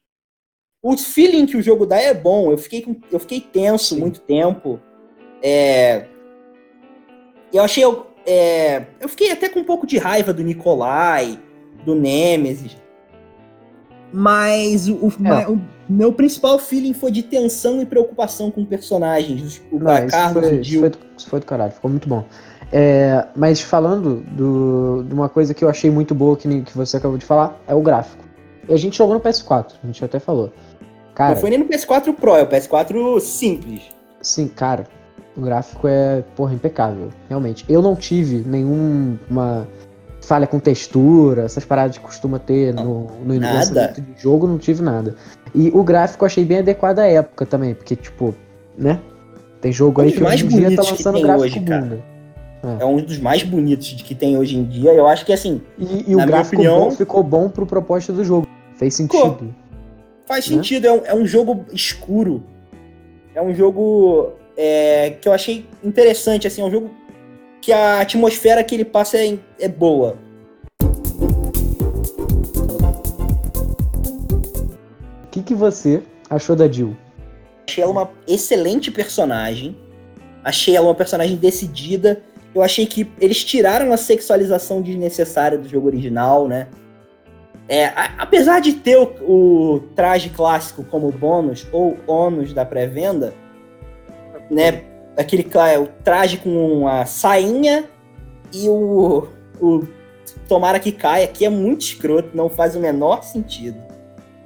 O 0.82 0.98
feeling 0.98 1.46
que 1.46 1.56
o 1.56 1.62
jogo 1.62 1.86
dá 1.86 1.98
é 2.02 2.14
bom. 2.14 2.52
Eu 2.52 2.58
fiquei, 2.58 2.82
com... 2.82 3.00
eu 3.12 3.20
fiquei 3.20 3.40
tenso 3.40 3.94
Sim. 3.94 4.02
muito 4.02 4.20
tempo. 4.22 4.80
É... 5.42 6.08
Eu 7.54 7.64
achei. 7.64 7.84
É... 8.26 8.88
Eu 9.00 9.08
fiquei 9.08 9.32
até 9.32 9.48
com 9.48 9.60
um 9.60 9.64
pouco 9.64 9.86
de 9.86 10.00
raiva 10.00 10.34
do 10.34 10.44
Nikolai, 10.44 11.40
do 11.86 11.94
Nemesis. 11.94 12.76
Mas 14.12 14.88
o, 14.88 15.12
é. 15.26 15.50
o, 15.50 15.60
meu 15.90 16.14
principal 16.14 16.60
feeling 16.60 16.94
foi 16.94 17.12
de 17.12 17.24
tensão 17.24 17.82
e 17.82 17.86
preocupação 17.86 18.52
com 18.52 18.64
personagens. 18.64 19.62
O 19.72 19.80
Não, 19.80 20.08
Carlos 20.08 20.48
foi, 20.48 20.60
Isso 20.60 20.80
foi, 20.80 20.92
isso 21.18 21.30
foi 21.30 21.40
do 21.40 21.46
caralho, 21.46 21.72
ficou 21.72 21.90
muito 21.90 22.08
bom. 22.08 22.24
É, 22.76 23.28
mas 23.36 23.62
falando 23.62 24.24
do, 24.32 25.04
de 25.04 25.14
uma 25.14 25.30
coisa 25.30 25.54
que 25.54 25.64
eu 25.64 25.70
achei 25.70 25.92
muito 25.92 26.16
boa 26.16 26.36
que, 26.36 26.62
que 26.62 26.76
você 26.76 26.98
acabou 26.98 27.20
de 27.20 27.26
falar, 27.26 27.62
é 27.68 27.76
o 27.76 27.82
gráfico. 27.82 28.24
E 28.68 28.74
a 28.74 28.78
gente 28.78 28.98
jogou 28.98 29.14
no 29.14 29.22
PS4, 29.22 29.74
a 29.84 29.86
gente 29.86 30.04
até 30.04 30.20
falou. 30.20 30.52
Cara, 31.14 31.36
não 31.36 31.42
foi 31.42 31.52
nem 31.52 31.60
no 31.60 31.66
PS4 31.66 32.12
Pro, 32.16 32.36
é 32.36 32.42
o 32.42 32.48
PS4 32.48 33.20
simples. 33.20 33.84
Sim, 34.20 34.48
cara, 34.48 34.88
o 35.38 35.42
gráfico 35.42 35.88
é, 35.88 36.24
porra, 36.36 36.56
impecável, 36.56 37.10
realmente. 37.30 37.64
Eu 37.70 37.80
não 37.80 37.96
tive 37.96 38.44
nenhuma 38.44 39.68
falha 40.20 40.48
com 40.48 40.58
textura, 40.58 41.44
essas 41.44 41.64
paradas 41.64 42.00
que 42.00 42.04
costuma 42.04 42.40
ter 42.40 42.74
no, 42.74 43.06
no 43.24 43.40
lançamento 43.40 44.02
de 44.02 44.20
jogo, 44.20 44.48
não 44.48 44.58
tive 44.58 44.82
nada. 44.82 45.16
E 45.54 45.70
o 45.76 45.84
gráfico 45.84 46.24
eu 46.24 46.26
achei 46.26 46.44
bem 46.44 46.60
adequado 46.60 47.00
à 47.00 47.06
época 47.06 47.46
também, 47.46 47.76
porque, 47.76 47.96
tipo, 47.96 48.34
né? 48.76 49.00
Tem 49.62 49.72
jogo 49.72 50.02
aí 50.02 50.12
que 50.12 50.24
hoje 50.24 50.46
em 50.46 50.48
dia 50.48 50.76
tá 50.76 50.82
lançando 50.82 51.22
gráfico 51.22 51.44
hoje, 51.44 51.60
bunda. 51.60 52.13
É. 52.64 52.84
é. 52.84 52.86
um 52.86 52.98
dos 52.98 53.18
mais 53.20 53.44
bonitos 53.44 53.92
que 54.02 54.16
tem 54.16 54.38
hoje 54.38 54.56
em 54.56 54.64
dia. 54.64 54.94
Eu 54.94 55.06
acho 55.06 55.26
que 55.26 55.34
assim. 55.34 55.62
E, 55.78 56.12
e 56.12 56.16
o 56.16 56.26
gráfico 56.26 56.56
opinião, 56.56 56.80
bom 56.80 56.92
ficou 56.92 57.24
bom 57.24 57.50
pro 57.50 57.66
propósito 57.66 58.14
do 58.14 58.24
jogo. 58.24 58.48
Fez 58.76 58.96
sentido. 58.96 59.34
Ficou. 59.34 59.48
Faz 60.26 60.50
né? 60.50 60.56
sentido, 60.56 60.88
é 60.88 60.92
um, 60.92 61.06
é 61.06 61.14
um 61.14 61.26
jogo 61.26 61.66
escuro. 61.74 62.44
É 63.36 63.42
um 63.42 63.54
jogo 63.54 64.32
é, 64.56 65.12
que 65.20 65.28
eu 65.28 65.34
achei 65.34 65.66
interessante, 65.84 66.48
assim, 66.48 66.62
é 66.62 66.66
um 66.66 66.72
jogo 66.72 66.90
que 67.62 67.72
a 67.72 68.02
atmosfera 68.02 68.64
que 68.64 68.76
ele 68.76 68.86
passa 68.86 69.18
é, 69.18 69.38
é 69.60 69.68
boa. 69.68 70.18
O 75.24 75.28
que, 75.32 75.42
que 75.42 75.54
você 75.56 76.02
achou 76.30 76.56
da 76.56 76.72
Jill? 76.72 76.96
Achei 77.68 77.84
ela 77.84 77.92
uma 77.92 78.10
excelente 78.28 78.92
personagem. 78.92 79.76
Achei 80.44 80.76
ela 80.76 80.88
uma 80.88 80.96
personagem 80.96 81.36
decidida. 81.38 82.22
Eu 82.54 82.62
achei 82.62 82.86
que 82.86 83.12
eles 83.20 83.44
tiraram 83.44 83.92
a 83.92 83.98
sexualização 83.98 84.82
desnecessária 84.82 85.58
do 85.58 85.68
jogo 85.68 85.88
original, 85.88 86.48
né? 86.48 86.68
É, 87.68 87.86
a, 87.88 88.16
apesar 88.20 88.60
de 88.60 88.74
ter 88.74 88.98
o, 88.98 89.06
o, 89.22 89.80
traje 89.96 90.30
clássico 90.30 90.84
como 90.84 91.12
bônus 91.12 91.66
ou 91.72 91.98
ônus 92.06 92.54
da 92.54 92.66
pré-venda, 92.66 93.34
né? 94.52 94.84
aquele 95.18 95.48
é, 95.72 95.80
o 95.80 95.88
traje 96.04 96.38
com 96.38 96.88
a 96.88 97.06
sainha 97.06 97.86
e 98.52 98.68
o, 98.70 99.28
o 99.62 99.88
tomara 100.48 100.80
que 100.80 100.92
caia, 100.92 101.28
que 101.28 101.46
é 101.46 101.50
muito 101.50 101.82
escroto, 101.82 102.30
não 102.34 102.50
faz 102.50 102.76
o 102.76 102.80
menor 102.80 103.24
sentido. 103.24 103.78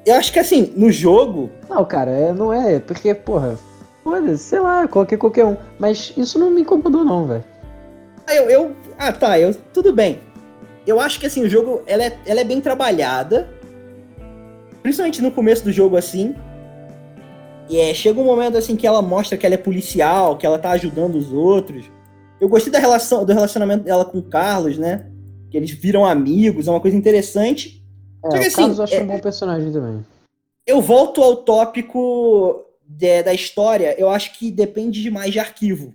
Eu 0.05 0.15
acho 0.15 0.31
que 0.31 0.39
assim, 0.39 0.73
no 0.75 0.91
jogo. 0.91 1.49
Não, 1.69 1.83
cara, 1.83 2.11
é, 2.11 2.33
não 2.33 2.53
é, 2.53 2.79
porque, 2.79 3.13
porra, 3.13 3.57
foda 4.03 4.37
sei 4.37 4.59
lá, 4.59 4.87
coloquei 4.87 5.17
qualquer 5.17 5.45
um. 5.45 5.57
Mas 5.77 6.13
isso 6.15 6.39
não 6.39 6.49
me 6.49 6.61
incomodou, 6.61 7.03
não, 7.03 7.27
velho. 7.27 7.43
Ah, 8.27 8.35
eu, 8.35 8.49
eu. 8.49 8.75
Ah, 8.97 9.13
tá, 9.13 9.39
eu. 9.39 9.53
Tudo 9.73 9.93
bem. 9.93 10.19
Eu 10.85 10.99
acho 10.99 11.19
que 11.19 11.25
assim, 11.25 11.43
o 11.43 11.49
jogo 11.49 11.81
ela 11.87 12.03
é, 12.03 12.19
ela 12.25 12.41
é 12.41 12.43
bem 12.43 12.59
trabalhada. 12.59 13.49
Principalmente 14.83 15.21
no 15.21 15.31
começo 15.31 15.63
do 15.63 15.71
jogo, 15.71 15.95
assim. 15.95 16.35
E 17.69 17.79
é, 17.79 17.93
chega 17.93 18.19
um 18.19 18.25
momento 18.25 18.57
assim 18.57 18.75
que 18.75 18.87
ela 18.87 19.01
mostra 19.01 19.37
que 19.37 19.45
ela 19.45 19.55
é 19.55 19.57
policial, 19.57 20.37
que 20.37 20.45
ela 20.45 20.59
tá 20.59 20.71
ajudando 20.71 21.15
os 21.15 21.31
outros. 21.31 21.89
Eu 22.39 22.47
gostei 22.47 22.71
da 22.71 22.79
relação, 22.79 23.25
do 23.25 23.33
relacionamento 23.33 23.83
dela 23.83 24.05
com 24.05 24.19
o 24.19 24.23
Carlos, 24.23 24.77
né? 24.77 25.09
Que 25.49 25.57
eles 25.57 25.71
viram 25.71 26.05
amigos, 26.05 26.67
é 26.67 26.71
uma 26.71 26.79
coisa 26.79 26.95
interessante. 26.95 27.83
É, 28.23 28.29
Só 28.29 28.37
que, 28.37 28.43
o 28.43 28.47
assim, 28.47 28.55
Carlos 28.55 28.77
eu 28.77 28.83
acho 28.83 28.95
é, 28.95 29.03
um 29.03 29.07
bom 29.07 29.19
personagem 29.19 29.71
também. 29.71 30.05
Eu 30.65 30.81
volto 30.81 31.23
ao 31.23 31.37
tópico 31.37 32.65
de, 32.85 33.23
da 33.23 33.33
história, 33.33 33.95
eu 33.97 34.09
acho 34.09 34.37
que 34.37 34.51
depende 34.51 35.01
demais 35.01 35.31
de 35.31 35.39
arquivo. 35.39 35.93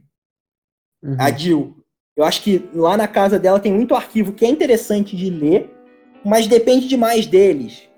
Uhum. 1.03 1.17
A 1.19 1.31
Jill. 1.31 1.82
Eu 2.17 2.25
acho 2.25 2.43
que 2.43 2.69
lá 2.75 2.97
na 2.97 3.09
casa 3.09 3.39
dela 3.39 3.59
tem 3.59 3.73
muito 3.73 3.95
arquivo 3.95 4.33
que 4.33 4.45
é 4.45 4.49
interessante 4.49 5.17
de 5.17 5.31
ler, 5.31 5.71
mas 6.23 6.47
depende 6.47 6.87
demais 6.87 7.27
deles. 7.27 7.89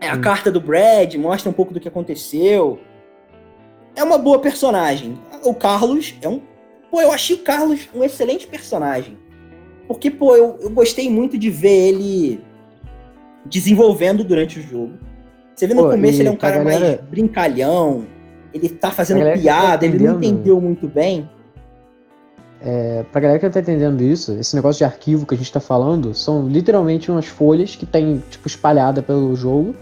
É, 0.00 0.08
a 0.08 0.14
hum. 0.14 0.20
carta 0.20 0.50
do 0.50 0.60
Brad 0.60 1.14
mostra 1.14 1.48
um 1.48 1.52
pouco 1.52 1.72
do 1.72 1.80
que 1.80 1.88
aconteceu. 1.88 2.78
É 3.96 4.04
uma 4.04 4.18
boa 4.18 4.38
personagem. 4.38 5.18
O 5.42 5.54
Carlos 5.54 6.14
é 6.20 6.28
um. 6.28 6.42
Pô, 6.90 7.00
eu 7.00 7.10
achei 7.10 7.36
o 7.36 7.40
Carlos 7.40 7.88
um 7.94 8.04
excelente 8.04 8.46
personagem. 8.46 9.16
Porque, 9.88 10.10
pô, 10.10 10.36
eu, 10.36 10.58
eu 10.60 10.70
gostei 10.70 11.10
muito 11.10 11.38
de 11.38 11.50
ver 11.50 11.88
ele 11.88 12.40
desenvolvendo 13.46 14.22
durante 14.22 14.58
o 14.58 14.62
jogo. 14.62 14.98
Você 15.54 15.66
vê 15.66 15.74
no 15.74 15.84
pô, 15.84 15.90
começo 15.90 16.20
ele 16.20 16.28
é 16.28 16.30
um 16.30 16.36
cara 16.36 16.58
galera... 16.58 16.86
mais 16.86 17.00
brincalhão, 17.00 18.06
ele 18.52 18.68
tá 18.68 18.90
fazendo 18.90 19.40
piada, 19.40 19.84
ele 19.86 19.98
não 19.98 20.16
entendeu 20.16 20.60
muito 20.60 20.86
bem. 20.86 21.28
É, 22.62 23.04
pra 23.10 23.20
galera 23.20 23.38
que 23.38 23.46
não 23.46 23.52
tá 23.52 23.60
entendendo 23.60 24.02
isso, 24.02 24.32
esse 24.32 24.54
negócio 24.54 24.78
de 24.78 24.84
arquivo 24.84 25.24
que 25.24 25.34
a 25.34 25.38
gente 25.38 25.50
tá 25.50 25.60
falando 25.60 26.14
são 26.14 26.46
literalmente 26.46 27.10
umas 27.10 27.26
folhas 27.26 27.74
que 27.74 27.86
tem, 27.86 28.22
tipo, 28.30 28.46
espalhada 28.46 29.02
pelo 29.02 29.34
jogo 29.34 29.74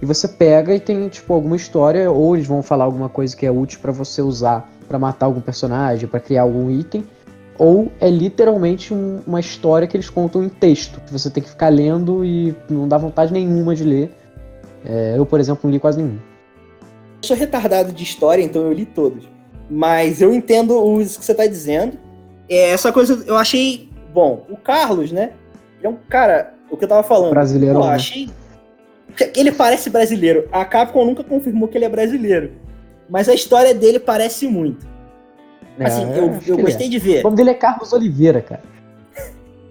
e 0.00 0.06
você 0.06 0.28
pega 0.28 0.74
e 0.74 0.80
tem, 0.80 1.08
tipo, 1.08 1.32
alguma 1.32 1.56
história, 1.56 2.10
ou 2.10 2.36
eles 2.36 2.46
vão 2.46 2.62
falar 2.62 2.84
alguma 2.84 3.08
coisa 3.08 3.36
que 3.36 3.44
é 3.46 3.50
útil 3.50 3.80
para 3.80 3.92
você 3.92 4.22
usar 4.22 4.70
para 4.88 4.98
matar 4.98 5.26
algum 5.26 5.40
personagem, 5.40 6.08
para 6.08 6.20
criar 6.20 6.42
algum 6.42 6.70
item, 6.70 7.04
ou 7.58 7.90
é 8.00 8.10
literalmente 8.10 8.92
um, 8.92 9.20
uma 9.26 9.40
história 9.40 9.86
que 9.86 9.96
eles 9.96 10.10
contam 10.10 10.44
em 10.44 10.48
texto, 10.48 11.00
que 11.00 11.12
você 11.12 11.30
tem 11.30 11.42
que 11.42 11.48
ficar 11.48 11.68
lendo 11.68 12.24
e 12.24 12.54
não 12.68 12.86
dá 12.86 12.98
vontade 12.98 13.32
nenhuma 13.32 13.74
de 13.74 13.84
ler. 13.84 14.10
É, 14.84 15.14
eu, 15.16 15.24
por 15.24 15.40
exemplo, 15.40 15.60
não 15.64 15.70
li 15.70 15.78
quase 15.78 16.02
nenhum. 16.02 16.18
Eu 17.22 17.28
sou 17.28 17.36
retardado 17.36 17.92
de 17.92 18.02
história, 18.02 18.42
então 18.42 18.62
eu 18.62 18.72
li 18.72 18.84
todos. 18.84 19.24
Mas 19.70 20.20
eu 20.20 20.34
entendo 20.34 20.76
o 20.76 20.98
que 20.98 21.04
você 21.04 21.34
tá 21.34 21.46
dizendo. 21.46 21.96
É, 22.48 22.70
essa 22.70 22.92
coisa 22.92 23.22
eu 23.26 23.36
achei. 23.36 23.88
Bom, 24.12 24.46
o 24.50 24.56
Carlos, 24.56 25.10
né? 25.10 25.32
Ele 25.78 25.86
é 25.86 25.88
um 25.88 25.96
cara. 26.08 26.54
O 26.70 26.76
que 26.76 26.84
eu 26.84 26.88
tava 26.88 27.02
falando. 27.02 27.30
Brasileiro. 27.30 27.76
Eu 27.78 27.84
né? 27.84 27.94
achei 27.94 28.28
ele 29.36 29.52
parece 29.52 29.90
brasileiro. 29.90 30.48
A 30.52 30.64
Capcom 30.64 31.04
nunca 31.04 31.22
confirmou 31.22 31.68
que 31.68 31.76
ele 31.76 31.84
é 31.84 31.88
brasileiro. 31.88 32.52
Mas 33.08 33.28
a 33.28 33.34
história 33.34 33.74
dele 33.74 33.98
parece 33.98 34.46
muito. 34.46 34.86
É, 35.78 35.86
assim, 35.86 36.02
eu, 36.12 36.38
eu 36.46 36.58
gostei 36.58 36.86
é. 36.86 36.90
de 36.90 36.98
ver. 36.98 37.20
O 37.20 37.24
nome 37.24 37.36
dele 37.36 37.50
é 37.50 37.54
Carlos 37.54 37.92
Oliveira, 37.92 38.40
cara. 38.40 38.62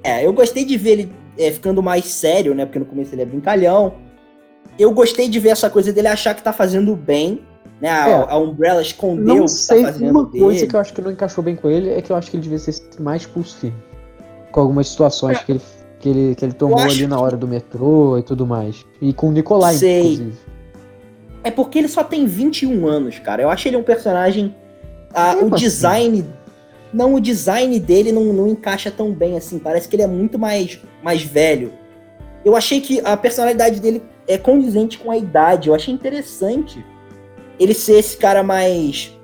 É, 0.04 0.26
eu 0.26 0.34
gostei 0.34 0.66
de 0.66 0.78
ver 0.78 0.92
ele 0.92 1.14
é, 1.38 1.52
ficando 1.52 1.82
mais 1.82 2.06
sério, 2.06 2.54
né? 2.54 2.66
Porque 2.66 2.80
no 2.80 2.86
começo 2.86 3.14
ele 3.14 3.22
é 3.22 3.26
brincalhão. 3.26 3.96
Eu 4.78 4.92
gostei 4.92 5.28
de 5.28 5.40
ver 5.40 5.50
essa 5.50 5.70
coisa 5.70 5.92
dele 5.94 6.08
achar 6.08 6.34
que 6.34 6.44
tá 6.44 6.54
fazendo 6.54 6.96
bem. 6.96 7.42
Né? 7.82 7.90
A, 7.90 8.10
é, 8.10 8.14
a 8.30 8.38
Umbrella 8.38 8.82
escondeu 8.82 9.36
não 9.36 9.48
sei, 9.48 9.80
que 9.80 9.84
tá 9.86 9.94
fazendo 9.94 10.12
Uma 10.12 10.26
dele. 10.26 10.44
coisa 10.44 10.68
que 10.68 10.76
eu 10.76 10.80
acho 10.80 10.94
que 10.94 11.02
não 11.02 11.12
encaixou 11.12 11.44
bem 11.44 11.56
com 11.56 11.70
ele 11.70 11.90
é 11.90 12.02
que 12.02 12.12
eu 12.12 12.16
acho 12.16 12.30
que 12.30 12.38
ele 12.38 12.44
devia 12.44 12.60
ser 12.60 12.76
mais 13.00 13.26
pulso. 13.26 13.74
Com 14.52 14.60
algumas 14.60 14.88
situações 14.90 15.38
é. 15.38 15.44
que 15.44 15.52
ele 15.54 15.62
que 16.02 16.10
ele, 16.10 16.36
que 16.36 16.44
ele 16.44 16.54
tomou 16.54 16.80
ali 16.80 17.06
na 17.06 17.20
hora 17.20 17.38
do 17.38 17.48
metrô 17.48 18.18
e 18.18 18.24
tudo 18.24 18.46
mais. 18.46 18.84
E 19.00 19.14
com 19.14 19.30
o 19.30 19.32
Nicolai, 19.32 19.76
Sei. 19.76 20.00
inclusive. 20.00 20.34
É 21.44 21.52
porque 21.52 21.78
ele 21.80 21.88
só 21.88 22.04
tem 22.04 22.26
21 22.26 22.88
anos, 22.88 23.20
cara. 23.20 23.44
Eu 23.44 23.50
acho 23.50 23.68
ele 23.68 23.78
um 23.78 23.84
personagem. 23.84 24.56
Ah, 25.14 25.36
o 25.36 25.54
assim? 25.54 25.64
design. 25.64 26.26
Não, 26.92 27.14
o 27.14 27.22
design 27.22 27.80
dele 27.80 28.12
não, 28.12 28.26
não 28.34 28.48
encaixa 28.48 28.92
tão 28.92 29.14
bem 29.14 29.38
assim. 29.38 29.60
Parece 29.60 29.88
que 29.88 29.96
ele 29.96 30.04
é 30.04 30.08
muito 30.08 30.38
mais, 30.38 30.80
mais 31.04 31.24
velho. 31.24 31.72
Eu 32.44 32.56
achei 32.56 32.82
que 32.82 33.00
a 33.02 33.16
personalidade 33.16 33.80
dele 33.80 34.02
é 34.28 34.38
condizente 34.38 34.98
com 34.98 35.12
a 35.12 35.18
idade. 35.18 35.70
Eu 35.70 35.76
achei 35.76 35.94
interessante 35.94 36.84
ele 37.62 37.74
ser 37.74 38.00
esse 38.00 38.18
cara 38.18 38.42
mais 38.42 39.16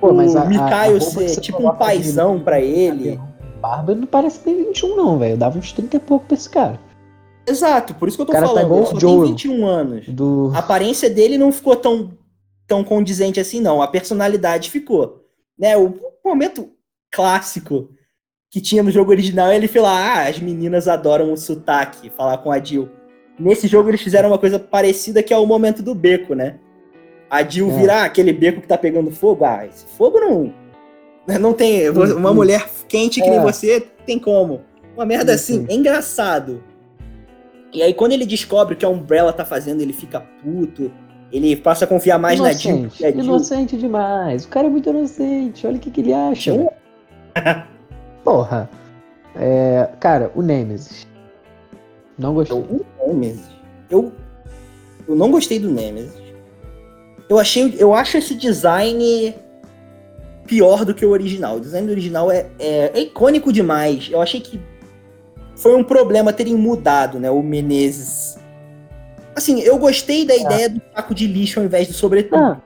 Pô, 0.00 0.12
mas 0.14 0.34
Mikael 0.46 0.94
a, 0.94 0.96
a 0.96 1.00
ser 1.00 1.40
tipo 1.40 1.58
um 1.58 1.74
paizão 1.74 2.40
pra 2.40 2.60
ele. 2.60 3.20
Barba 3.60 3.94
não 3.94 4.06
parece 4.06 4.40
ter 4.40 4.54
21, 4.54 4.96
não, 4.96 5.18
velho. 5.18 5.36
Dava 5.36 5.58
uns 5.58 5.72
30 5.72 5.96
e 5.96 6.00
pouco 6.00 6.24
pra 6.26 6.34
esse 6.34 6.48
cara. 6.48 6.80
Exato, 7.46 7.94
por 7.94 8.08
isso 8.08 8.16
que 8.16 8.22
eu 8.22 8.26
tô 8.26 8.32
cara 8.32 8.46
tá 8.46 8.54
falando. 8.54 8.64
igual 8.64 8.80
ele 8.80 8.88
o 8.88 8.90
só 8.92 8.98
Joel. 8.98 9.22
tem 9.24 9.32
21 9.32 9.66
anos. 9.66 10.08
Do... 10.08 10.50
A 10.54 10.60
aparência 10.60 11.10
dele 11.10 11.36
não 11.36 11.52
ficou 11.52 11.76
tão, 11.76 12.12
tão 12.66 12.82
condizente 12.82 13.38
assim, 13.38 13.60
não. 13.60 13.82
A 13.82 13.88
personalidade 13.88 14.70
ficou. 14.70 15.20
Né? 15.58 15.76
O 15.76 15.94
momento 16.24 16.70
clássico 17.12 17.90
que 18.50 18.60
tinha 18.60 18.82
no 18.82 18.90
jogo 18.90 19.10
original, 19.10 19.52
ele 19.52 19.68
falou: 19.68 19.88
ah, 19.88 20.28
as 20.28 20.38
meninas 20.38 20.88
adoram 20.88 21.32
o 21.32 21.36
sotaque, 21.36 22.08
falar 22.10 22.38
com 22.38 22.50
a 22.50 22.62
Jill. 22.62 22.88
Nesse 23.38 23.66
jogo 23.68 23.90
eles 23.90 24.00
fizeram 24.00 24.30
uma 24.30 24.38
coisa 24.38 24.58
parecida 24.58 25.22
que 25.22 25.34
é 25.34 25.36
o 25.36 25.46
momento 25.46 25.82
do 25.82 25.94
beco, 25.94 26.34
né? 26.34 26.58
A 27.30 27.42
Jill 27.44 27.70
É. 27.70 27.76
virar 27.78 28.04
aquele 28.04 28.32
beco 28.32 28.60
que 28.60 28.66
tá 28.66 28.76
pegando 28.76 29.10
fogo. 29.12 29.44
Ah, 29.44 29.64
esse 29.66 29.86
fogo 29.96 30.18
não. 30.18 30.52
Não 31.40 31.52
tem. 31.52 31.88
Uma 31.90 32.34
mulher 32.34 32.66
quente 32.88 33.20
que 33.22 33.30
nem 33.30 33.38
É. 33.38 33.42
você 33.42 33.80
tem 34.04 34.18
como. 34.18 34.62
Uma 34.96 35.06
merda 35.06 35.38
Sim, 35.38 35.54
assim, 35.54 35.66
sim. 35.66 35.72
é 35.72 35.76
engraçado. 35.76 36.62
E 37.72 37.82
aí, 37.82 37.94
quando 37.94 38.12
ele 38.12 38.26
descobre 38.26 38.74
o 38.74 38.76
que 38.76 38.84
a 38.84 38.88
Umbrella 38.88 39.32
tá 39.32 39.44
fazendo, 39.44 39.80
ele 39.80 39.92
fica 39.92 40.20
puto. 40.42 40.90
Ele 41.30 41.54
passa 41.54 41.84
a 41.84 41.88
confiar 41.88 42.18
mais 42.18 42.40
na 42.40 42.50
Jill. 42.50 42.70
inocente. 42.78 42.98
que 42.98 43.06
a 43.06 43.10
Jill- 43.12 43.22
Inocente 43.22 43.76
demais. 43.76 44.44
O 44.44 44.48
cara 44.48 44.66
é 44.66 44.70
muito 44.70 44.90
inocente. 44.90 45.64
Olha 45.64 45.76
o 45.76 45.78
que, 45.78 45.88
que 45.90 46.00
ele 46.00 46.12
acha. 46.12 46.52
Jill- 46.52 46.68
Porra. 48.24 48.68
É, 49.36 49.88
cara, 50.00 50.32
o 50.34 50.42
Nemesis. 50.42 51.06
Não 52.18 52.34
gostei. 52.34 52.58
O 52.58 52.84
Nemesis. 53.06 53.46
Eu, 53.88 54.10
eu 55.06 55.14
não 55.14 55.30
gostei 55.30 55.60
do 55.60 55.70
Nemesis. 55.70 56.20
Eu 57.30 57.38
achei, 57.38 57.76
eu 57.78 57.94
acho 57.94 58.16
esse 58.18 58.34
design 58.34 59.32
pior 60.48 60.84
do 60.84 60.92
que 60.92 61.06
o 61.06 61.10
original. 61.10 61.58
O 61.58 61.60
design 61.60 61.86
do 61.86 61.92
original 61.92 62.28
é, 62.28 62.48
é, 62.58 62.90
é 62.92 63.00
icônico 63.02 63.52
demais. 63.52 64.08
Eu 64.10 64.20
achei 64.20 64.40
que 64.40 64.60
foi 65.54 65.76
um 65.76 65.84
problema 65.84 66.32
terem 66.32 66.56
mudado, 66.56 67.20
né, 67.20 67.30
o 67.30 67.40
Menezes. 67.40 68.36
Assim, 69.36 69.60
eu 69.60 69.78
gostei 69.78 70.26
da 70.26 70.34
ideia 70.34 70.68
do 70.68 70.82
saco 70.92 71.14
de 71.14 71.28
lixo 71.28 71.60
ao 71.60 71.66
invés 71.66 71.86
do 71.86 71.94
sobretudo, 71.94 72.42
Ah, 72.42 72.60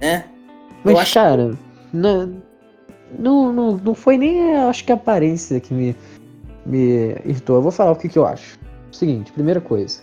né? 0.00 0.26
mas, 0.84 0.94
eu 0.94 1.00
acho- 1.00 1.14
cara, 1.14 1.58
não, 1.92 2.40
não, 3.18 3.52
não, 3.52 3.76
não 3.76 3.94
foi 3.94 4.16
nem, 4.16 4.54
acho 4.54 4.84
que 4.84 4.92
a 4.92 4.94
aparência 4.94 5.58
que 5.58 5.74
me, 5.74 5.96
me 6.64 7.16
irritou. 7.26 7.56
Eu 7.56 7.62
vou 7.62 7.72
falar 7.72 7.90
o 7.90 7.96
que, 7.96 8.08
que 8.08 8.18
eu 8.18 8.24
acho. 8.24 8.56
Seguinte, 8.92 9.32
primeira 9.32 9.60
coisa. 9.60 10.00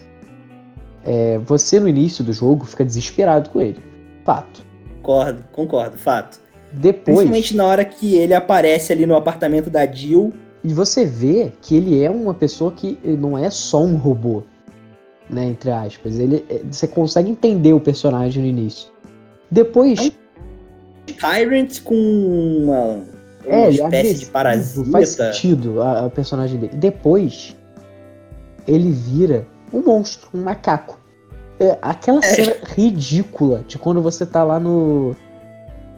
É, 1.05 1.37
você 1.39 1.79
no 1.79 1.87
início 1.87 2.23
do 2.23 2.33
jogo 2.33 2.65
fica 2.65 2.83
desesperado 2.83 3.49
com 3.49 3.61
ele. 3.61 3.77
Fato. 4.25 4.65
Concordo, 5.01 5.43
concordo, 5.53 5.97
fato. 5.97 6.39
Depois, 6.73 7.17
Principalmente 7.17 7.55
na 7.55 7.65
hora 7.65 7.85
que 7.85 8.15
ele 8.15 8.33
aparece 8.33 8.91
ali 8.91 9.05
no 9.05 9.15
apartamento 9.15 9.69
da 9.69 9.85
Jill. 9.85 10.33
e 10.63 10.73
você 10.73 11.05
vê 11.05 11.51
que 11.61 11.77
ele 11.77 12.03
é 12.03 12.09
uma 12.09 12.33
pessoa 12.33 12.71
que 12.73 12.99
não 13.17 13.37
é 13.37 13.49
só 13.49 13.81
um 13.81 13.95
robô, 13.95 14.43
né, 15.29 15.45
entre 15.45 15.71
aspas. 15.71 16.19
Ele, 16.19 16.43
é- 16.49 16.61
você 16.69 16.85
consegue 16.87 17.29
entender 17.31 17.71
o 17.71 17.79
personagem 17.79 18.43
no 18.43 18.49
início. 18.49 18.89
Depois, 19.49 20.11
Tyrant 21.05 21.81
com 21.83 21.95
uma, 21.95 22.83
uma 22.85 23.01
É, 23.45 23.61
é 23.67 23.69
espécie 23.69 24.13
de 24.19 24.25
parasita. 24.25 24.91
Faz 24.91 25.09
sentido 25.09 25.81
a, 25.81 26.05
a 26.05 26.09
personagem 26.09 26.59
dele. 26.59 26.73
Depois, 26.75 27.55
ele 28.67 28.91
vira 28.91 29.47
um 29.73 29.81
monstro, 29.81 30.29
um 30.33 30.41
macaco. 30.41 30.97
É, 31.59 31.77
aquela 31.81 32.19
É. 32.19 32.21
cena 32.21 32.55
ridícula 32.75 33.63
de 33.67 33.77
quando 33.79 34.01
você 34.01 34.25
tá 34.25 34.43
lá 34.43 34.59
no. 34.59 35.15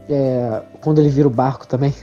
é, 0.09 0.61
quando 0.81 0.99
ele 0.99 1.09
vira 1.09 1.27
o 1.27 1.31
barco 1.31 1.67
também. 1.67 1.93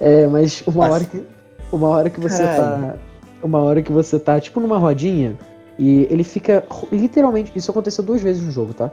É, 0.00 0.26
mas 0.26 0.62
uma 0.66 0.88
Nossa. 0.88 0.92
hora 0.94 1.04
que. 1.04 1.26
Uma 1.70 1.88
hora 1.88 2.10
que 2.10 2.20
você 2.20 2.42
tá. 2.42 2.94
Uma 3.42 3.58
hora 3.60 3.82
que 3.82 3.92
você 3.92 4.18
tá, 4.18 4.40
tipo, 4.40 4.60
numa 4.60 4.78
rodinha. 4.78 5.36
E 5.78 6.06
ele 6.10 6.24
fica. 6.24 6.64
Literalmente, 6.90 7.52
isso 7.54 7.70
aconteceu 7.70 8.02
duas 8.04 8.20
vezes 8.22 8.42
no 8.42 8.50
jogo, 8.50 8.74
tá? 8.74 8.90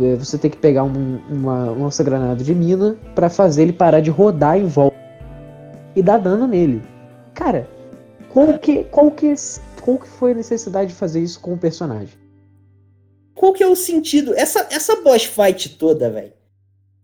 É, 0.00 0.14
Você 0.16 0.36
tem 0.38 0.50
que 0.50 0.56
pegar 0.56 0.82
um- 0.84 1.20
uma 1.30 1.70
lança-granada 1.70 2.42
de 2.42 2.54
mina 2.54 2.96
pra 3.14 3.28
fazer 3.30 3.62
ele 3.62 3.72
parar 3.72 4.00
de 4.00 4.10
rodar 4.10 4.58
em 4.58 4.66
volta 4.66 4.96
e 5.94 6.02
dar 6.02 6.18
dano 6.18 6.46
nele. 6.46 6.82
Cara, 7.32 7.68
qual 8.30 8.58
que, 8.58 8.84
qual 9.84 9.98
que, 9.98 10.08
foi 10.08 10.32
a 10.32 10.34
necessidade 10.34 10.92
de 10.92 10.96
fazer 10.96 11.20
isso 11.20 11.38
com 11.38 11.52
o 11.52 11.58
personagem? 11.58 12.18
Qual 13.34 13.52
que 13.52 13.62
é 13.62 13.66
o 13.66 13.76
sentido? 13.76 14.32
Essa, 14.34 14.66
essa 14.70 14.96
boss 15.02 15.24
fight 15.24 15.76
toda, 15.76 16.08
velho. 16.08 16.32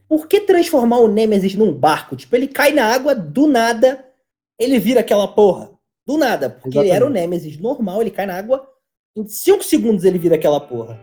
Por 0.08 0.26
que 0.26 0.40
transformar 0.40 0.96
o 1.00 1.06
Nemesis 1.06 1.54
num 1.54 1.74
barco? 1.74 2.16
Tipo, 2.16 2.36
ele 2.36 2.48
cai 2.48 2.72
na 2.72 2.86
água, 2.86 3.14
do 3.14 3.46
nada, 3.46 4.02
ele 4.58 4.78
vira 4.78 5.00
aquela 5.00 5.28
porra. 5.28 5.70
Do 6.06 6.16
nada. 6.16 6.48
Porque 6.48 6.78
ele 6.78 6.88
era 6.88 7.04
o 7.04 7.08
Exatamente. 7.08 7.20
Nemesis 7.20 7.60
normal, 7.60 8.00
ele 8.00 8.10
cai 8.10 8.24
na 8.24 8.38
água, 8.38 8.66
em 9.14 9.28
5 9.28 9.62
segundos 9.62 10.04
ele 10.04 10.18
vira 10.18 10.36
aquela 10.36 10.58
porra. 10.58 10.98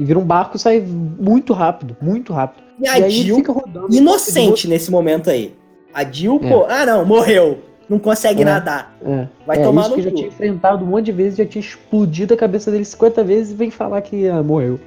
E 0.00 0.04
vira 0.04 0.18
um 0.18 0.24
barco 0.24 0.56
e 0.56 0.58
sai 0.58 0.80
muito 0.80 1.52
rápido, 1.52 1.96
muito 2.02 2.32
rápido. 2.32 2.64
E 2.80 2.88
a 2.88 2.98
e 2.98 3.02
ele 3.04 3.10
Jill, 3.10 3.44
inocente 3.92 4.66
nesse 4.66 4.90
momento 4.90 5.30
aí. 5.30 5.54
A 5.94 6.02
Jill, 6.02 6.40
É. 6.42 6.48
pô, 6.50 6.64
ah 6.68 6.84
não, 6.84 7.04
morreu. 7.04 7.62
Não 7.88 7.98
consegue 7.98 8.42
É. 8.42 8.44
nadar. 8.44 8.96
É, 9.04 9.26
Vai 9.46 9.58
é 9.58 9.62
tomar 9.64 9.82
isso 9.82 9.90
no 9.90 9.96
que 9.96 10.02
já 10.02 10.10
tinha 10.10 10.28
enfrentado 10.28 10.84
um 10.84 10.88
monte 10.88 11.06
de 11.06 11.12
vezes, 11.12 11.36
já 11.38 11.44
tinha 11.44 11.60
explodido 11.60 12.32
a 12.34 12.36
cabeça 12.36 12.70
dele 12.70 12.84
50 12.84 13.22
vezes 13.24 13.52
e 13.52 13.56
vem 13.56 13.70
falar 13.70 14.00
que 14.02 14.28
ah, 14.28 14.42
morreu. 14.42 14.78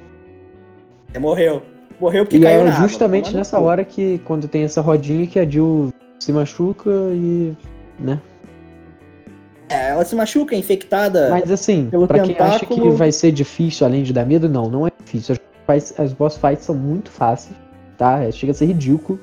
É, 1.14 1.18
morreu. 1.18 1.62
Morreu 2.00 2.24
porque 2.24 2.36
E 2.36 2.40
caiu 2.40 2.60
é 2.60 2.64
na 2.64 2.74
água. 2.74 2.88
justamente 2.88 3.30
no 3.32 3.38
nessa 3.38 3.58
hora 3.58 3.84
que, 3.84 4.18
quando 4.24 4.48
tem 4.48 4.64
essa 4.64 4.80
rodinha, 4.80 5.26
que 5.26 5.38
a 5.38 5.48
Jill 5.48 5.92
se 6.18 6.32
machuca 6.32 6.90
e. 6.90 7.54
né? 7.98 8.20
É, 9.68 9.90
ela 9.90 10.04
se 10.04 10.14
machuca, 10.14 10.54
é 10.54 10.58
infectada. 10.58 11.28
Mas 11.30 11.50
assim, 11.50 11.88
pelo 11.90 12.06
pra 12.06 12.20
quem 12.20 12.36
acha 12.38 12.60
que 12.60 12.66
tentáculo- 12.66 12.92
vai 12.96 13.10
ser 13.10 13.32
difícil 13.32 13.86
além 13.86 14.02
de 14.02 14.12
dar 14.12 14.24
medo, 14.24 14.48
não, 14.48 14.68
não 14.68 14.86
é 14.86 14.90
difícil. 15.04 15.36
As, 15.66 15.98
as 15.98 16.12
boss 16.12 16.36
fights 16.36 16.64
são 16.64 16.74
muito 16.74 17.10
fáceis, 17.10 17.56
tá? 17.98 18.30
Chega 18.30 18.52
a 18.52 18.54
ser 18.54 18.66
ridículo. 18.66 19.18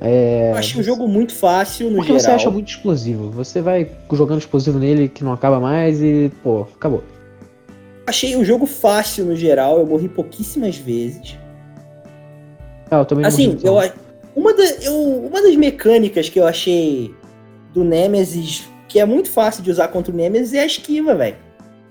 É, 0.00 0.50
Eu 0.52 0.56
achei 0.56 0.80
o 0.80 0.84
jogo 0.84 1.08
muito 1.08 1.34
fácil 1.34 1.88
no 1.88 1.96
porque 1.96 2.08
geral. 2.08 2.20
você 2.20 2.30
acha 2.30 2.50
muito 2.50 2.68
explosivo. 2.68 3.30
Você 3.30 3.60
vai 3.62 3.90
jogando 4.12 4.40
explosivo 4.40 4.78
nele 4.78 5.08
que 5.08 5.24
não 5.24 5.32
acaba 5.32 5.58
mais 5.58 6.02
e, 6.02 6.30
pô, 6.42 6.66
acabou. 6.76 7.02
Achei 8.06 8.36
o 8.36 8.44
jogo 8.44 8.66
fácil 8.66 9.24
no 9.24 9.34
geral, 9.34 9.78
eu 9.78 9.86
morri 9.86 10.08
pouquíssimas 10.08 10.76
vezes. 10.76 11.36
Ah, 12.90 12.98
eu 12.98 13.04
também 13.04 13.24
Assim, 13.26 13.48
morri 13.48 13.60
eu, 13.64 13.92
uma, 14.36 14.54
da- 14.54 14.64
eu- 14.82 15.26
uma 15.26 15.42
das 15.42 15.56
mecânicas 15.56 16.28
que 16.28 16.38
eu 16.38 16.46
achei 16.46 17.12
do 17.72 17.82
Nemesis, 17.82 18.68
que 18.86 19.00
é 19.00 19.04
muito 19.06 19.28
fácil 19.30 19.62
de 19.62 19.70
usar 19.70 19.88
contra 19.88 20.12
o 20.12 20.16
Nemesis, 20.16 20.54
é 20.54 20.60
a 20.60 20.66
esquiva, 20.66 21.14
velho. 21.14 21.36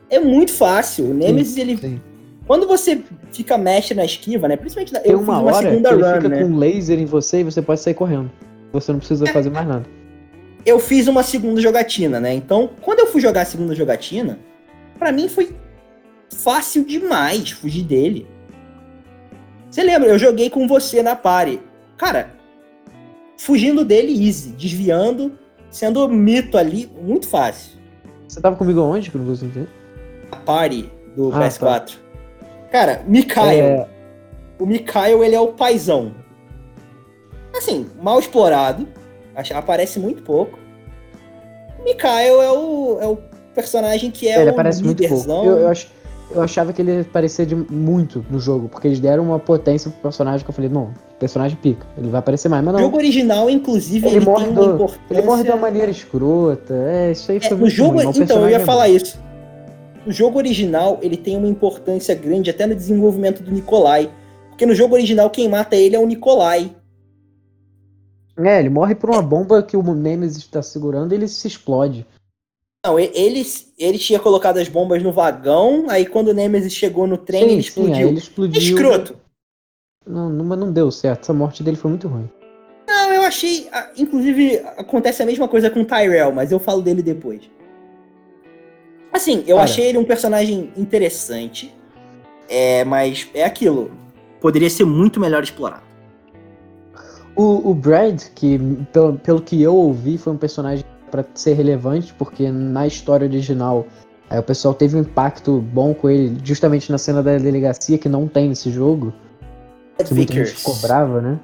É 0.09 0.19
muito 0.19 0.53
fácil. 0.53 1.05
O 1.09 1.13
Nemesis, 1.13 1.57
ele. 1.57 1.75
Sim. 1.77 1.99
Quando 2.47 2.67
você 2.67 3.01
fica 3.31 3.57
mestre 3.57 3.95
na 3.95 4.05
esquiva, 4.05 4.47
né? 4.47 4.55
Principalmente 4.55 4.93
na, 4.93 4.99
eu 4.99 5.19
uma 5.19 5.33
fiz 5.33 5.41
uma 5.41 5.41
hora 5.41 5.53
que 5.53 5.71
segunda 5.71 5.89
ele 5.89 6.03
run, 6.03 6.13
fica 6.15 6.29
né? 6.29 6.37
com 6.43 6.45
um 6.45 6.57
laser 6.57 6.99
em 6.99 7.05
você 7.05 7.39
e 7.39 7.43
você 7.43 7.61
pode 7.61 7.79
sair 7.81 7.93
correndo. 7.93 8.31
Você 8.71 8.91
não 8.91 8.99
precisa 8.99 9.25
fazer 9.27 9.49
mais 9.49 9.67
nada. 9.67 9.85
eu 10.65 10.79
fiz 10.79 11.07
uma 11.07 11.23
segunda 11.23 11.59
jogatina, 11.61 12.19
né? 12.19 12.33
Então, 12.33 12.69
quando 12.81 12.99
eu 12.99 13.07
fui 13.07 13.21
jogar 13.21 13.41
a 13.41 13.45
segunda 13.45 13.73
jogatina, 13.73 14.37
pra 14.99 15.11
mim 15.11 15.27
foi 15.27 15.55
fácil 16.31 16.83
demais 16.85 17.51
fugir 17.51 17.83
dele. 17.83 18.27
Você 19.69 19.83
lembra? 19.83 20.09
Eu 20.09 20.19
joguei 20.19 20.49
com 20.49 20.67
você 20.67 21.01
na 21.01 21.15
party. 21.15 21.59
Cara, 21.97 22.29
fugindo 23.37 23.83
dele 23.83 24.27
easy, 24.27 24.51
desviando, 24.51 25.33
sendo 25.69 26.07
mito 26.07 26.57
ali, 26.57 26.89
muito 27.01 27.27
fácil. 27.27 27.71
Você 28.27 28.39
tava 28.41 28.55
comigo 28.55 28.79
aonde? 28.81 29.09
Que 29.09 29.17
eu 29.17 29.21
não 29.21 29.27
consigo 29.27 29.51
entender. 29.51 29.69
A 30.31 30.35
party 30.37 30.89
do 31.15 31.31
Ah, 31.33 31.39
PS4. 31.47 31.97
Cara, 32.75 33.01
Mikael. 33.07 33.65
É, 33.65 33.87
O 34.59 34.65
Mikael, 34.65 35.23
ele 35.23 35.33
é 35.33 35.39
o 35.39 35.47
paizão. 35.53 36.11
Assim, 37.55 37.87
mal 38.01 38.19
explorado. 38.19 38.85
Aparece 39.53 39.97
muito 39.97 40.21
pouco. 40.23 40.59
O 41.79 41.83
Mikael 41.85 42.41
é 42.41 42.51
o, 42.51 42.97
é 42.99 43.07
o 43.07 43.17
personagem 43.53 44.11
que 44.11 44.27
é 44.27 44.41
ele 44.41 44.49
o 44.49 44.53
aparece 44.53 44.83
muito 44.83 45.07
pouco. 45.07 45.31
Eu, 45.31 45.57
eu, 45.59 45.69
ach- 45.69 45.87
eu 46.31 46.41
achava 46.41 46.73
que 46.73 46.81
ele 46.81 46.99
aparecia 46.99 47.45
de 47.45 47.55
muito 47.55 48.25
no 48.29 48.39
jogo, 48.39 48.67
porque 48.67 48.89
eles 48.89 48.99
deram 48.99 49.23
uma 49.23 49.39
potência 49.39 49.89
pro 49.89 50.01
personagem 50.01 50.43
que 50.43 50.49
eu 50.49 50.53
falei, 50.53 50.69
não, 50.69 50.93
personagem 51.17 51.57
pica, 51.57 51.85
ele 51.97 52.09
vai 52.09 52.19
aparecer 52.19 52.49
mais, 52.49 52.61
mas 52.61 52.73
O 52.73 52.77
não. 52.77 52.83
jogo 52.83 52.97
original, 52.97 53.49
inclusive, 53.49 54.05
Ele 54.05 54.17
ele, 54.17 54.25
morre 54.25 54.45
tem 54.47 54.53
uma 54.53 54.63
do- 54.65 54.73
importância... 54.73 55.01
Ele 55.11 55.21
morre 55.21 55.43
de 55.43 55.49
uma 55.49 55.57
maneira 55.57 55.91
escrota. 55.91 56.73
É, 56.73 57.11
isso 57.11 57.31
aí 57.31 57.37
É, 57.37 57.47
foi 57.47 57.57
no 57.57 57.69
jogo, 57.69 57.93
ruim, 58.01 58.07
o 58.07 58.21
então, 58.21 58.41
eu 58.41 58.49
ia 58.49 58.57
é 58.57 58.59
falar 58.59 58.89
isso. 58.89 59.23
O 60.05 60.11
jogo 60.11 60.37
original, 60.37 60.99
ele 61.01 61.17
tem 61.17 61.35
uma 61.35 61.47
importância 61.47 62.13
grande 62.13 62.49
até 62.49 62.67
no 62.67 62.75
desenvolvimento 62.75 63.41
do 63.41 63.51
Nikolai. 63.51 64.11
Porque 64.49 64.65
no 64.65 64.75
jogo 64.75 64.95
original, 64.95 65.29
quem 65.29 65.49
mata 65.49 65.75
ele 65.75 65.95
é 65.95 65.99
o 65.99 66.05
Nikolai. 66.05 66.75
É, 68.37 68.59
ele 68.59 68.69
morre 68.69 68.95
por 68.95 69.09
uma 69.09 69.21
bomba 69.21 69.63
que 69.63 69.77
o 69.77 69.93
Nemesis 69.93 70.37
está 70.37 70.61
segurando 70.61 71.13
e 71.13 71.15
ele 71.15 71.27
se 71.27 71.47
explode. 71.47 72.05
Não, 72.85 72.99
ele, 72.99 73.43
ele 73.79 73.97
tinha 73.97 74.19
colocado 74.19 74.57
as 74.57 74.69
bombas 74.69 75.01
no 75.01 75.11
vagão, 75.11 75.85
aí 75.89 76.05
quando 76.05 76.27
o 76.27 76.33
Nemesis 76.33 76.73
chegou 76.73 77.07
no 77.07 77.17
trem, 77.17 77.41
ele 77.41 77.49
sim, 77.49 77.55
sim, 77.55 77.67
explodiu. 77.67 78.07
ele 78.07 78.17
explodiu. 78.19 78.61
Escroto. 78.61 79.17
Não, 80.05 80.29
não, 80.29 80.45
mas 80.45 80.59
não 80.59 80.71
deu 80.71 80.91
certo. 80.91 81.23
Essa 81.23 81.33
morte 81.33 81.63
dele 81.63 81.77
foi 81.77 81.89
muito 81.89 82.07
ruim. 82.07 82.29
Não, 82.87 83.11
eu 83.11 83.23
achei. 83.23 83.67
Inclusive, 83.97 84.57
acontece 84.77 85.23
a 85.23 85.25
mesma 85.25 85.47
coisa 85.47 85.69
com 85.69 85.81
o 85.81 85.85
Tyrell, 85.85 86.31
mas 86.31 86.51
eu 86.51 86.59
falo 86.59 86.81
dele 86.81 87.01
depois. 87.01 87.49
Assim, 89.15 89.45
eu 89.47 89.55
Cara. 89.55 89.63
achei 89.63 89.85
ele 89.85 89.97
um 89.97 90.03
personagem 90.03 90.73
interessante. 90.75 91.73
É, 92.49 92.83
mas 92.83 93.29
é 93.33 93.45
aquilo. 93.45 93.89
Poderia 94.41 94.69
ser 94.69 94.83
muito 94.83 95.21
melhor 95.21 95.41
explorado. 95.41 95.83
O, 97.33 97.71
o 97.71 97.73
Brad, 97.73 98.21
que 98.35 98.59
pelo, 98.91 99.17
pelo 99.17 99.41
que 99.41 99.61
eu 99.61 99.73
ouvi, 99.73 100.17
foi 100.17 100.33
um 100.33 100.37
personagem 100.37 100.83
pra 101.09 101.23
ser 101.33 101.53
relevante, 101.53 102.13
porque 102.13 102.51
na 102.51 102.85
história 102.85 103.25
original 103.25 103.87
aí 104.29 104.37
o 104.37 104.43
pessoal 104.43 104.73
teve 104.73 104.97
um 104.97 105.01
impacto 105.01 105.61
bom 105.61 105.93
com 105.93 106.09
ele, 106.09 106.37
justamente 106.43 106.91
na 106.91 106.97
cena 106.97 107.23
da 107.23 107.37
delegacia, 107.37 107.97
que 107.97 108.09
não 108.09 108.27
tem 108.27 108.49
nesse 108.49 108.69
jogo. 108.69 109.13
Que 109.97 110.13
muita 110.13 110.33
gente 110.33 110.43
Vickers. 110.43 110.51
ficou 110.51 110.75
brava, 110.75 111.21
né? 111.21 111.39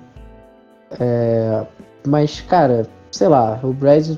É, 1.00 1.66
mas, 2.06 2.42
cara, 2.42 2.86
sei 3.12 3.30
lá, 3.30 3.62
o 3.64 3.72
Brad 3.72 4.18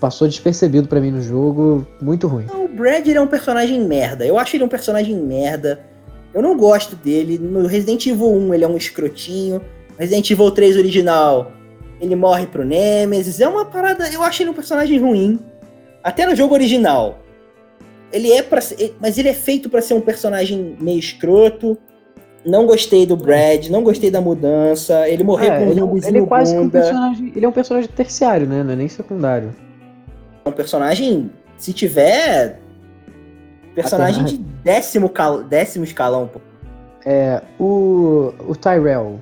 passou 0.00 0.28
despercebido 0.28 0.88
pra 0.88 1.00
mim 1.00 1.10
no 1.10 1.22
jogo, 1.22 1.86
muito 2.00 2.26
ruim. 2.26 2.46
O 2.52 2.68
Brad 2.68 3.06
ele 3.06 3.18
é 3.18 3.20
um 3.20 3.26
personagem 3.26 3.80
merda. 3.80 4.26
Eu 4.26 4.38
acho 4.38 4.56
ele 4.56 4.64
um 4.64 4.68
personagem 4.68 5.16
merda. 5.16 5.80
Eu 6.34 6.42
não 6.42 6.56
gosto 6.56 6.96
dele. 6.96 7.38
No 7.38 7.66
Resident 7.66 8.06
Evil 8.06 8.32
1 8.32 8.54
ele 8.54 8.64
é 8.64 8.68
um 8.68 8.76
escrotinho. 8.76 9.60
Resident 9.98 10.30
Evil 10.30 10.50
3 10.50 10.76
original, 10.76 11.52
ele 12.00 12.16
morre 12.16 12.46
pro 12.46 12.64
Nemesis. 12.64 13.40
É 13.40 13.48
uma 13.48 13.64
parada. 13.64 14.08
Eu 14.10 14.22
acho 14.22 14.42
ele 14.42 14.50
um 14.50 14.54
personagem 14.54 14.98
ruim. 14.98 15.38
Até 16.02 16.26
no 16.26 16.34
jogo 16.34 16.54
original. 16.54 17.20
Ele 18.12 18.32
é 18.32 18.42
para 18.42 18.60
mas 19.00 19.16
ele 19.16 19.28
é 19.28 19.34
feito 19.34 19.70
pra 19.70 19.80
ser 19.80 19.94
um 19.94 20.00
personagem 20.00 20.76
meio 20.80 20.98
escroto. 20.98 21.78
Não 22.44 22.66
gostei 22.66 23.06
do 23.06 23.16
Brad, 23.16 23.68
não 23.68 23.82
gostei 23.84 24.10
da 24.10 24.20
mudança. 24.20 25.08
Ele 25.08 25.22
morreu 25.22 25.52
É, 25.52 25.58
com 25.58 25.64
um 25.66 25.70
ele, 25.70 25.80
é 25.80 25.84
um- 25.84 25.96
ele 25.96 26.18
é 26.18 26.26
quase 26.26 26.52
que 26.54 26.58
um 26.58 26.64
bunda. 26.64 26.80
personagem. 26.80 27.32
Ele 27.36 27.44
é 27.46 27.48
um 27.48 27.52
personagem 27.52 27.88
terciário, 27.90 28.46
né? 28.48 28.62
Não 28.64 28.72
é 28.72 28.76
nem 28.76 28.88
secundário. 28.88 29.54
um 30.44 30.50
personagem, 30.50 31.30
se 31.56 31.72
tiver. 31.72 32.58
Personagem 33.76 34.24
de 34.24 34.36
décimo, 34.38 35.08
cal, 35.08 35.44
décimo 35.44 35.84
escalão, 35.84 36.26
pô. 36.26 36.40
É, 37.06 37.40
o, 37.60 38.32
o 38.48 38.54
Tyrell 38.56 39.20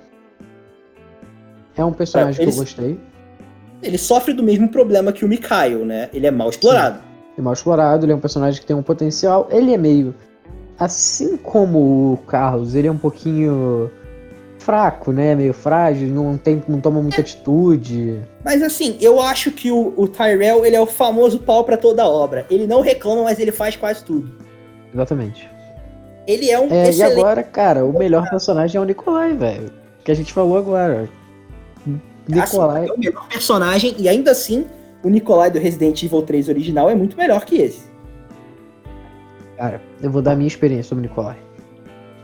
é 1.77 1.85
um 1.85 1.93
personagem 1.93 2.37
que 2.37 2.43
eles- 2.43 2.57
eu 2.57 2.63
gostei. 2.63 3.01
Ele 3.83 3.97
sofre 3.99 4.33
do 4.35 4.43
mesmo 4.43 4.69
problema 4.69 5.13
que 5.13 5.25
o 5.25 5.29
Mikhail, 5.29 5.85
né? 5.85 6.09
Ele 6.13 6.27
é 6.27 6.31
mal 6.31 6.49
explorado. 6.51 7.01
É 7.39 7.41
mal 7.43 7.53
explorado, 7.53 8.05
ele 8.05 8.13
é 8.13 8.15
um 8.17 8.21
personagem 8.21 8.61
que 8.61 8.67
tem 8.67 8.75
um 8.77 8.83
potencial. 8.83 9.47
Ele 9.51 9.73
é 9.73 9.79
meio. 9.79 10.15
Assim 10.81 11.37
como 11.37 12.15
o 12.15 12.17
Carlos, 12.27 12.75
ele 12.75 12.89
é 12.89 12.91
um 12.91 12.97
pouquinho 12.97 13.91
fraco, 14.59 15.13
né? 15.13 15.35
Meio 15.35 15.53
frágil, 15.53 16.09
não, 16.09 16.39
tem, 16.39 16.63
não 16.67 16.81
toma 16.81 17.03
muita 17.03 17.21
atitude. 17.21 18.19
Mas 18.43 18.63
assim, 18.63 18.97
eu 18.99 19.21
acho 19.21 19.51
que 19.51 19.71
o, 19.71 19.93
o 19.95 20.09
Tyrell, 20.09 20.65
ele 20.65 20.75
é 20.75 20.81
o 20.81 20.87
famoso 20.87 21.39
pau 21.41 21.65
pra 21.65 21.77
toda 21.77 22.09
obra. 22.09 22.47
Ele 22.51 22.67
não 22.67 22.81
reclama, 22.81 23.25
mas 23.25 23.39
ele 23.39 23.53
faz 23.53 23.77
quase 23.77 24.03
tudo. 24.03 24.33
Exatamente. 24.95 25.51
Ele 26.27 26.51
é 26.51 26.59
um 26.59 26.71
É, 26.71 26.87
e 26.87 26.89
excelente. 26.89 27.19
agora, 27.19 27.43
cara, 27.43 27.85
o 27.85 27.93
melhor 27.93 28.29
personagem 28.31 28.79
é 28.79 28.81
o 28.81 28.85
Nikolai, 28.85 29.35
velho. 29.35 29.71
Que 30.03 30.11
a 30.11 30.15
gente 30.15 30.33
falou 30.33 30.57
agora. 30.57 31.11
Nikolai. 32.27 32.85
Assim, 32.85 32.91
é 32.91 32.95
o 32.95 32.99
melhor 32.99 33.29
personagem, 33.29 33.95
e 33.99 34.09
ainda 34.09 34.31
assim, 34.31 34.67
o 35.03 35.09
Nikolai 35.09 35.51
do 35.51 35.59
Resident 35.59 36.03
Evil 36.03 36.23
3 36.23 36.49
original 36.49 36.89
é 36.89 36.95
muito 36.95 37.17
melhor 37.17 37.45
que 37.45 37.57
esse. 37.57 37.90
Cara, 39.61 39.79
eu 40.01 40.11
vou 40.11 40.23
dar 40.23 40.33
a 40.33 40.37
minha 40.37 40.49
experiência 40.49 40.85
sobre 40.89 41.05
o 41.05 41.09
Nikolai. 41.11 41.37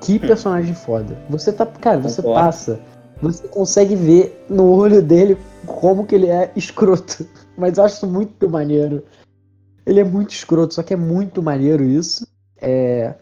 Que 0.01 0.19
personagem 0.19 0.75
foda. 0.75 1.19
Você 1.29 1.53
tá. 1.53 1.67
Cara, 1.67 1.99
você 2.01 2.23
Concordo. 2.23 2.41
passa. 2.47 2.81
Você 3.21 3.47
consegue 3.49 3.95
ver 3.95 4.47
no 4.49 4.71
olho 4.75 5.03
dele 5.03 5.37
como 5.67 6.07
que 6.07 6.15
ele 6.15 6.29
é 6.29 6.51
escroto. 6.57 7.27
Mas 7.55 7.77
eu 7.77 7.85
acho 7.85 7.97
isso 7.97 8.07
muito 8.07 8.49
maneiro. 8.49 9.05
Ele 9.85 10.01
é 10.01 10.05
muito 10.05 10.31
escroto, 10.31 10.73
só 10.73 10.83
que 10.83 10.95
é 10.95 10.97
muito 10.97 11.43
maneiro 11.43 11.85
isso. 11.85 12.27
É, 12.59 13.15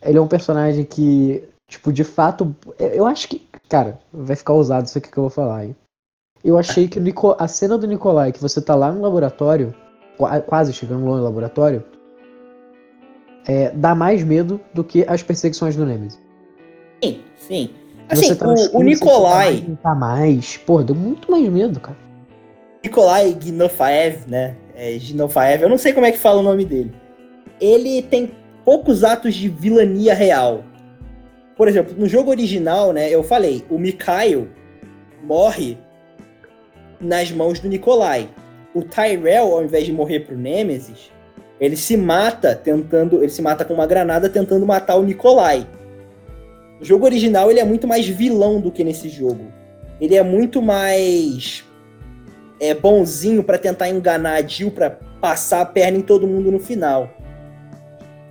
ele 0.00 0.18
é 0.18 0.20
um 0.20 0.28
personagem 0.28 0.84
que, 0.84 1.42
tipo, 1.68 1.92
de 1.92 2.04
fato. 2.04 2.54
Eu 2.78 3.04
acho 3.04 3.26
que. 3.28 3.48
Cara, 3.68 3.98
vai 4.12 4.36
ficar 4.36 4.52
ousado 4.52 4.86
isso 4.86 4.96
aqui 4.98 5.10
que 5.10 5.18
eu 5.18 5.24
vou 5.24 5.30
falar, 5.30 5.64
hein? 5.64 5.74
Eu 6.44 6.56
achei 6.56 6.86
que 6.86 7.00
Nico- 7.00 7.34
a 7.36 7.48
cena 7.48 7.76
do 7.76 7.84
Nikolai, 7.88 8.30
que 8.30 8.40
você 8.40 8.60
tá 8.62 8.76
lá 8.76 8.92
no 8.92 9.02
laboratório, 9.02 9.74
qua- 10.16 10.40
quase 10.40 10.72
chegando 10.72 11.04
lá 11.10 11.16
no 11.16 11.24
laboratório, 11.24 11.82
é, 13.46 13.70
dá 13.70 13.94
mais 13.94 14.22
medo 14.24 14.60
do 14.74 14.82
que 14.82 15.04
as 15.08 15.22
perseguições 15.22 15.76
do 15.76 15.86
Nemesis. 15.86 16.20
Sim, 17.02 17.20
sim. 17.36 17.70
Assim, 18.08 18.34
tá 18.34 18.48
o, 18.48 18.54
escuro, 18.54 18.78
o 18.78 18.82
Nikolai, 18.82 19.64
Não 19.66 19.76
tá 19.76 19.94
mais. 19.94 20.56
Pô, 20.56 20.82
deu 20.82 20.94
muito 20.94 21.30
mais 21.30 21.48
medo, 21.48 21.80
cara. 21.80 21.96
Nikolai 22.84 23.32
Gnofaev, 23.32 24.28
né? 24.28 24.56
É, 24.74 24.96
Gnofaev, 24.98 25.62
eu 25.62 25.68
não 25.68 25.78
sei 25.78 25.92
como 25.92 26.06
é 26.06 26.12
que 26.12 26.18
fala 26.18 26.40
o 26.40 26.42
nome 26.42 26.64
dele. 26.64 26.92
Ele 27.60 28.02
tem 28.02 28.30
poucos 28.64 29.02
atos 29.02 29.34
de 29.34 29.48
vilania 29.48 30.14
real. 30.14 30.64
Por 31.56 31.68
exemplo, 31.68 31.94
no 31.96 32.06
jogo 32.06 32.30
original, 32.30 32.92
né, 32.92 33.08
eu 33.10 33.24
falei, 33.24 33.64
o 33.70 33.78
Mikhail 33.78 34.48
morre 35.24 35.78
nas 37.00 37.30
mãos 37.30 37.58
do 37.58 37.68
Nikolai. 37.68 38.28
O 38.74 38.82
Tyrell, 38.82 39.52
ao 39.52 39.64
invés 39.64 39.86
de 39.86 39.92
morrer 39.92 40.20
pro 40.20 40.36
Nemesis, 40.36 41.10
ele 41.60 41.76
se 41.76 41.96
mata 41.96 42.54
tentando, 42.54 43.22
ele 43.22 43.30
se 43.30 43.42
mata 43.42 43.64
com 43.64 43.74
uma 43.74 43.86
granada 43.86 44.28
tentando 44.28 44.66
matar 44.66 44.96
o 44.96 45.02
Nikolai. 45.02 45.66
No 46.78 46.84
jogo 46.84 47.06
original, 47.06 47.50
ele 47.50 47.60
é 47.60 47.64
muito 47.64 47.86
mais 47.86 48.06
vilão 48.06 48.60
do 48.60 48.70
que 48.70 48.84
nesse 48.84 49.08
jogo. 49.08 49.46
Ele 50.00 50.14
é 50.14 50.22
muito 50.22 50.60
mais 50.60 51.64
é 52.60 52.74
bonzinho 52.74 53.42
pra 53.42 53.58
tentar 53.58 53.88
enganar 53.88 54.34
a 54.34 54.42
Jill 54.42 54.70
pra 54.70 54.90
passar 55.20 55.60
a 55.60 55.66
perna 55.66 55.98
em 55.98 56.02
todo 56.02 56.26
mundo 56.26 56.50
no 56.50 56.58
final. 56.58 57.10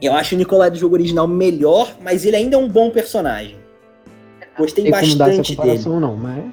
Eu 0.02 0.14
acho 0.14 0.36
o 0.36 0.38
Nicolai 0.38 0.70
do 0.70 0.78
jogo 0.78 0.96
original 0.96 1.28
melhor, 1.28 1.96
mas 2.02 2.26
ele 2.26 2.36
ainda 2.36 2.56
é 2.56 2.60
um 2.60 2.68
bom 2.68 2.90
personagem. 2.90 3.56
Gostei 4.58 4.84
Tem 4.84 4.94
como 4.94 5.04
dar 5.04 5.08
essa 5.08 5.18
bastante 5.18 5.48
dele. 5.50 5.58
comparação, 5.58 6.00
não, 6.00 6.16
mas. 6.16 6.46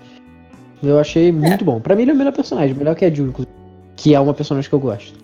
Eu 0.82 0.98
achei 0.98 1.30
muito 1.30 1.64
bom. 1.64 1.80
Pra 1.80 1.94
mim, 1.94 2.02
ele 2.02 2.10
é 2.10 2.14
o 2.14 2.16
melhor 2.16 2.32
personagem, 2.32 2.74
melhor 2.74 2.94
que 2.94 3.04
a 3.04 3.10
Jill, 3.10 3.28
inclusive. 3.28 3.54
Que 3.94 4.14
é 4.14 4.20
uma 4.20 4.34
personagem 4.34 4.68
que 4.68 4.74
eu 4.74 4.80
gosto. 4.80 5.21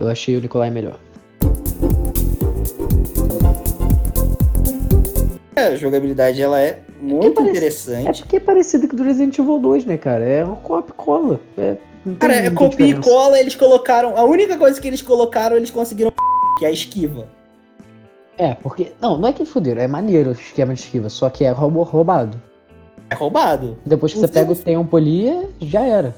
Eu 0.00 0.08
achei 0.08 0.34
o 0.36 0.40
Nikolai 0.40 0.70
melhor. 0.70 0.98
É, 5.54 5.64
A 5.66 5.76
jogabilidade 5.76 6.40
ela 6.40 6.58
é 6.60 6.80
muito 7.00 7.32
parece- 7.34 7.48
É 7.48 7.50
interessante. 8.00 8.22
porque 8.22 8.36
é 8.36 8.40
parecido 8.40 8.88
com 8.88 8.94
o 8.94 8.96
do 8.96 9.02
Resident 9.02 9.38
Evil 9.38 9.58
2, 9.58 9.84
né, 9.84 9.98
cara? 9.98 10.24
É 10.24 10.42
e 10.42 10.56
cola. 10.96 11.38
É, 11.58 11.76
Cara, 12.18 12.34
é 12.34 12.50
copia 12.50 12.86
e 12.86 12.94
cola, 12.94 13.38
eles 13.38 13.54
colocaram. 13.54 14.16
A 14.16 14.24
única 14.24 14.56
coisa 14.56 14.80
que 14.80 14.88
eles 14.88 15.02
colocaram, 15.02 15.56
eles 15.56 15.70
conseguiram 15.70 16.10
que 16.58 16.64
é 16.64 16.68
a 16.68 16.72
esquiva. 16.72 17.28
É, 18.38 18.54
porque. 18.54 18.92
Não, 19.02 19.18
não 19.18 19.28
é 19.28 19.34
que 19.34 19.44
fuderam, 19.44 19.82
é 19.82 19.86
maneiro 19.86 20.30
o 20.30 20.32
esquema 20.32 20.72
de 20.72 20.80
esquiva, 20.80 21.10
só 21.10 21.28
que 21.28 21.44
é 21.44 21.50
roubado. 21.50 22.40
É 23.10 23.14
roubado. 23.14 23.76
Depois 23.84 24.14
que 24.14 24.18
Não 24.20 24.26
você 24.26 24.32
pega 24.32 24.50
o 24.50 24.54
tem- 24.54 24.64
tempo 24.76 24.96
ali, 24.96 25.28
é- 25.28 25.48
já 25.60 25.82
era. 25.82 26.14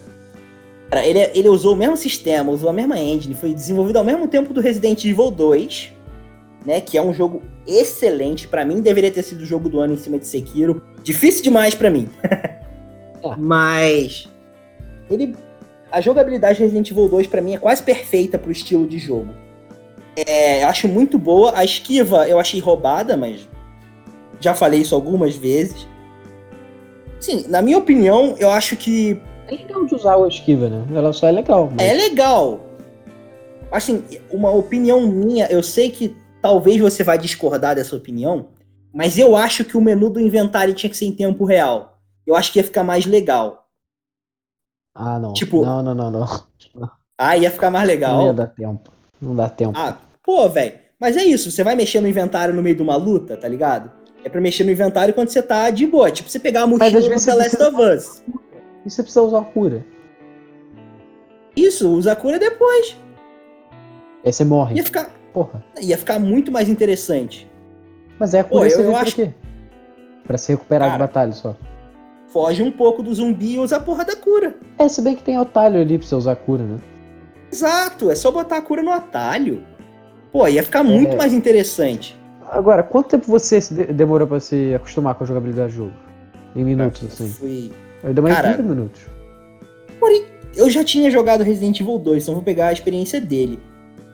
Cara, 0.93 1.07
ele, 1.07 1.21
ele 1.33 1.49
usou 1.49 1.73
o 1.73 1.77
mesmo 1.77 1.97
sistema, 1.97 2.53
usou 2.53 2.69
a 2.69 2.73
mesma 2.73 3.01
engine, 3.01 3.35
foi 3.35 3.55
desenvolvido 3.55 3.97
ao 3.97 4.05
mesmo 4.05 4.29
tempo 4.29 4.53
do 4.53 4.61
Resident 4.61 5.03
Evil 5.07 5.31
2, 5.31 5.91
né? 6.67 6.83
Que 6.83 6.99
é 6.99 7.03
um 7.03 7.15
jogo 7.15 7.43
excelente. 7.67 8.47
Pra 8.47 8.63
mim, 8.63 8.83
deveria 8.83 9.11
ter 9.11 9.23
sido 9.23 9.41
o 9.41 9.47
jogo 9.47 9.71
do 9.71 9.81
ano 9.81 9.95
em 9.95 9.97
cima 9.97 10.19
de 10.19 10.27
Sekiro. 10.27 10.83
Difícil 11.03 11.45
demais 11.45 11.75
pra 11.75 11.89
mim. 11.89 12.11
Mas 13.39 14.29
ele, 15.11 15.35
a 15.91 16.03
jogabilidade 16.03 16.59
de 16.59 16.65
Resident 16.65 16.91
Evil 16.91 17.09
2 17.09 17.27
pra 17.27 17.41
mim 17.41 17.55
é 17.55 17.59
quase 17.59 17.83
perfeita 17.83 18.39
pro 18.39 18.53
estilo 18.53 18.87
de 18.87 18.99
jogo. 18.99 19.33
É, 20.15 20.63
eu 20.63 20.69
acho 20.69 20.87
muito 20.89 21.19
boa. 21.19 21.57
A 21.57 21.65
esquiva 21.65 22.29
eu 22.29 22.39
achei 22.39 22.61
roubada, 22.61 23.17
mas 23.17 23.49
já 24.41 24.55
falei 24.55 24.83
isso 24.83 24.95
algumas 24.95 25.37
vezes. 25.37 25.89
Sim, 27.19 27.47
na 27.49 27.63
minha 27.63 27.79
opinião, 27.79 28.37
eu 28.39 28.51
acho 28.51 28.77
que 28.77 29.19
É 29.19 29.32
legal 29.57 29.85
de 29.85 29.95
usar 29.95 30.17
a 30.17 30.29
esquiva, 30.29 30.69
né? 30.69 30.85
Ela 30.97 31.13
só 31.13 31.29
é 31.29 31.33
legal. 31.33 31.71
Mas... 31.71 31.81
é 31.89 31.93
legal. 31.95 32.61
Assim, 33.71 34.05
uma 34.31 34.51
opinião 34.51 35.01
minha, 35.07 35.47
eu 35.47 35.63
sei 35.63 35.91
que 35.91 36.15
talvez 36.43 36.79
você 36.81 37.03
vai 37.03 37.17
discordar 37.19 37.75
dessa 37.75 37.97
opinião, 37.97 38.49
mas 38.93 39.17
eu 39.19 39.35
acho 39.37 39.65
que 39.65 39.77
o 39.77 39.81
menu 39.81 40.11
do 40.11 40.21
inventário 40.21 40.75
tinha 40.75 40.91
que 40.91 40.97
ser 40.97 41.07
em 41.07 41.13
tempo 41.13 41.45
real. 41.45 41.99
Eu 42.27 42.37
acho 42.37 42.53
que 42.53 42.59
ia 42.59 42.65
ficar 42.65 42.85
mais 42.85 43.07
legal. 43.07 43.67
Ah, 44.95 45.19
não. 45.19 45.33
Tipo- 45.33 45.65
Não, 45.65 45.83
não, 45.83 45.95
não, 45.95 46.11
não. 46.11 46.27
Ah, 47.17 47.37
ia 47.37 47.51
ficar 47.51 47.71
mais 47.71 47.85
Não 47.87 47.95
legal. 47.95 48.27
ia 48.27 48.33
dar 48.33 48.47
tempo. 48.49 48.91
Não 49.21 49.35
dá 49.35 49.49
tempo. 49.49 49.73
Ah, 49.79 49.97
pô, 50.23 50.49
velho. 50.49 50.75
Mas 51.01 51.17
é 51.17 51.25
isso, 51.25 51.51
você 51.51 51.65
vai 51.65 51.75
mexer 51.75 52.01
no 52.01 52.09
inventário 52.09 52.55
no 52.55 52.63
meio 52.63 52.77
de 52.77 52.83
uma 52.83 52.97
luta, 52.97 53.37
tá 53.37 53.49
ligado? 53.49 53.91
É 54.25 54.29
pra 54.29 54.41
mexer 54.41 54.65
no 54.65 54.71
inventário 54.71 55.15
quando 55.15 55.29
você 55.31 55.43
tá 55.43 55.71
de 55.71 55.87
boa. 55.87 56.11
Tipo, 56.11 56.29
você 56.29 56.39
pegar 56.39 56.63
a 56.63 56.67
mochila 56.67 56.91
do 56.91 57.01
The 57.01 57.09
Last 57.35 57.57
precisa- 57.57 57.69
of 57.69 57.81
Us. 57.81 58.23
E 58.85 58.91
você 58.91 59.03
precisa 59.03 59.23
usar 59.23 59.41
a 59.41 59.45
cura. 59.45 59.85
Isso, 61.55 61.91
usa 61.91 62.13
a 62.13 62.17
cura 62.17 62.39
depois. 62.39 62.97
Aí 64.25 64.33
você 64.33 64.45
morre. 64.45 64.77
Ia 64.77 64.85
ficar, 64.85 65.11
Porra. 65.33 65.65
ia 65.81 65.99
ficar 65.99 66.19
muito 66.19 66.51
mais 66.51 66.69
interessante. 66.69 67.51
Mas 68.19 68.35
é 68.35 68.41
a 68.41 68.45
Pô, 68.45 68.57
cura 68.59 68.67
eu- 68.69 68.71
você 68.77 68.83
eu 68.87 68.91
por 68.93 69.01
acho- 69.01 69.15
quê? 69.17 69.31
Pra 70.25 70.39
se 70.39 70.53
recuperar 70.53 70.89
Cara. 70.89 70.93
de 70.93 70.99
batalha 71.09 71.33
só. 71.33 71.57
Foge 72.29 72.63
um 72.63 72.71
pouco 72.71 73.03
do 73.03 73.13
zumbi 73.15 73.55
e 73.55 73.59
usa 73.59 73.77
a 73.77 73.81
porra 73.81 74.05
da 74.05 74.17
cura. 74.17 74.55
É, 74.79 74.89
se 74.89 75.03
bem 75.03 75.15
que 75.15 75.23
tem 75.23 75.37
atalho 75.37 75.81
ali 75.81 75.99
pra 75.99 76.07
você 76.07 76.15
usar 76.15 76.37
cura, 76.37 76.63
né? 76.63 76.79
Exato, 77.53 78.11
é 78.11 78.15
só 78.15 78.31
botar 78.31 78.57
a 78.57 78.63
cura 78.63 78.83
no 78.83 78.91
atalho. 78.91 79.63
Pô, 80.33 80.47
ia 80.49 80.63
ficar 80.63 80.83
muito 80.83 81.13
É. 81.13 81.17
mais 81.17 81.35
interessante. 81.35 82.19
Agora, 82.51 82.83
quanto 82.83 83.09
tempo 83.11 83.27
você 83.27 83.59
demorou 83.93 84.27
pra 84.27 84.41
se 84.41 84.75
acostumar 84.75 85.15
com 85.15 85.25
a 85.25 85.27
jogabilidade 85.27 85.73
do 85.73 85.77
jogo? 85.77 85.93
Em 86.57 86.65
minutos, 86.65 87.03
assim. 87.05 87.29
Fui... 87.29 87.73
Eu 88.03 88.15
demorei 88.15 88.37
Cara, 88.37 88.55
30 88.55 88.69
minutos. 88.69 89.13
Eu 90.55 90.69
já 90.69 90.85
tinha 90.85 91.11
jogado 91.11 91.43
Resident 91.43 91.81
Evil 91.81 91.99
2, 91.99 92.23
então 92.23 92.35
vou 92.35 92.43
pegar 92.43 92.69
a 92.69 92.73
experiência 92.73 93.21
dele. 93.21 93.59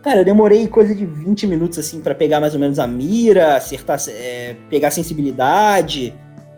Cara, 0.02 0.20
eu 0.20 0.24
demorei 0.24 0.68
coisa 0.68 0.94
de 0.94 1.04
20 1.04 1.46
minutos, 1.46 1.78
assim, 1.78 2.00
pra 2.00 2.14
pegar 2.14 2.40
mais 2.40 2.54
ou 2.54 2.60
menos 2.60 2.78
a 2.78 2.86
mira, 2.86 3.56
acertar, 3.56 3.98
é, 4.08 4.54
pegar 4.70 4.88
a 4.88 4.90
sensibilidade. 4.92 6.14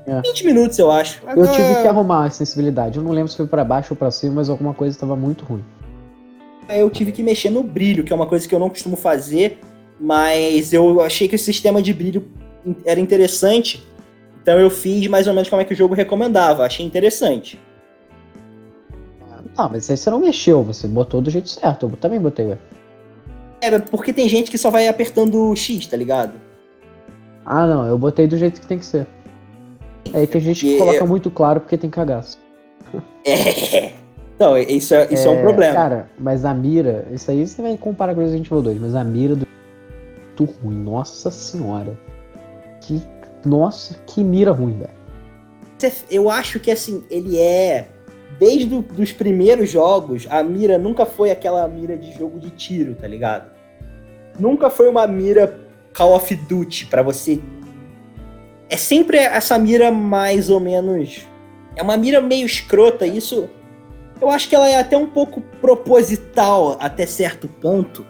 É. 0.07 0.21
20 0.21 0.45
minutos, 0.45 0.79
eu 0.79 0.91
acho. 0.91 1.23
Eu 1.35 1.51
tive 1.51 1.81
que 1.81 1.89
arrumar 1.89 2.27
a 2.27 2.31
sensibilidade. 2.31 2.99
Eu 2.99 3.05
não 3.05 3.13
lembro 3.13 3.31
se 3.31 3.37
foi 3.37 3.47
pra 3.47 3.65
baixo 3.65 3.95
ou 3.95 3.97
pra 3.97 4.11
cima, 4.11 4.35
mas 4.37 4.51
alguma 4.51 4.75
coisa 4.75 4.95
estava 4.95 5.17
muito 5.17 5.45
ruim. 5.45 5.65
eu 6.69 6.91
tive 6.91 7.13
que 7.13 7.23
mexer 7.23 7.51
no 7.51 7.63
brilho, 7.63 8.05
que 8.05 8.13
é 8.13 8.17
uma 8.17 8.27
coisa 8.27 8.47
que 8.47 8.55
eu 8.55 8.59
não 8.59 8.69
costumo 8.69 8.97
fazer, 8.97 9.59
mas 9.99 10.73
eu 10.75 11.01
achei 11.01 11.27
que 11.27 11.37
o 11.37 11.39
sistema 11.39 11.81
de 11.81 11.95
brilho 11.95 12.29
era 12.85 13.01
interessante, 13.01 13.83
então 14.43 14.59
eu 14.59 14.71
fiz 14.71 15.07
mais 15.07 15.27
ou 15.27 15.35
menos 15.35 15.49
como 15.49 15.63
é 15.63 15.65
que 15.65 15.73
o 15.73 15.77
jogo 15.77 15.95
recomendava, 15.95 16.65
achei 16.65 16.85
interessante. 16.85 17.61
Ah, 19.57 19.69
mas 19.69 19.91
aí 19.91 19.97
você 19.97 20.11
não 20.11 20.21
mexeu, 20.21 20.63
você 20.63 20.87
botou 20.87 21.21
do 21.21 21.31
jeito 21.31 21.49
certo. 21.49 21.87
Eu 21.87 21.97
também 21.97 22.21
botei, 22.21 22.47
ué. 22.47 22.59
É, 23.61 23.79
porque 23.79 24.13
tem 24.13 24.29
gente 24.29 24.51
que 24.51 24.57
só 24.57 24.71
vai 24.71 24.89
apertando 24.89 25.55
X, 25.55 25.87
tá 25.87 25.97
ligado? 25.97 26.33
Ah, 27.45 27.67
não, 27.67 27.87
eu 27.87 27.99
botei 27.99 28.27
do 28.27 28.39
jeito 28.39 28.61
que 28.61 28.67
tem 28.67 28.79
que 28.79 28.87
ser. 28.87 29.07
Aí 30.15 30.27
tem 30.27 30.41
gente 30.41 30.65
que 30.65 30.79
coloca 30.79 31.05
muito 31.05 31.31
claro 31.31 31.61
porque 31.61 31.77
tem 31.77 31.91
cagaço. 31.91 32.39
É. 33.23 33.93
Então, 34.35 34.57
isso 34.57 34.95
é, 34.95 35.07
isso 35.13 35.29
é, 35.29 35.31
um 35.31 35.43
problema. 35.43 35.75
Cara, 35.75 36.11
mas 36.19 36.47
a 36.47 36.55
mira, 36.55 37.07
isso 37.13 37.31
aí 37.31 37.47
você 37.47 37.61
vai 37.61 37.77
comparar 37.77 38.15
com 38.15 38.23
Resident 38.23 38.47
Evil 38.47 38.63
2, 38.63 38.81
mas 38.81 38.95
a 38.95 39.05
mira 39.05 39.37
do 39.37 39.47
muito 40.41 40.45
ruim, 40.45 40.77
nossa 40.77 41.31
senhora. 41.31 41.99
Que. 42.81 43.03
Nossa, 43.45 43.95
que 44.07 44.23
mira 44.23 44.53
ruim, 44.53 44.79
velho. 44.79 45.01
Eu 46.11 46.29
acho 46.29 46.61
que 46.61 46.71
assim, 46.71 47.05
ele 47.11 47.39
é. 47.39 47.89
Desde 48.39 48.75
os 48.99 49.13
primeiros 49.13 49.71
jogos, 49.71 50.27
a 50.31 50.43
mira 50.43 50.79
nunca 50.79 51.05
foi 51.05 51.31
aquela 51.31 51.67
mira 51.69 51.97
de 51.97 52.13
jogo 52.13 52.39
de 52.39 52.51
tiro, 52.51 52.95
tá 52.95 53.07
ligado? 53.07 53.51
Nunca 54.39 54.71
foi 54.71 54.89
uma 54.89 55.07
mira 55.07 55.61
Call 55.95 56.15
of 56.15 56.35
Duty 56.35 56.87
pra 56.87 57.03
você. 57.03 57.41
É 58.69 58.77
sempre 58.77 59.19
essa 59.19 59.59
mira 59.59 59.91
mais 59.91 60.49
ou 60.49 60.61
menos. 60.61 61.27
É 61.77 61.83
uma 61.83 61.97
mira 61.97 62.21
meio 62.21 62.47
escrota, 62.47 63.07
isso. 63.07 63.49
Eu 64.21 64.31
acho 64.31 64.49
que 64.49 64.55
ela 64.55 64.69
é 64.69 64.79
até 64.79 64.97
um 64.97 65.07
pouco 65.07 65.41
proposital 65.61 66.77
até 66.81 67.05
certo 67.05 67.49
ponto. 67.49 68.07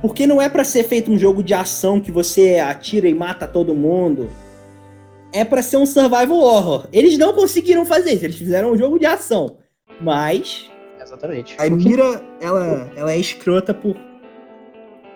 Porque 0.00 0.26
não 0.26 0.40
é 0.40 0.48
pra 0.48 0.64
ser 0.64 0.84
feito 0.84 1.10
um 1.10 1.18
jogo 1.18 1.42
de 1.42 1.52
ação 1.52 2.00
que 2.00 2.10
você 2.10 2.58
atira 2.58 3.08
e 3.08 3.14
mata 3.14 3.46
todo 3.46 3.74
mundo 3.74 4.28
é 5.32 5.44
pra 5.44 5.62
ser 5.62 5.76
um 5.76 5.86
survival 5.86 6.38
horror. 6.38 6.86
Eles 6.92 7.16
não 7.18 7.32
conseguiram 7.32 7.84
fazer 7.86 8.12
isso, 8.14 8.24
eles 8.24 8.36
fizeram 8.36 8.72
um 8.72 8.76
jogo 8.76 8.98
de 8.98 9.06
ação. 9.06 9.58
Mas 10.00 10.70
Exatamente. 11.00 11.54
a 11.58 11.68
mira, 11.70 12.20
ela, 12.40 12.90
ela 12.96 13.12
é 13.12 13.18
escrota 13.18 13.72
por. 13.74 13.94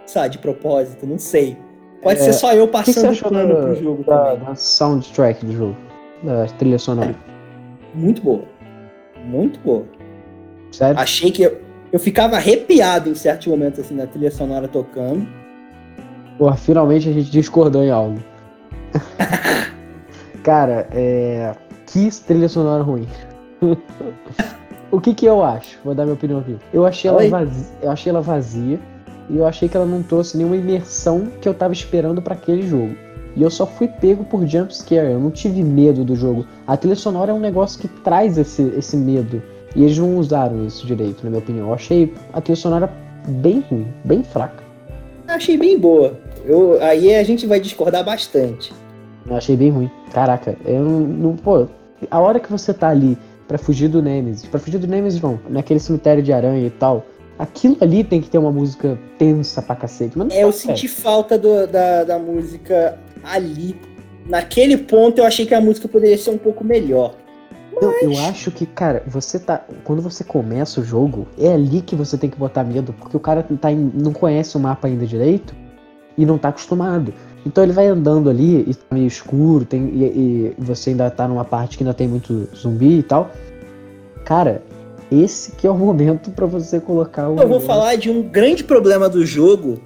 Sabe, 0.07 0.31
de 0.31 0.39
propósito, 0.39 1.07
não 1.07 1.19
sei. 1.19 1.57
Pode 2.03 2.21
É, 2.21 2.25
ser 2.25 2.33
só 2.35 2.53
eu 2.53 2.65
O 2.65 2.69
que 2.69 2.83
que 2.83 2.93
você 2.93 3.01
passando 3.01 3.11
achou 3.13 3.31
pano 3.31 3.55
da, 3.55 3.63
pro 3.63 3.75
jogo 3.77 4.05
da, 4.05 4.19
também. 4.25 4.45
da 4.45 4.55
soundtrack 4.55 5.47
do 5.47 5.53
jogo? 5.53 5.77
Da 6.23 6.47
trilha 6.59 6.79
sonora? 6.79 7.15
Muito 7.95 8.21
boa. 8.21 8.45
Muito 9.25 9.59
boa. 9.61 9.87
Sério? 10.71 11.01
Achei 11.01 11.31
que 11.31 11.43
eu, 11.45 11.59
eu 11.95 12.01
ficava 12.01 12.35
arrepiado 12.35 13.09
em 13.09 13.15
certos 13.15 13.47
momentos, 13.47 13.79
assim, 13.79 13.95
na 13.95 14.05
trilha 14.05 14.29
sonora 14.29 14.67
tocando. 14.67 15.29
Porra, 16.37 16.57
finalmente 16.57 17.09
a 17.09 17.13
gente 17.13 17.31
discordou 17.31 17.85
em 17.85 17.91
algo. 17.91 18.19
Cara, 20.43 20.89
é. 20.91 21.55
Que 21.87 22.11
trilha 22.27 22.49
sonora 22.49 22.83
ruim. 22.83 23.07
o 24.91 25.01
que 25.01 25.15
que 25.15 25.25
eu 25.25 25.45
acho? 25.45 25.79
Vou 25.85 25.95
dar 25.95 26.03
minha 26.03 26.15
opinião 26.15 26.41
aqui. 26.41 26.59
Eu 26.73 26.85
achei 26.85 27.09
ela 27.09 27.29
vazia, 27.29 27.67
eu 27.81 27.91
achei 27.93 28.11
ela 28.11 28.21
vazia 28.21 28.81
e 29.31 29.37
eu 29.37 29.47
achei 29.47 29.69
que 29.69 29.77
ela 29.77 29.87
não 29.87 30.03
trouxe 30.03 30.37
nenhuma 30.37 30.57
imersão 30.57 31.29
que 31.41 31.49
eu 31.49 31.55
tava 31.55 31.73
esperando 31.73 32.21
pra 32.21 32.35
aquele 32.35 32.67
jogo. 32.67 32.97
E 33.37 33.43
eu 33.43 33.51
só 33.51 33.69
fui 33.69 33.87
pego 33.87 34.25
por 34.25 34.45
jump 34.49 34.77
scare, 34.77 35.13
eu 35.13 35.21
não 35.21 35.31
tive 35.31 35.63
medo 35.63 36.05
do 36.05 36.17
jogo. 36.17 36.45
A 36.67 36.77
trilha 36.77 36.97
sonora 36.97 37.31
é 37.31 37.35
um 37.35 37.39
negócio 37.39 37.81
que 37.81 37.87
traz 37.87 38.37
esse, 38.37 38.63
esse 38.77 38.97
medo. 38.97 39.41
E 39.75 39.83
eles 39.85 39.99
não 39.99 40.17
usaram 40.19 40.65
isso 40.67 40.87
direito, 40.87 41.25
na 41.25 41.31
minha 41.31 41.43
opinião. 41.43 41.69
Eu 41.69 41.75
achei 41.75 42.13
a 42.33 42.41
trilha 42.41 42.57
sonora 42.57 42.93
bem 43.27 43.65
ruim, 43.71 43.87
bem 44.05 44.23
fraca. 44.23 44.63
Eu 45.27 45.35
achei 45.35 45.57
bem 45.57 45.79
boa. 45.79 46.19
Eu, 46.45 46.79
aí 46.83 47.15
a 47.15 47.23
gente 47.23 47.47
vai 47.47 47.59
discordar 47.59 48.05
bastante. 48.05 48.73
Eu 49.29 49.35
achei 49.37 49.57
bem 49.57 49.71
ruim. 49.71 49.91
Caraca, 50.13 50.57
eu 50.65 50.83
não, 50.83 51.01
não- 51.01 51.37
Pô, 51.37 51.67
a 52.11 52.21
hora 52.21 52.39
que 52.39 52.51
você 52.51 52.73
tá 52.75 52.89
ali 52.91 53.17
pra 53.49 53.57
fugir 53.59 53.89
do 53.89 54.03
Nemesis, 54.03 54.45
pra 54.47 54.61
fugir 54.61 54.79
do 54.79 54.87
Nemesis 54.87 55.21
não, 55.21 55.41
naquele 55.49 55.81
cemitério 55.81 56.23
de 56.23 56.33
aranha 56.33 56.67
e 56.67 56.71
tal, 56.71 57.05
aquilo 57.39 57.77
ali 57.81 58.05
tem 58.05 58.21
que 58.21 58.29
ter 58.31 58.39
uma 58.39 58.53
música 58.53 58.99
tensa 59.19 59.61
pra 59.63 59.75
cacete. 59.75 60.17
Mas 60.17 60.29
não 60.29 60.37
É, 60.37 60.43
eu 60.45 60.49
tá, 60.53 60.59
senti 60.59 60.87
falta 60.89 61.37
do- 61.39 61.67
da, 61.67 62.05
da 62.05 62.19
música 62.19 62.99
ali. 63.25 63.75
Naquele 64.27 64.77
ponto 64.77 65.19
eu 65.19 65.25
achei 65.25 65.45
que 65.47 65.55
a 65.55 65.61
música 65.61 65.89
poderia 65.89 66.17
ser 66.19 66.31
um 66.31 66.39
pouco 66.39 66.63
melhor. 66.65 67.15
Eu, 67.81 67.93
eu 68.03 68.19
acho 68.27 68.51
que, 68.51 68.67
cara, 68.67 69.03
você 69.07 69.39
tá. 69.39 69.65
Quando 69.85 70.01
você 70.03 70.23
começa 70.25 70.81
o 70.81 70.85
jogo, 70.85 71.27
é 71.39 71.53
ali 71.53 71.81
que 71.81 71.95
você 71.95 72.17
tem 72.17 72.31
que 72.31 72.37
botar 72.39 72.65
medo, 72.65 72.93
porque 72.93 73.17
o 73.17 73.21
cara 73.21 73.43
tá 73.61 73.71
em- 73.73 73.91
não 73.95 74.13
conhece 74.13 74.57
o 74.57 74.61
mapa 74.61 74.87
ainda 74.89 75.07
direito 75.07 75.55
e 76.17 76.25
não 76.25 76.39
tá 76.39 76.49
acostumado. 76.49 77.13
Então 77.47 77.63
ele 77.63 77.73
vai 77.73 77.87
andando 77.87 78.31
ali 78.31 78.65
e 78.69 78.75
tá 78.75 78.95
meio 78.95 79.07
escuro, 79.07 79.65
tem, 79.65 79.83
e, 79.87 80.05
e 80.05 80.55
você 80.59 80.91
ainda 80.91 81.11
tá 81.11 81.29
numa 81.29 81.45
parte 81.45 81.77
que 81.77 81.85
ainda 81.85 81.93
tem 81.95 82.09
muito 82.09 82.49
zumbi 82.57 82.99
e 82.99 83.03
tal. 83.03 83.31
Cara, 84.25 84.63
esse 85.13 85.53
que 85.53 85.67
é 85.67 85.71
o 85.71 85.77
momento 85.79 86.31
pra 86.31 86.47
você 86.47 86.81
colocar 86.81 87.29
o. 87.29 87.39
Eu 87.39 87.49
vou 87.49 87.61
falar 87.61 87.97
de 87.97 88.11
um 88.11 88.23
grande 88.23 88.65
problema 88.65 89.09
do 89.09 89.25
jogo. 89.27 89.81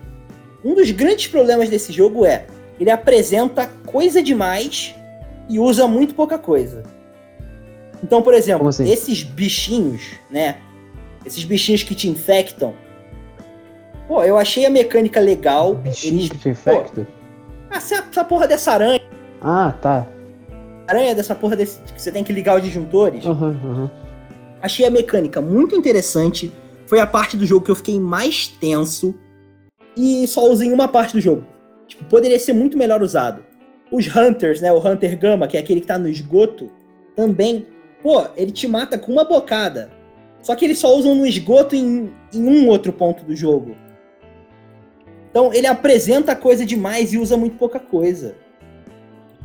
Um 0.65 0.75
dos 0.75 0.91
grandes 0.91 1.29
problemas 1.29 1.69
desse 1.69 1.93
jogo 1.93 2.25
é 2.27 2.47
ele 2.79 2.91
apresenta 2.91 3.69
coisa 3.87 4.23
demais 4.23 4.95
e 5.49 5.59
usa 5.59 5.87
muito 5.89 6.15
pouca 6.15 6.39
coisa. 6.39 6.83
Então, 8.09 8.23
por 8.23 8.33
exemplo, 8.33 8.67
assim? 8.67 8.91
esses 8.91 9.23
bichinhos, 9.23 10.01
né? 10.31 10.57
Esses 11.27 11.45
bichinhos 11.45 11.83
que 11.83 11.95
te 11.95 12.09
infectam. 12.09 12.73
Pô, 14.09 14.25
eu 14.25 14.39
achei 14.39 14.65
a 14.65 14.71
mecânica 14.71 15.21
legal. 15.21 15.75
Bichinho 15.75 16.15
Eles, 16.21 16.29
que 16.31 16.39
te 16.39 16.49
infecta? 16.49 17.07
Ah, 17.71 17.77
essa, 17.77 17.97
essa 18.11 18.25
porra 18.25 18.49
dessa 18.49 18.73
aranha, 18.73 19.03
Ah, 19.43 19.75
tá. 19.83 20.07
aranha 20.87 21.15
dessa 21.15 21.35
porra 21.35 21.55
desse, 21.55 21.81
que 21.83 22.01
você 22.01 22.11
tem 22.11 22.25
que 22.25 22.33
ligar 22.33 22.57
os 22.57 22.63
disjuntores. 22.63 23.27
Aham, 23.27 23.61
aham. 23.63 23.91
Achei 24.63 24.87
a 24.87 24.91
mecânica 24.91 25.43
muito 25.43 25.77
interessante. 25.77 26.51
Foi 26.87 27.01
a 27.01 27.07
parte 27.07 27.37
do 27.37 27.45
jogo 27.45 27.67
que 27.67 27.71
eu 27.71 27.77
fiquei 27.77 28.01
mais 28.01 28.49
tenso. 28.49 29.15
E 29.95 30.27
só 30.27 30.51
usei 30.51 30.73
uma 30.73 30.89
parte 30.89 31.13
do 31.13 31.21
jogo. 31.21 31.45
Tipo, 31.87 32.07
poderia 32.07 32.39
ser 32.39 32.55
muito 32.55 32.79
melhor 32.79 33.03
usado. 33.03 33.45
Os 33.93 34.07
Hunters, 34.17 34.63
né? 34.63 34.73
O 34.73 34.79
Hunter 34.79 35.19
Gama, 35.19 35.47
que 35.47 35.59
é 35.59 35.61
aquele 35.61 35.83
que 35.83 35.87
tá 35.87 35.99
no 35.99 36.09
esgoto, 36.09 36.71
também. 37.15 37.67
Pô, 38.03 38.25
ele 38.37 38.51
te 38.53 38.67
mata 38.69 38.97
com 38.99 39.13
uma 39.13 39.25
bocada. 39.25 39.91
Só 40.43 40.55
que 40.55 40.65
eles 40.65 40.79
só 40.79 40.95
usam 40.97 41.15
no 41.15 41.27
esgoto 41.27 41.75
em, 41.75 42.13
em 42.33 42.43
um 42.43 42.69
outro 42.69 42.93
ponto 42.93 43.25
do 43.25 43.35
jogo. 43.35 43.75
Então 45.31 45.53
ele 45.53 45.67
apresenta 45.67 46.35
coisa 46.35 46.65
demais 46.65 47.13
e 47.13 47.19
usa 47.19 47.37
muito 47.37 47.57
pouca 47.57 47.79
coisa. 47.79 48.35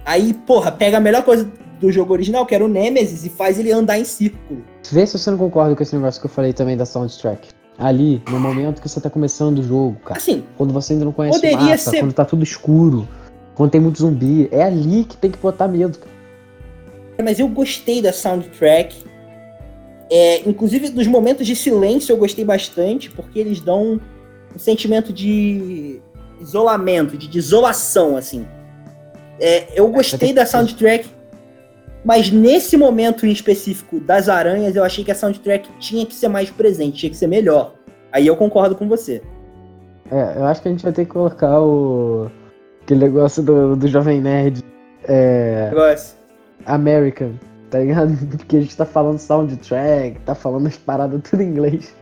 Aí, 0.05 0.33
porra, 0.33 0.71
pega 0.71 0.97
a 0.97 1.01
melhor 1.01 1.23
coisa 1.23 1.49
do 1.79 1.91
jogo 1.91 2.13
original, 2.13 2.45
que 2.45 2.53
era 2.55 2.63
o 2.63 2.67
Nemesis, 2.67 3.25
e 3.25 3.29
faz 3.29 3.57
ele 3.59 3.71
andar 3.71 3.97
em 3.99 4.05
círculo. 4.05 4.63
Vê 4.91 5.05
se 5.05 5.17
você 5.17 5.31
não 5.31 5.37
concorda 5.37 5.75
com 5.75 5.83
esse 5.83 5.95
negócio 5.95 6.19
que 6.21 6.27
eu 6.27 6.31
falei 6.31 6.53
também 6.53 6.77
da 6.77 6.85
soundtrack. 6.85 7.49
Ali, 7.77 8.21
no 8.29 8.39
momento 8.39 8.81
que 8.81 8.87
você 8.87 9.01
tá 9.01 9.09
começando 9.09 9.59
o 9.59 9.63
jogo, 9.63 9.97
cara. 10.05 10.17
Assim, 10.17 10.43
Quando 10.57 10.71
você 10.71 10.93
ainda 10.93 11.05
não 11.05 11.11
conhece 11.11 11.39
o 11.45 11.51
mapa, 11.57 11.77
ser- 11.77 11.99
quando 11.99 12.13
tá 12.13 12.23
tudo 12.23 12.43
escuro, 12.43 13.07
quando 13.55 13.71
tem 13.71 13.81
muito 13.81 13.99
zumbi. 13.99 14.47
É 14.51 14.63
ali 14.63 15.03
que 15.05 15.17
tem 15.17 15.31
que 15.31 15.37
botar 15.39 15.67
medo. 15.67 15.97
cara. 15.97 16.11
Mas 17.21 17.39
eu 17.39 17.47
gostei 17.47 18.01
da 18.01 18.13
soundtrack. 18.13 19.03
É, 20.09 20.47
inclusive, 20.47 20.89
dos 20.89 21.07
momentos 21.07 21.45
de 21.45 21.55
silêncio 21.55 22.13
eu 22.13 22.17
gostei 22.17 22.45
bastante, 22.45 23.09
porque 23.09 23.39
eles 23.39 23.59
dão 23.59 23.99
um 24.55 24.59
sentimento 24.59 25.11
de 25.11 26.01
isolamento, 26.39 27.17
de 27.17 27.27
desolação, 27.27 28.15
assim. 28.15 28.45
É, 29.39 29.67
eu 29.75 29.87
gostei 29.89 30.33
da 30.33 30.45
soundtrack, 30.45 31.09
mas 32.05 32.29
nesse 32.31 32.77
momento 32.77 33.25
em 33.25 33.31
específico 33.31 33.99
das 33.99 34.29
aranhas, 34.29 34.75
eu 34.75 34.83
achei 34.83 35.03
que 35.03 35.11
a 35.11 35.15
soundtrack 35.15 35.69
tinha 35.79 36.05
que 36.05 36.13
ser 36.13 36.27
mais 36.27 36.49
presente, 36.49 36.97
tinha 36.97 37.09
que 37.09 37.17
ser 37.17 37.27
melhor. 37.27 37.73
Aí 38.11 38.27
eu 38.27 38.35
concordo 38.35 38.75
com 38.75 38.87
você. 38.87 39.21
É, 40.11 40.37
eu 40.37 40.45
acho 40.45 40.61
que 40.61 40.67
a 40.67 40.71
gente 40.71 40.83
vai 40.83 40.93
ter 40.93 41.05
que 41.05 41.11
colocar 41.11 41.59
o. 41.61 42.29
aquele 42.83 42.99
negócio 42.99 43.41
do, 43.41 43.75
do 43.75 43.87
Jovem 43.87 44.21
Nerd 44.21 44.61
É. 45.05 45.69
Negócio. 45.69 46.22
American, 46.65 47.33
tá 47.69 47.79
ligado? 47.79 48.13
Porque 48.37 48.57
a 48.57 48.61
gente 48.61 48.75
tá 48.75 48.85
falando 48.85 49.17
soundtrack, 49.19 50.19
tá 50.21 50.35
falando 50.35 50.67
as 50.67 50.77
paradas 50.77 51.21
tudo 51.29 51.41
em 51.43 51.47
inglês. 51.49 51.95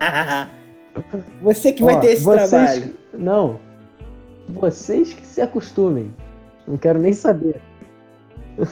Você 1.42 1.72
que 1.72 1.82
vai 1.82 1.96
Ó, 1.96 2.00
ter 2.00 2.12
esse 2.12 2.22
vocês- 2.22 2.50
trabalho. 2.50 2.94
Não. 3.12 3.58
Vocês 4.48 5.12
que 5.12 5.26
se 5.26 5.40
acostumem. 5.40 6.14
Não 6.68 6.76
quero 6.76 6.98
nem 7.00 7.12
saber. 7.12 7.60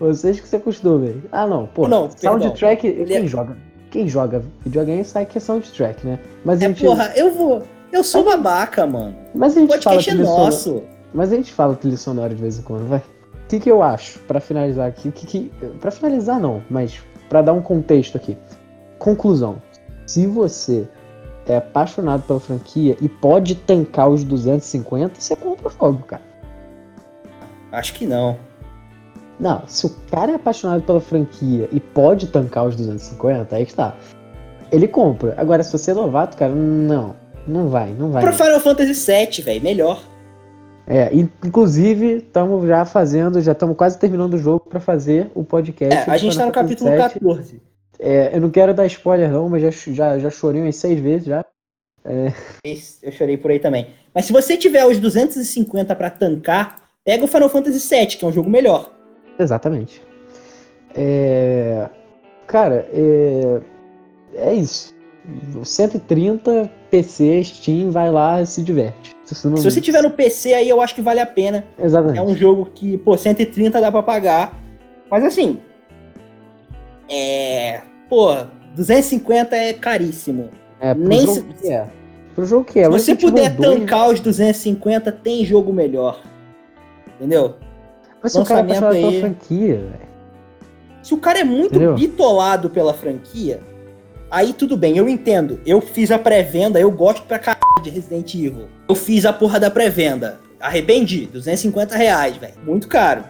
Vocês 0.00 0.40
que 0.40 0.48
se 0.48 0.56
acostumem. 0.56 1.22
Ah, 1.30 1.46
não. 1.46 1.66
Pô, 1.66 1.86
Não, 1.86 2.08
perdão. 2.08 2.40
soundtrack. 2.40 3.04
Quem 3.04 3.16
é- 3.16 3.26
joga? 3.26 3.56
Quem 3.90 4.08
joga 4.08 4.42
videogame 4.64 5.04
sabe 5.04 5.26
que 5.26 5.38
é 5.38 5.40
soundtrack, 5.40 6.04
né? 6.04 6.18
Mas 6.44 6.60
a 6.60 6.64
É, 6.64 6.68
gente, 6.68 6.84
porra, 6.84 7.12
eu 7.14 7.32
vou. 7.32 7.62
Eu 7.92 8.02
sou 8.02 8.24
babaca, 8.24 8.84
mano. 8.86 9.14
mas 9.34 9.56
a 9.56 9.60
O 9.60 9.60
gente 9.60 9.68
fala 9.70 9.82
podcast 9.82 10.10
é 10.10 10.12
trilha 10.14 10.26
sonora- 10.26 10.44
nosso. 10.46 10.82
Mas 11.12 11.32
a 11.32 11.36
gente 11.36 11.52
fala 11.52 11.76
trilha 11.76 11.96
sonora 11.96 12.34
de 12.34 12.40
vez 12.42 12.58
em 12.58 12.62
quando, 12.62 12.88
vai. 12.88 13.02
O 13.44 13.46
que, 13.46 13.60
que 13.60 13.70
eu 13.70 13.82
acho, 13.82 14.18
pra 14.20 14.40
finalizar 14.40 14.88
aqui? 14.88 15.10
Que, 15.10 15.26
que, 15.26 15.52
pra 15.80 15.90
finalizar, 15.90 16.40
não, 16.40 16.62
mas 16.70 17.00
pra 17.28 17.42
dar 17.42 17.52
um 17.52 17.60
contexto 17.60 18.16
aqui. 18.16 18.36
Conclusão: 18.98 19.62
se 20.06 20.26
você 20.26 20.88
é 21.46 21.56
apaixonado 21.56 22.22
pela 22.22 22.40
franquia 22.40 22.96
e 23.00 23.08
pode 23.08 23.54
tancar 23.54 24.08
os 24.08 24.24
250, 24.24 25.20
você 25.20 25.36
compra 25.36 25.68
o 25.68 25.70
jogo, 25.70 26.02
cara. 26.04 26.22
Acho 27.70 27.94
que 27.94 28.06
não. 28.06 28.38
Não, 29.38 29.62
se 29.66 29.84
o 29.84 29.90
cara 30.10 30.32
é 30.32 30.34
apaixonado 30.36 30.82
pela 30.82 31.00
franquia 31.00 31.68
e 31.72 31.80
pode 31.80 32.28
tancar 32.28 32.66
os 32.66 32.76
250, 32.76 33.54
aí 33.54 33.66
que 33.66 33.74
tá. 33.74 33.94
Ele 34.70 34.88
compra. 34.88 35.34
Agora, 35.36 35.62
se 35.62 35.72
você 35.72 35.90
é 35.90 35.94
novato, 35.94 36.36
cara, 36.36 36.54
não. 36.54 37.14
Não 37.46 37.68
vai, 37.68 37.90
não 37.92 38.10
vai. 38.10 38.22
Pro 38.22 38.32
Final 38.32 38.60
Fantasy 38.60 38.94
VII, 38.94 39.42
velho, 39.42 39.62
melhor. 39.62 40.02
É, 40.86 41.14
in- 41.14 41.30
inclusive, 41.44 42.16
estamos 42.18 42.66
já 42.66 42.84
fazendo, 42.84 43.40
já 43.40 43.52
estamos 43.52 43.76
quase 43.76 43.98
terminando 43.98 44.34
o 44.34 44.38
jogo 44.38 44.66
pra 44.68 44.80
fazer 44.80 45.30
o 45.34 45.42
podcast. 45.42 45.94
É, 46.08 46.12
a 46.12 46.16
gente 46.16 46.36
tá 46.36 46.44
Final 46.44 46.46
no 46.48 46.52
capítulo 46.52 46.90
VII. 46.90 46.98
14. 46.98 47.62
É, 47.98 48.36
eu 48.36 48.40
não 48.40 48.50
quero 48.50 48.74
dar 48.74 48.84
spoiler 48.86 49.30
não, 49.30 49.48
mas 49.48 49.62
já, 49.62 49.70
já, 49.92 50.18
já 50.18 50.30
chorei 50.30 50.60
umas 50.60 50.76
seis 50.76 50.98
vezes 51.00 51.26
já. 51.26 51.44
Esse 52.62 52.98
Eu 53.02 53.12
chorei 53.12 53.36
por 53.38 53.50
aí 53.50 53.58
também. 53.58 53.86
Mas 54.14 54.26
se 54.26 54.32
você 54.32 54.56
tiver 54.58 54.84
os 54.84 54.98
250 54.98 55.94
pra 55.96 56.10
tancar, 56.10 56.82
pega 57.02 57.24
o 57.24 57.28
Final 57.28 57.48
Fantasy 57.48 57.88
VII, 57.88 58.06
que 58.18 58.24
é 58.24 58.28
um 58.28 58.32
jogo 58.32 58.50
melhor. 58.50 58.92
Exatamente. 59.38 60.02
É, 60.94 61.88
cara, 62.46 62.86
é, 62.92 63.60
é 64.34 64.54
isso. 64.54 64.92
130 65.64 66.70
PC, 66.90 67.42
Steam, 67.44 67.90
vai 67.90 68.10
lá 68.10 68.42
e 68.42 68.46
se 68.46 68.62
diverte. 68.62 69.13
Se, 69.24 69.48
não- 69.48 69.56
Se 69.56 69.70
você 69.70 69.80
tiver 69.80 70.02
no 70.02 70.10
PC 70.10 70.52
aí, 70.54 70.68
eu 70.68 70.80
acho 70.80 70.94
que 70.94 71.00
vale 71.02 71.20
a 71.20 71.26
pena. 71.26 71.64
Exatamente. 71.78 72.18
É 72.18 72.22
um 72.22 72.36
jogo 72.36 72.66
que, 72.74 72.98
pô, 72.98 73.16
130 73.16 73.80
dá 73.80 73.90
pra 73.90 74.02
pagar. 74.02 74.58
Mas 75.10 75.24
assim. 75.24 75.60
É. 77.08 77.82
Pô, 78.08 78.34
250 78.74 79.56
é 79.56 79.72
caríssimo. 79.72 80.50
É, 80.80 80.94
pro 80.94 81.04
nem 81.08 81.20
jogo 81.20 81.32
se- 81.34 81.42
que 81.62 81.72
é. 81.72 81.86
Pro 82.34 82.44
jogo 82.44 82.64
que 82.64 82.78
é. 82.80 82.84
Se 82.84 82.90
você 82.90 83.12
Resident 83.12 83.22
Evil 83.22 83.30
puder 83.30 83.50
2, 83.56 83.78
tancar 83.80 84.10
os 84.10 84.20
250, 84.20 85.12
tem 85.12 85.44
jogo 85.44 85.72
melhor. 85.72 86.20
Entendeu? 87.16 87.54
Mas 88.22 88.32
se 88.32 88.40
o 88.40 88.44
cara 88.44 88.60
é 88.60 88.62
lançamento 88.64 89.06
aí- 89.06 89.20
franquia, 89.20 89.76
velho. 89.76 90.14
Se 91.02 91.14
o 91.14 91.18
cara 91.18 91.38
é 91.40 91.44
muito 91.44 91.74
Entendeu? 91.76 91.94
bitolado 91.94 92.70
pela 92.70 92.94
franquia, 92.94 93.60
aí 94.34 94.52
tudo 94.52 94.76
bem, 94.76 94.98
eu 94.98 95.08
entendo. 95.08 95.60
Eu 95.64 95.80
fiz 95.80 96.10
a 96.10 96.18
pré-venda, 96.18 96.80
eu 96.80 96.90
gosto 96.90 97.22
pra 97.22 97.38
caralho 97.38 97.82
de 97.82 97.90
Resident 97.90 98.34
Evil. 98.34 98.66
Eu 98.88 98.94
fiz 98.96 99.24
a 99.24 99.32
porra 99.32 99.60
da 99.60 99.70
pré-venda. 99.70 100.40
Arrependi, 100.58 101.26
250 101.26 101.96
reais, 101.96 102.36
velho. 102.36 102.54
Muito 102.64 102.88
caro. 102.88 103.22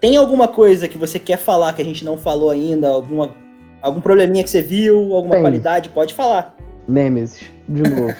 Tem 0.00 0.16
alguma 0.16 0.46
coisa 0.46 0.86
que 0.86 0.98
você 0.98 1.18
quer 1.18 1.38
falar 1.38 1.72
que 1.72 1.82
a 1.82 1.84
gente 1.84 2.04
não 2.04 2.18
falou 2.18 2.50
ainda? 2.50 2.88
Alguma, 2.88 3.34
algum 3.80 4.00
probleminha 4.00 4.44
que 4.44 4.50
você 4.50 4.62
viu? 4.62 5.14
Alguma 5.14 5.34
Tem. 5.34 5.42
qualidade? 5.42 5.88
Pode 5.88 6.14
falar. 6.14 6.54
Nemesis, 6.86 7.40
de 7.68 7.82
novo. 7.82 8.14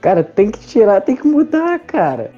cara, 0.00 0.22
tem 0.22 0.50
que 0.50 0.60
tirar, 0.60 1.00
tem 1.00 1.16
que 1.16 1.26
mudar, 1.26 1.78
cara. 1.80 2.30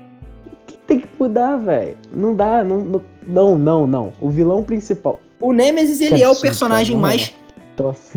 Que 0.66 0.76
Tem 0.78 1.00
que 1.00 1.08
mudar, 1.18 1.56
velho. 1.58 1.96
Não 2.12 2.34
dá, 2.34 2.64
não, 2.64 2.78
não, 2.78 3.02
não, 3.26 3.56
não, 3.58 3.86
não. 3.86 4.12
O 4.20 4.30
vilão 4.30 4.62
principal. 4.62 5.20
O 5.40 5.52
Nemesis, 5.52 6.00
ele 6.00 6.22
é 6.22 6.28
o 6.28 6.34
personagem 6.40 6.96
mais. 6.96 7.34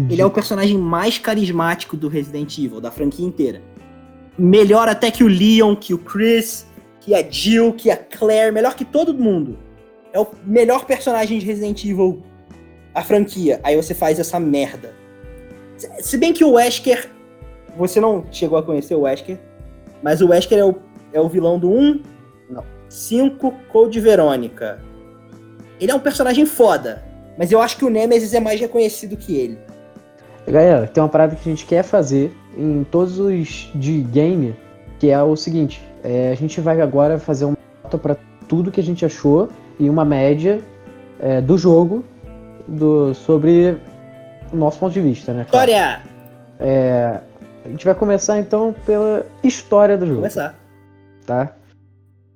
Ele 0.10 0.22
é 0.22 0.26
o 0.26 0.30
personagem 0.32 0.78
mais 0.78 1.18
carismático 1.18 1.97
do 1.97 2.07
Resident 2.07 2.57
Evil, 2.57 2.80
da 2.80 2.91
franquia 2.91 3.26
inteira. 3.26 3.62
Melhor 4.38 4.88
até 4.88 5.12
que 5.12 5.24
o 5.24 5.28
Leon, 5.28 5.76
que 5.76 5.93
o 5.93 5.97
Chris, 5.97 6.66
que 7.01 7.14
a 7.14 7.22
Jill, 7.30 7.74
que 7.74 7.91
a 7.91 7.97
Claire, 7.97 8.53
melhor 8.53 8.74
que 8.76 8.86
todo 8.86 9.14
mundo. 9.14 9.57
É 10.14 10.20
o 10.20 10.28
melhor 10.45 10.86
personagem 10.86 11.39
de 11.39 11.45
Resident 11.45 11.84
Evil, 11.84 12.24
a 12.95 13.03
franquia. 13.03 13.60
Aí 13.64 13.76
você 13.76 13.93
faz 13.93 14.18
essa 14.18 14.39
merda. 14.39 14.93
Se- 15.78 15.91
Se 16.03 16.18
bem 16.18 16.32
que 16.32 16.43
o 16.45 16.51
Wesker, 16.53 17.10
você 17.78 17.99
não 17.99 18.24
chegou 18.32 18.57
a 18.57 18.64
conhecer 18.64 18.95
o 18.95 19.01
Wesker, 19.01 19.38
mas 20.01 20.22
o 20.22 20.30
Wesker 20.30 20.57
é 20.57 20.64
o, 20.64 20.76
é 21.12 21.20
o 21.20 21.28
vilão 21.28 21.60
do 21.60 21.70
1, 21.70 22.01
Não. 22.49 22.64
5, 22.88 23.51
Code 23.70 23.99
Verônica. 23.99 24.80
Ele 25.80 25.92
é 25.92 25.96
um 25.96 26.00
personagem 26.00 26.46
foda, 26.46 27.04
mas 27.38 27.52
eu 27.52 27.62
acho 27.62 27.78
que 27.78 27.86
o 27.86 27.90
Nemesis 27.90 28.34
é 28.34 28.40
mais 28.40 28.60
reconhecido 28.60 29.16
que 29.16 29.36
ele. 29.36 29.58
Galera, 30.48 30.88
tem 30.88 31.02
uma 31.02 31.10
parada 31.10 31.36
que 31.36 31.48
a 31.48 31.52
gente 31.52 31.66
quer 31.66 31.84
fazer 31.84 32.36
em 32.58 32.84
todos 32.84 33.20
os 33.20 33.70
de 33.76 34.02
game, 34.02 34.56
que 35.00 35.10
é 35.10 35.22
o 35.22 35.36
seguinte: 35.36 35.82
é, 36.04 36.32
a 36.32 36.36
gente 36.36 36.60
vai 36.60 36.82
agora 36.82 37.20
fazer 37.20 37.46
uma 37.46 37.58
nota 37.84 37.98
pra 37.98 38.18
tudo 38.48 38.72
que 38.72 38.80
a 38.80 38.84
gente 38.84 39.06
achou 39.06 39.50
e 39.80 39.90
uma 39.90 40.04
média 40.04 40.60
é, 41.20 41.40
do 41.40 41.58
jogo 41.58 42.04
do, 42.68 43.14
sobre 43.14 43.78
o 44.52 44.56
nosso 44.58 44.80
ponto 44.80 44.94
de 44.94 45.02
vista, 45.02 45.34
né? 45.34 45.46
claro. 45.50 45.70
História! 45.72 46.02
A 47.64 47.70
gente 47.70 47.86
vai 47.86 47.94
começar 47.94 48.40
então 48.40 48.74
pela 48.86 49.26
história 49.44 49.98
do 49.98 50.06
jogo, 50.06 50.18
Começar. 50.20 50.56
tá? 51.26 51.54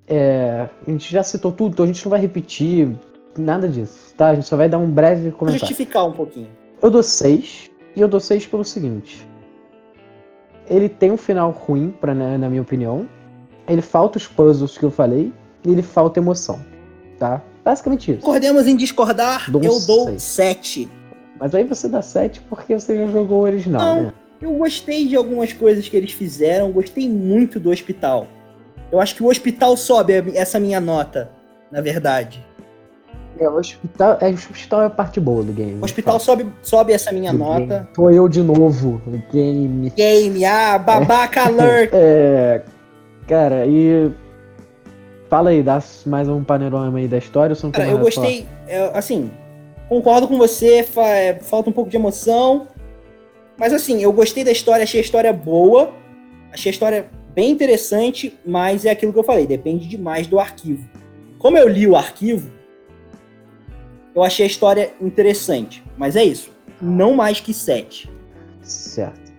É, 0.08 0.68
a 0.86 0.91
gente 0.91 1.12
já 1.12 1.24
citou 1.24 1.52
tudo, 1.52 1.74
então 1.74 1.86
a 1.86 1.88
gente 1.88 2.04
não 2.06 2.10
vai 2.10 2.20
repetir 2.20 2.96
nada 3.38 3.68
disso, 3.68 4.14
tá? 4.18 4.30
A 4.30 4.36
gente 4.36 4.48
só 4.48 4.56
vai 4.58 4.70
dar 4.70 4.78
um 4.78 4.90
breve 4.90 5.32
comentário. 5.32 5.60
justificar 5.60 6.06
um 6.08 6.12
pouquinho. 6.12 6.50
Eu 6.82 6.90
dou 6.90 7.04
6 7.04 7.72
e 7.96 8.02
eu 8.02 8.08
dou 8.08 8.20
6 8.20 8.48
pelo 8.48 8.64
seguinte. 8.64 9.28
Ele 10.70 10.88
tem 10.88 11.12
um 11.12 11.18
final 11.18 11.52
ruim, 11.52 11.94
pra, 12.00 12.14
na, 12.14 12.38
na 12.38 12.50
minha 12.50 12.62
opinião. 12.62 13.08
Ele 13.68 13.82
falta 13.82 14.18
os 14.18 14.28
puzzles 14.28 14.78
que 14.78 14.84
eu 14.84 14.92
falei 14.92 15.32
e 15.66 15.72
ele 15.72 15.82
falta 15.82 16.20
emoção, 16.20 16.60
tá? 17.20 17.42
Basicamente 17.64 18.12
isso. 18.12 18.22
Concordemos 18.22 18.68
em 18.68 18.76
discordar, 18.76 19.50
Dou 19.50 19.62
eu 19.64 19.80
dou 19.82 20.06
seis. 20.06 20.24
7. 20.24 20.90
Mas 21.40 21.56
aí 21.56 21.64
você 21.64 21.88
dá 21.88 22.02
7 22.02 22.42
porque 22.50 22.78
você 22.78 22.98
já 22.98 23.08
jogou 23.08 23.40
o 23.40 23.44
original, 23.44 23.82
Não. 23.96 24.04
né? 24.04 24.14
Eu 24.42 24.54
gostei 24.56 25.08
de 25.08 25.16
algumas 25.16 25.54
coisas 25.54 25.88
que 25.88 25.96
eles 25.96 26.12
fizeram, 26.12 26.72
gostei 26.72 27.08
muito 27.10 27.60
do 27.62 27.70
hospital. 27.70 28.28
Eu 28.92 29.00
acho 29.00 29.16
que 29.16 29.24
o 29.24 29.28
hospital 29.28 29.78
sobe 29.78 30.14
essa 30.36 30.60
minha 30.60 30.82
nota, 30.82 31.32
na 31.72 31.80
verdade. 31.80 32.46
É, 33.40 33.50
o 33.50 33.56
hospital, 33.56 34.18
é, 34.22 34.30
o 34.30 34.34
hospital 34.34 34.82
é 34.84 34.86
a 34.86 34.90
parte 34.90 35.20
boa 35.20 35.44
do 35.44 35.52
game. 35.52 35.80
O 35.82 35.86
hospital 35.86 36.20
sobe, 36.20 36.46
sobe 36.62 36.94
essa 36.94 37.12
minha 37.12 37.32
do 37.32 37.38
nota. 37.38 37.66
game. 37.66 37.88
Tô 37.94 38.10
eu 38.10 38.30
de 38.30 38.42
novo 38.42 39.02
no 39.06 39.18
game. 39.32 39.90
Game, 39.90 40.46
ah, 40.46 40.78
babaca 40.78 41.46
alert! 41.48 41.90
É. 41.94 42.62
Cara, 43.28 43.66
e. 43.66 44.12
Fala 45.30 45.50
aí, 45.50 45.64
dá 45.64 45.82
mais 46.06 46.30
um 46.30 46.44
panorama 46.44 47.00
aí 47.00 47.08
da 47.08 47.18
história 47.18 47.56
ou 47.64 47.72
Cara, 47.72 47.90
eu 47.90 47.98
gostei, 47.98 48.46
é, 48.68 48.92
assim, 48.96 49.32
concordo 49.90 50.28
com 50.28 50.38
você, 50.38 50.84
fa- 50.84 51.08
é, 51.08 51.34
falta 51.40 51.72
um 51.72 51.74
pouco 51.74 51.90
de 51.90 51.98
emoção. 51.98 52.68
Mas 53.58 53.74
assim, 53.74 54.02
eu 54.04 54.14
gostei 54.14 54.44
da 54.44 54.52
história, 54.52 54.84
achei 54.84 55.00
a 55.00 55.04
história 55.04 55.34
boa, 55.34 55.92
achei 56.52 56.70
a 56.70 56.74
história 56.74 57.08
bem 57.34 57.50
interessante, 57.50 58.38
mas 58.46 58.86
é 58.86 58.92
aquilo 58.92 59.12
que 59.12 59.18
eu 59.18 59.24
falei, 59.24 59.48
depende 59.48 59.88
demais 59.88 60.28
do 60.28 60.40
arquivo. 60.40 60.88
Como 61.40 61.58
eu 61.58 61.68
li 61.68 61.88
o 61.88 61.96
arquivo, 61.96 62.52
eu 64.16 64.24
achei 64.24 64.45
a 64.45 64.47
história 64.47 64.93
interessante, 65.01 65.84
mas 65.97 66.16
é 66.16 66.24
isso, 66.24 66.51
não 66.82 67.14
mais 67.14 67.39
que 67.39 67.53
sete. 67.53 68.11
Certo. 68.61 69.34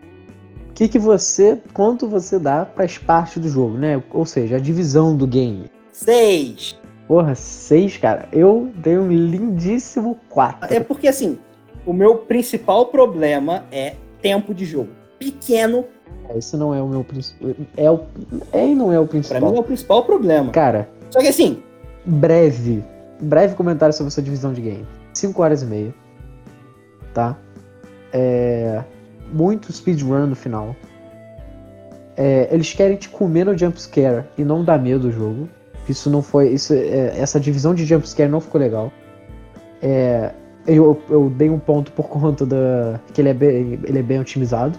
O 0.70 0.72
que, 0.74 0.88
que 0.88 0.98
você. 0.98 1.58
Quanto 1.72 2.08
você 2.08 2.38
dá 2.38 2.64
para 2.64 2.84
as 2.84 2.98
partes 2.98 3.40
do 3.40 3.48
jogo, 3.48 3.78
né? 3.78 4.02
Ou 4.10 4.26
seja, 4.26 4.56
a 4.56 4.58
divisão 4.58 5.16
do 5.16 5.26
game. 5.26 5.70
Seis. 5.92 6.76
Porra, 7.06 7.34
6, 7.34 7.98
cara. 7.98 8.28
Eu 8.32 8.70
dei 8.76 8.98
um 8.98 9.08
lindíssimo 9.08 10.18
4. 10.30 10.74
É 10.74 10.80
porque 10.80 11.06
assim, 11.06 11.38
o 11.86 11.92
meu 11.92 12.16
principal 12.16 12.86
problema 12.86 13.64
é 13.70 13.94
tempo 14.20 14.54
de 14.54 14.64
jogo. 14.64 14.88
Pequeno, 15.18 15.84
Esse 16.34 16.56
não 16.56 16.74
é 16.74 16.82
o 16.82 16.88
meu 16.88 17.04
principal. 17.04 17.50
É, 17.76 17.90
o... 17.90 18.00
é 18.52 18.66
e 18.66 18.74
não 18.74 18.92
é 18.92 18.98
o 18.98 19.04
pra 19.04 19.10
principal. 19.12 19.50
mim 19.50 19.56
é 19.56 19.60
o 19.60 19.62
principal 19.62 20.04
problema. 20.04 20.50
Cara, 20.50 20.88
Só 21.10 21.20
que 21.20 21.28
assim, 21.28 21.62
breve. 22.04 22.82
Breve 23.20 23.54
comentário 23.54 23.94
sobre 23.94 24.12
sua 24.12 24.22
divisão 24.22 24.52
de 24.52 24.60
game. 24.60 24.86
5 25.12 25.42
horas 25.42 25.62
e 25.62 25.66
meia. 25.66 25.94
Tá? 27.12 27.36
É. 28.12 28.82
Muito 29.32 29.72
speedrun 29.72 30.26
no 30.26 30.36
final. 30.36 30.76
É, 32.16 32.48
eles 32.50 32.72
querem 32.72 32.96
te 32.96 33.08
comer 33.08 33.44
no 33.44 33.56
jumpscare 33.56 34.24
e 34.38 34.44
não 34.44 34.64
dar 34.64 34.78
medo 34.78 35.00
do 35.00 35.12
jogo. 35.12 35.48
Isso 35.88 36.08
não 36.08 36.22
foi. 36.22 36.48
Isso, 36.50 36.72
é, 36.72 37.18
essa 37.18 37.40
divisão 37.40 37.74
de 37.74 37.84
jumpscare 37.84 38.30
não 38.30 38.40
ficou 38.40 38.60
legal. 38.60 38.92
É, 39.82 40.32
eu, 40.66 41.00
eu 41.10 41.30
dei 41.30 41.50
um 41.50 41.58
ponto 41.58 41.92
por 41.92 42.08
conta 42.08 42.46
da. 42.46 43.00
que 43.12 43.20
ele 43.20 43.30
é 43.30 43.34
bem, 43.34 43.80
ele 43.84 43.98
é 43.98 44.02
bem 44.02 44.20
otimizado. 44.20 44.78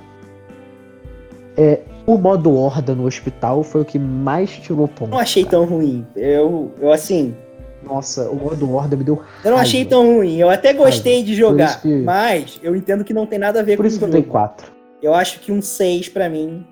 É, 1.58 1.82
o 2.06 2.18
modo 2.18 2.54
horda 2.54 2.94
no 2.94 3.06
hospital 3.06 3.64
foi 3.64 3.82
o 3.82 3.86
que 3.86 3.98
mais 3.98 4.50
tirou 4.52 4.88
ponto. 4.88 5.12
Não 5.12 5.20
achei 5.20 5.44
cara. 5.44 5.58
tão 5.58 5.66
ruim. 5.66 6.06
Eu, 6.16 6.72
eu 6.80 6.92
assim. 6.92 7.36
Nossa, 7.86 8.30
o 8.30 8.36
modo 8.36 8.72
horda 8.74 8.96
me 8.98 9.04
deu. 9.04 9.22
Eu 9.44 9.52
não 9.52 9.58
achei 9.58 9.82
raiva. 9.82 9.90
tão 9.92 10.16
ruim. 10.18 10.38
Eu 10.38 10.50
até 10.50 10.74
gostei 10.74 11.22
de 11.24 11.36
jogar. 11.36 11.70
isso 11.70 11.82
que- 11.82 12.02
Mas 12.02 12.60
eu 12.64 12.76
entendo 12.76 13.04
que 13.04 13.14
não 13.14 13.26
tem 13.26 13.38
nada 13.40 13.60
a 13.60 13.64
ver 13.64 13.78
Por 13.78 13.84
com 13.84 13.88
isso 13.88 13.98
o 13.98 14.00
que 14.00 14.06
eu 14.06 14.10
dei 14.10 14.24
4. 14.24 14.72
Eu 15.02 15.14
acho 15.14 15.40
que 15.40 15.52
um 15.52 15.62
6 15.62 16.10
pra 16.10 16.28
mim. 16.28 16.66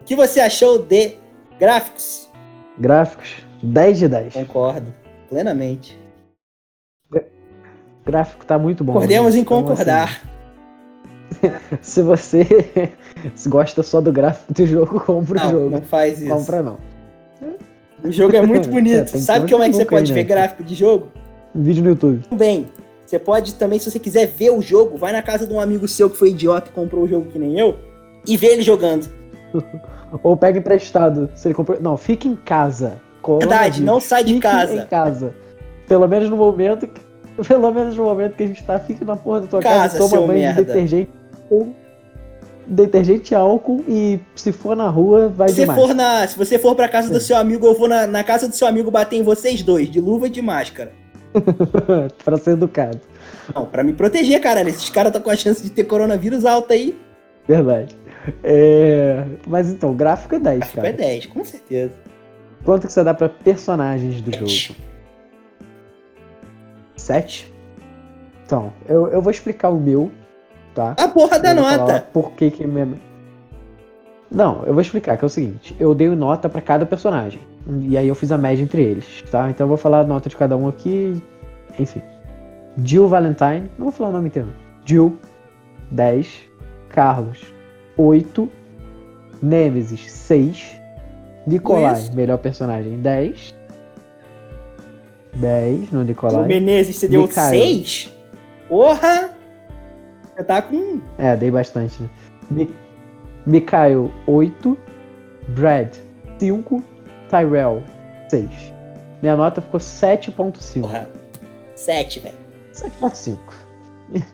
O 0.00 0.04
que 0.04 0.14
você 0.14 0.40
achou 0.40 0.78
de 0.78 1.16
gráficos? 1.58 2.28
Gráficos, 2.78 3.34
10 3.62 3.98
de 3.98 4.08
10. 4.08 4.34
Concordo, 4.34 4.94
plenamente. 5.28 5.98
gráfico 8.04 8.46
tá 8.46 8.56
muito 8.56 8.84
bom. 8.84 8.92
Podemos 8.92 9.32
né? 9.34 9.40
em 9.40 9.42
Então, 9.42 9.62
concordar. 9.64 10.22
assim, 11.42 11.52
se 11.82 12.02
você 12.02 12.92
se 13.34 13.48
gosta 13.48 13.82
só 13.82 14.00
do 14.00 14.12
gráfico 14.12 14.52
do 14.52 14.66
jogo, 14.66 15.00
compra 15.00 15.40
o 15.40 15.44
não, 15.44 15.50
jogo. 15.50 15.70
não 15.70 15.82
faz 15.82 16.20
isso. 16.20 16.30
Compra 16.30 16.62
não. 16.62 16.78
O 18.04 18.12
jogo 18.12 18.36
é 18.36 18.42
muito 18.42 18.68
É, 18.68 18.72
bonito. 18.72 19.12
tem 19.12 19.20
Sabe 19.20 19.50
como 19.50 19.62
é 19.62 19.68
que 19.68 19.76
você 19.76 19.84
pode 19.84 20.12
né? 20.12 20.14
ver 20.14 20.24
gráfico 20.24 20.62
de 20.62 20.74
jogo? 20.74 21.08
Vídeo 21.54 21.82
no 21.82 21.90
YouTube. 21.90 22.22
Bem, 22.32 22.66
você 23.04 23.18
pode 23.18 23.54
também, 23.54 23.78
se 23.78 23.90
você 23.90 23.98
quiser 23.98 24.26
ver 24.26 24.50
o 24.50 24.60
jogo, 24.60 24.96
vai 24.98 25.12
na 25.12 25.22
casa 25.22 25.46
de 25.46 25.52
um 25.52 25.60
amigo 25.60 25.88
seu 25.88 26.10
que 26.10 26.16
foi 26.16 26.30
idiota 26.30 26.68
e 26.70 26.72
comprou 26.72 27.04
o 27.04 27.08
jogo 27.08 27.26
que 27.30 27.38
nem 27.38 27.58
eu 27.58 27.78
e 28.26 28.36
vê 28.36 28.48
ele 28.48 28.62
jogando. 28.62 29.08
Ou 30.22 30.36
pega 30.36 30.58
emprestado. 30.58 31.30
Se 31.34 31.48
ele 31.48 31.54
comprou... 31.54 31.80
Não, 31.80 31.96
fica 31.96 32.28
em 32.28 32.36
casa. 32.36 33.00
Verdade, 33.40 33.82
não 33.82 33.98
sai 34.00 34.22
de 34.22 34.38
casa. 34.38 34.74
em 34.74 34.86
casa. 34.86 35.34
Pelo 35.88 36.06
menos 36.06 36.28
no 36.30 36.36
momento 36.36 36.86
que... 36.86 37.00
Pelo 37.46 37.70
menos 37.72 37.96
no 37.96 38.04
momento 38.04 38.34
que 38.34 38.44
a 38.44 38.46
gente 38.46 38.62
tá, 38.64 38.78
fica 38.78 39.04
na 39.04 39.16
porra 39.16 39.42
da 39.42 39.46
tua 39.46 39.60
Casa, 39.60 39.98
casa, 39.98 39.98
toma 39.98 40.26
banho 40.26 40.40
merda. 40.40 40.62
de 40.62 40.66
detergente 40.66 41.10
ou 41.50 41.74
detergente 42.66 43.34
álcool 43.34 43.84
e 43.88 44.18
se 44.34 44.52
for 44.52 44.76
na 44.76 44.88
rua, 44.88 45.28
vai 45.28 45.48
Se, 45.48 45.56
demais. 45.56 45.80
for 45.80 45.94
na, 45.94 46.26
se 46.26 46.36
você 46.36 46.58
for 46.58 46.74
pra 46.74 46.88
casa 46.88 47.10
do 47.12 47.20
seu 47.20 47.36
amigo, 47.36 47.66
eu 47.66 47.74
vou 47.74 47.88
na, 47.88 48.06
na 48.06 48.24
casa 48.24 48.48
do 48.48 48.54
seu 48.56 48.66
amigo 48.66 48.90
bater 48.90 49.16
em 49.16 49.22
vocês 49.22 49.62
dois, 49.62 49.88
de 49.90 50.00
luva 50.00 50.26
e 50.26 50.30
de 50.30 50.42
máscara. 50.42 50.92
pra 52.24 52.36
ser 52.38 52.52
educado. 52.52 53.00
Não, 53.54 53.66
pra 53.66 53.84
me 53.84 53.92
proteger, 53.92 54.40
caralho. 54.40 54.68
Esses 54.68 54.88
caras 54.90 55.10
estão 55.10 55.22
com 55.22 55.30
a 55.30 55.36
chance 55.36 55.62
de 55.62 55.70
ter 55.70 55.84
coronavírus 55.84 56.44
alta 56.44 56.74
aí. 56.74 56.98
Verdade. 57.46 57.96
É, 58.42 59.24
Mas 59.46 59.68
então, 59.70 59.94
gráfico 59.94 60.34
é 60.34 60.38
10, 60.40 60.58
Gráfico 60.58 60.76
cara. 60.76 60.88
é 60.88 60.92
10, 60.92 61.26
com 61.26 61.44
certeza. 61.44 61.92
Quanto 62.64 62.86
que 62.88 62.92
você 62.92 63.04
dá 63.04 63.14
pra 63.14 63.28
personagens 63.28 64.20
do 64.20 64.32
Sete. 64.32 64.68
jogo? 64.68 64.80
7? 66.96 67.52
Então, 68.44 68.72
eu, 68.88 69.08
eu 69.08 69.20
vou 69.22 69.30
explicar 69.30 69.68
o 69.70 69.78
meu, 69.78 70.10
tá? 70.76 70.94
A 70.98 71.08
porra 71.08 71.38
da 71.40 71.50
Eu 71.50 71.56
nota. 71.56 72.06
Por 72.12 72.32
que 72.32 72.50
que 72.50 72.66
minha... 72.66 72.86
Não, 74.30 74.62
eu 74.66 74.74
vou 74.74 74.82
explicar, 74.82 75.16
que 75.16 75.24
é 75.24 75.26
o 75.26 75.30
seguinte. 75.30 75.74
Eu 75.80 75.94
dei 75.94 76.08
nota 76.10 76.48
pra 76.48 76.60
cada 76.60 76.84
personagem. 76.84 77.40
E 77.80 77.96
aí 77.96 78.06
eu 78.06 78.14
fiz 78.14 78.30
a 78.30 78.36
média 78.36 78.62
entre 78.62 78.82
eles, 78.82 79.24
tá? 79.30 79.48
Então 79.48 79.64
eu 79.64 79.68
vou 79.68 79.78
falar 79.78 80.00
a 80.00 80.04
nota 80.04 80.28
de 80.28 80.36
cada 80.36 80.56
um 80.56 80.68
aqui. 80.68 81.20
Enfim. 81.78 82.02
Jill 82.84 83.08
Valentine. 83.08 83.70
Não 83.78 83.86
vou 83.86 83.92
falar 83.92 84.10
o 84.10 84.12
nome 84.12 84.28
inteiro. 84.28 84.48
Jill, 84.84 85.18
10. 85.90 86.28
Carlos, 86.90 87.40
8. 87.96 88.48
Nemesis, 89.42 90.10
6. 90.12 90.76
Nikolai, 91.46 91.92
Luiz. 91.92 92.10
melhor 92.10 92.38
personagem, 92.38 92.98
10. 92.98 93.54
10 95.34 95.92
no 95.92 96.00
O 96.00 96.04
Nikolai. 96.04 96.46
Menezes, 96.46 96.96
você 96.96 97.08
deu 97.08 97.22
Mikael. 97.22 97.48
6? 97.48 98.12
Porra! 98.68 99.35
Você 100.36 100.44
tá 100.44 100.60
com. 100.62 101.00
É, 101.18 101.36
dei 101.36 101.50
bastante, 101.50 102.02
né? 102.02 102.10
Mi 102.50 102.74
Mikael, 103.46 104.10
8. 104.26 104.76
Brad, 105.48 105.94
5. 106.38 106.82
Tyrell, 107.30 107.82
6. 108.28 108.50
Minha 109.22 109.36
nota 109.36 109.60
ficou 109.62 109.80
7.5. 109.80 110.80
Porra. 110.82 111.08
7, 111.74 112.20
velho. 112.20 112.34
7.5. 112.72 113.38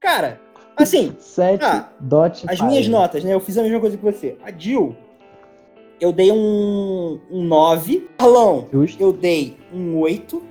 Cara, 0.00 0.40
assim, 0.76 1.14
7 1.18 1.62
Ah, 1.64 1.88
dot 2.00 2.44
as 2.48 2.58
five. 2.58 2.68
minhas 2.70 2.88
notas, 2.88 3.22
né? 3.22 3.32
Eu 3.34 3.40
fiz 3.40 3.56
a 3.56 3.62
mesma 3.62 3.78
coisa 3.80 3.96
que 3.96 4.02
você. 4.04 4.36
A 4.42 4.50
Jill, 4.50 4.96
eu 6.00 6.12
dei 6.12 6.32
um, 6.32 7.20
um 7.30 7.44
9. 7.44 8.08
Carlão, 8.18 8.66
Justo. 8.72 9.00
eu 9.02 9.12
dei 9.12 9.56
um 9.72 9.96
8. 9.98 10.42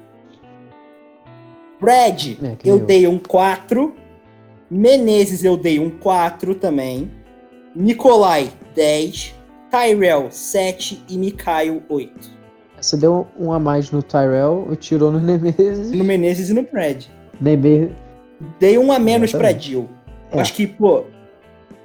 Brad, 1.79 2.37
É, 2.43 2.55
eu 2.63 2.77
eu. 2.77 2.85
dei 2.85 3.07
um 3.07 3.17
4. 3.17 3.93
Menezes, 4.73 5.43
eu 5.43 5.57
dei 5.57 5.81
um 5.81 5.89
4 5.89 6.55
também. 6.55 7.11
Nikolai, 7.75 8.49
10. 8.73 9.35
Tyrell, 9.69 10.31
7. 10.31 11.03
E 11.09 11.17
Mikael, 11.17 11.83
8. 11.89 12.31
Você 12.79 12.95
deu 12.95 13.27
um 13.37 13.51
a 13.51 13.59
mais 13.59 13.91
no 13.91 14.01
Tyrell 14.01 14.69
e 14.71 14.77
tirou 14.77 15.11
no 15.11 15.19
Nemesis. 15.21 15.91
No 15.91 16.05
Menezes 16.05 16.49
e 16.49 16.53
no 16.53 16.63
Brad. 16.63 17.03
Nemesis. 17.41 17.91
Dei 18.61 18.77
um 18.77 18.93
a 18.93 18.97
menos 18.97 19.31
pra 19.31 19.49
Exatamente. 19.49 19.67
Jill. 19.67 19.89
É. 20.31 20.39
Acho 20.39 20.53
que, 20.53 20.65
pô, 20.65 21.03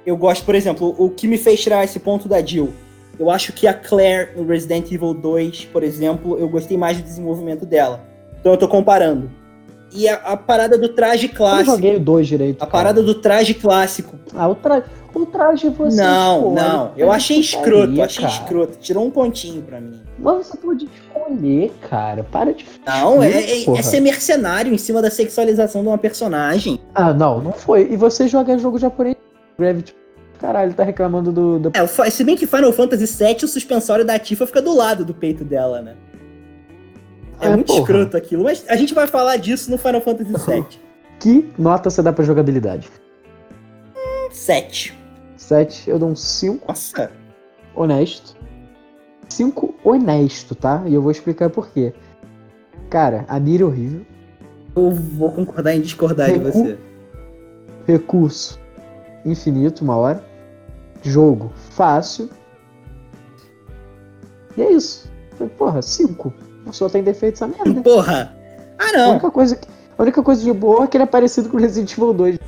eu 0.05 0.15
gosto, 0.15 0.45
por 0.45 0.55
exemplo, 0.55 0.95
o 0.97 1.09
que 1.09 1.27
me 1.27 1.37
fez 1.37 1.61
tirar 1.61 1.83
esse 1.83 1.99
ponto 1.99 2.29
da 2.29 2.41
Jill. 2.41 2.73
Eu 3.19 3.29
acho 3.29 3.51
que 3.51 3.67
a 3.67 3.73
Claire 3.73 4.31
no 4.37 4.47
Resident 4.47 4.89
Evil 4.89 5.13
2, 5.13 5.65
por 5.65 5.83
exemplo, 5.83 6.39
eu 6.39 6.47
gostei 6.47 6.77
mais 6.77 6.95
do 6.95 7.03
desenvolvimento 7.03 7.65
dela. 7.65 8.07
Então 8.39 8.53
eu 8.53 8.57
tô 8.57 8.67
comparando. 8.69 9.29
E 9.97 10.07
a, 10.07 10.13
a 10.13 10.37
parada 10.37 10.77
do 10.77 10.89
traje 10.89 11.25
Eu 11.25 11.35
clássico. 11.35 11.71
joguei 11.71 11.95
o 11.95 11.99
2 11.99 12.27
direito. 12.27 12.57
A 12.57 12.67
cara. 12.67 12.71
parada 12.71 13.01
do 13.01 13.15
traje 13.15 13.55
clássico. 13.55 14.15
Ah, 14.35 14.47
o, 14.47 14.53
tra... 14.53 14.83
o 15.13 15.25
traje 15.25 15.69
você. 15.69 15.99
não, 15.99 16.37
escolhe. 16.37 16.55
não. 16.55 16.91
Eu 16.95 17.11
achei 17.11 17.39
escroto, 17.39 18.01
achei 18.01 18.23
cara. 18.23 18.33
escroto. 18.33 18.77
Tirou 18.79 19.05
um 19.05 19.09
pontinho 19.09 19.63
pra 19.63 19.81
mim. 19.81 19.99
Mas 20.19 20.47
você 20.47 20.57
pode 20.57 20.85
escolher, 20.85 21.71
cara. 21.89 22.23
Para 22.23 22.53
de. 22.53 22.65
Não, 22.85 23.23
é, 23.23 23.31
é, 23.31 23.69
é 23.69 23.81
ser 23.81 23.99
mercenário 23.99 24.71
em 24.71 24.77
cima 24.77 25.01
da 25.01 25.09
sexualização 25.09 25.81
de 25.81 25.87
uma 25.87 25.97
personagem. 25.97 26.79
Ah, 26.93 27.11
não, 27.11 27.41
não 27.41 27.51
foi. 27.51 27.91
E 27.91 27.97
você 27.97 28.27
joga 28.27 28.55
jogo 28.59 28.77
japonês. 28.77 29.15
Gravity. 29.57 29.95
Caralho, 30.39 30.73
tá 30.73 30.83
reclamando 30.83 31.31
do. 31.31 31.57
do... 31.57 31.71
É, 31.73 32.09
se 32.11 32.23
bem 32.23 32.35
que 32.35 32.45
Final 32.45 32.71
Fantasy 32.71 33.05
VII, 33.05 33.37
o 33.43 33.47
suspensório 33.47 34.05
da 34.05 34.19
Tifa 34.19 34.45
fica 34.45 34.61
do 34.61 34.75
lado 34.75 35.03
do 35.03 35.13
peito 35.13 35.43
dela, 35.43 35.81
né? 35.81 35.95
É, 37.39 37.47
É, 37.47 37.49
muito 37.55 37.67
porra. 37.67 37.79
escroto 37.79 38.17
aquilo, 38.17 38.43
mas 38.43 38.65
a 38.67 38.75
gente 38.75 38.93
vai 38.93 39.07
falar 39.07 39.37
disso 39.37 39.69
no 39.69 39.77
Final 39.77 40.01
Fantasy 40.01 40.31
VII. 40.45 40.65
Que 41.19 41.51
nota 41.57 41.89
você 41.89 42.01
dá 42.01 42.11
pra 42.13 42.23
jogabilidade? 42.23 42.89
7. 44.31 44.97
7, 45.35 45.89
eu 45.89 45.97
dou 45.99 46.09
um 46.09 46.15
5 46.15 46.67
Nossa. 46.67 47.11
honesto. 47.75 48.35
5 49.29 49.75
honesto, 49.83 50.55
tá? 50.55 50.83
E 50.85 50.93
eu 50.93 51.01
vou 51.01 51.11
explicar 51.11 51.49
por 51.49 51.69
quê. 51.69 51.93
Cara, 52.89 53.25
a 53.27 53.39
mira 53.39 53.63
é 53.63 53.65
horrível. 53.65 54.05
Eu 54.75 54.91
vou 54.91 55.31
concordar 55.31 55.75
em 55.75 55.81
discordar 55.81 56.27
de 56.31 56.37
Recu- 56.37 56.51
você. 56.63 56.77
Recurso 57.87 58.59
infinito, 59.25 59.83
uma 59.83 59.95
hora. 59.97 60.23
Jogo 61.03 61.51
fácil. 61.71 62.29
E 64.55 64.61
é 64.61 64.71
isso. 64.71 65.09
Porra, 65.57 65.81
5. 65.81 66.33
Só 66.71 66.89
tem 66.89 67.03
defeito 67.03 67.35
essa 67.35 67.47
merda. 67.47 67.81
Porra. 67.81 68.33
Ah, 68.77 68.85
A 68.89 68.91
não. 68.97 69.11
única 69.11 69.31
coisa, 69.31 69.55
que- 69.55 69.67
a 69.97 70.01
única 70.03 70.21
coisa 70.23 70.43
de 70.43 70.53
boa 70.53 70.83
é 70.83 70.87
que 70.87 70.97
ele 70.97 71.03
é 71.03 71.07
parecido 71.07 71.49
com 71.49 71.57
o 71.57 71.59
Resident 71.59 71.91
Evil 71.93 72.13
2. 72.13 72.39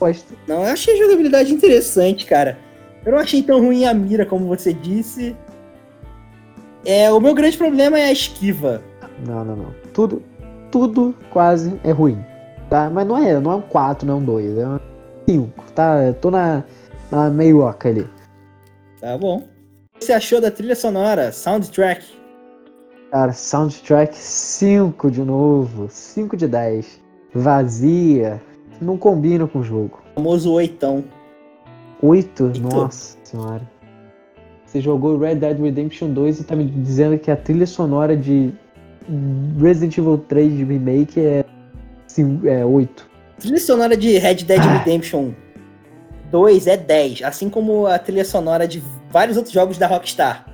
Bosta. 0.00 0.34
Não, 0.46 0.64
eu 0.64 0.72
achei 0.72 0.94
a 0.94 0.96
jogabilidade 1.04 1.52
interessante, 1.52 2.26
cara. 2.26 2.58
Eu 3.04 3.12
não 3.12 3.18
achei 3.18 3.42
tão 3.42 3.60
ruim 3.60 3.84
a 3.84 3.92
mira, 3.94 4.24
como 4.26 4.46
você 4.46 4.72
disse. 4.72 5.36
É, 6.84 7.10
o 7.10 7.20
meu 7.20 7.34
grande 7.34 7.56
problema 7.56 7.98
é 7.98 8.06
a 8.06 8.12
esquiva. 8.12 8.82
Não, 9.26 9.44
não, 9.44 9.56
não. 9.56 9.74
Tudo, 9.92 10.22
tudo 10.70 11.14
quase 11.30 11.78
é 11.84 11.90
ruim. 11.90 12.18
Tá? 12.68 12.90
Mas 12.90 13.06
não 13.06 13.16
é, 13.16 13.38
não 13.40 13.52
é 13.52 13.56
um 13.56 13.60
4, 13.62 14.06
não 14.06 14.14
é 14.14 14.16
um 14.18 14.24
2. 14.24 14.58
É 14.58 14.66
um 14.66 14.80
5. 15.28 15.72
Tá? 15.72 16.02
Eu 16.02 16.14
tô 16.14 16.30
na, 16.30 16.64
na 17.10 17.30
meioca 17.30 17.88
ali. 17.88 18.06
Tá 19.00 19.16
bom. 19.16 19.36
O 19.94 19.98
que 19.98 20.04
você 20.06 20.12
achou 20.12 20.40
da 20.40 20.50
trilha 20.50 20.74
sonora, 20.74 21.30
soundtrack? 21.30 22.04
Cara, 23.14 23.32
soundtrack 23.32 24.12
5 24.16 25.08
de 25.08 25.22
novo. 25.22 25.86
5 25.88 26.36
de 26.36 26.48
10. 26.48 27.00
Vazia. 27.32 28.42
Não 28.82 28.98
combina 28.98 29.46
com 29.46 29.60
o 29.60 29.62
jogo. 29.62 30.02
O 30.10 30.14
famoso 30.16 30.52
oitão. 30.52 31.04
8? 32.02 32.44
Oito? 32.46 32.60
Nossa 32.60 33.16
senhora. 33.22 33.62
Você 34.66 34.80
jogou 34.80 35.16
Red 35.16 35.36
Dead 35.36 35.60
Redemption 35.60 36.08
2 36.08 36.40
e 36.40 36.42
tá 36.44 36.56
me 36.56 36.64
dizendo 36.64 37.16
que 37.16 37.30
a 37.30 37.36
trilha 37.36 37.68
sonora 37.68 38.16
de 38.16 38.52
Resident 39.60 39.96
Evil 39.96 40.18
3 40.18 40.52
de 40.52 40.64
remake 40.64 41.20
é, 41.20 41.44
cin- 42.08 42.40
é 42.44 42.64
8. 42.64 43.08
Trilha 43.38 43.60
sonora 43.60 43.96
de 43.96 44.18
Red 44.18 44.34
Dead 44.42 44.60
Redemption 44.60 45.30
2 46.32 46.66
é 46.66 46.76
10, 46.76 47.22
assim 47.22 47.48
como 47.48 47.86
a 47.86 47.96
trilha 47.96 48.24
sonora 48.24 48.66
de 48.66 48.82
vários 49.08 49.36
outros 49.36 49.54
jogos 49.54 49.78
da 49.78 49.86
Rockstar. 49.86 50.46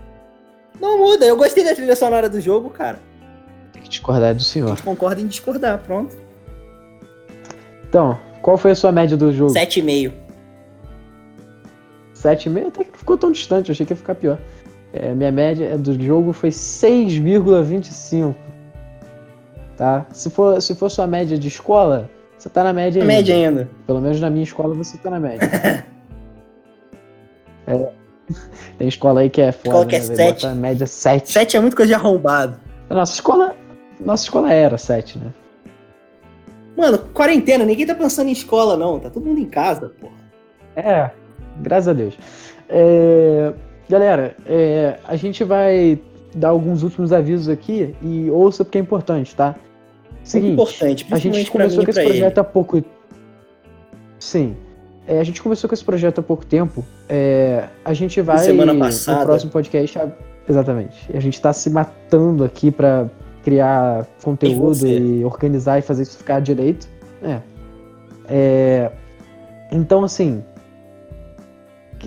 Não 0.81 0.99
muda, 0.99 1.25
eu 1.27 1.37
gostei 1.37 1.63
da 1.65 1.75
trilha 1.75 1.95
sonora 1.95 2.29
do 2.29 2.41
jogo, 2.41 2.71
cara. 2.71 2.99
Tem 3.73 3.83
que 3.83 3.89
discordar 3.89 4.35
do 4.35 4.39
A 4.41 4.45
senhor. 4.45 4.69
gente 4.69 4.83
concorda 4.83 5.21
em 5.21 5.27
discordar, 5.27 5.79
pronto. 5.81 6.17
Então, 7.89 8.19
qual 8.43 8.57
foi 8.57 8.71
a 8.71 8.75
sua 8.75 8.91
média 8.93 9.17
do 9.17 9.33
jogo? 9.33 9.53
7,5. 9.53 10.13
7,5 12.15 12.69
até 12.69 12.85
que 12.85 12.99
ficou 12.99 13.17
tão 13.19 13.33
distante, 13.33 13.69
eu 13.69 13.73
achei 13.73 13.85
que 13.87 13.93
ia 13.93 13.97
ficar 13.97 14.15
pior. 14.15 14.39
É, 14.93 15.15
minha 15.15 15.31
média 15.33 15.77
do 15.79 16.01
jogo 16.03 16.33
foi 16.33 16.51
6,25. 16.51 18.35
Tá? 19.77 20.07
Se 20.13 20.29
for, 20.31 20.61
se 20.61 20.75
for 20.75 20.91
sua 20.91 21.07
média 21.07 21.39
de 21.39 21.49
escola, 21.49 22.11
você 22.37 22.49
tá 22.49 22.65
na 22.65 22.73
média 22.73 23.01
A 23.01 23.05
ainda. 23.05 23.15
média 23.15 23.35
ainda. 23.35 23.69
Pelo 23.87 24.01
menos 24.01 24.21
na 24.21 24.29
minha 24.31 24.45
escola 24.45 24.75
você 24.75 24.99
tá 24.99 25.11
na 25.11 25.21
média. 25.21 25.47
É. 27.67 27.93
Tem 28.79 28.89
escola 28.89 29.21
aí 29.21 29.31
que 29.31 29.41
é 29.41 29.53
foda, 29.53 29.69
Escola 29.69 29.87
que 29.87 29.97
é 29.97 29.99
né, 30.01 30.05
velho? 30.07 30.17
sete. 30.17 30.43
Bota 30.43 30.49
a 30.49 30.55
média 30.55 30.87
7. 30.87 31.33
7 31.33 31.57
é 31.57 31.61
muito 31.61 31.77
coisa 31.77 31.89
de 31.89 31.95
arrombado. 31.95 32.57
Nossa 32.89 33.13
escola, 33.13 33.55
nossa 34.01 34.25
escola 34.25 34.53
era 34.53 34.79
7, 34.79 35.19
né? 35.19 35.33
Mano, 36.77 36.99
quarentena, 37.13 37.65
ninguém 37.65 37.87
tá 37.87 37.95
pensando 37.95 38.29
em 38.29 38.33
escola, 38.33 38.77
não. 38.77 38.99
Tá 38.99 39.11
todo 39.11 39.27
mundo 39.27 39.39
em 39.39 39.49
casa, 39.49 39.93
porra. 40.01 40.15
É, 40.75 41.11
graças 41.59 41.89
a 41.89 41.93
Deus. 41.93 42.15
É, 42.69 43.53
galera, 43.89 44.37
é, 44.47 44.99
a 45.07 45.17
gente 45.17 45.45
vai 45.45 45.99
dar 46.35 46.49
alguns 46.49 46.83
últimos 46.83 47.13
avisos 47.13 47.49
aqui 47.49 47.95
e 48.01 48.31
ouça 48.31 48.65
porque 48.65 48.79
é 48.79 48.81
importante, 48.81 49.35
tá? 49.35 49.57
Seguinte, 50.23 50.53
importante, 50.53 51.07
a 51.11 51.19
gente 51.19 51.39
mim 51.39 51.45
começou 51.47 51.85
com 51.85 51.91
esse 51.91 52.01
pra 52.01 52.03
ele. 52.05 52.13
projeto 52.13 52.39
há 52.39 52.45
pouco. 52.45 52.83
Sim. 54.19 54.57
É, 55.11 55.19
a 55.19 55.25
gente 55.25 55.43
começou 55.43 55.67
com 55.69 55.75
esse 55.75 55.85
projeto 55.85 56.21
há 56.21 56.23
pouco 56.23 56.47
tempo. 56.47 56.85
É, 57.09 57.65
a 57.85 57.93
gente 57.93 58.21
vai. 58.21 58.39
semana 58.39 58.73
passada. 58.73 59.19
No 59.19 59.27
próximo 59.27 59.51
podcast. 59.51 59.99
a- 59.99 60.09
Exatamente. 60.49 61.11
A 61.13 61.19
gente 61.19 61.41
tá 61.41 61.53
se 61.53 61.69
matando 61.69 62.45
aqui 62.45 62.71
pra 62.71 63.09
criar 63.43 64.07
conteúdo 64.23 64.75
você. 64.77 64.99
e 65.01 65.25
organizar 65.25 65.81
e 65.81 65.83
fazer 65.83 66.05
isso 66.05 66.17
ficar 66.19 66.41
direito. 66.41 66.89
É. 67.25 67.41
É, 68.29 68.93
Então, 69.73 70.05
assim. 70.05 70.45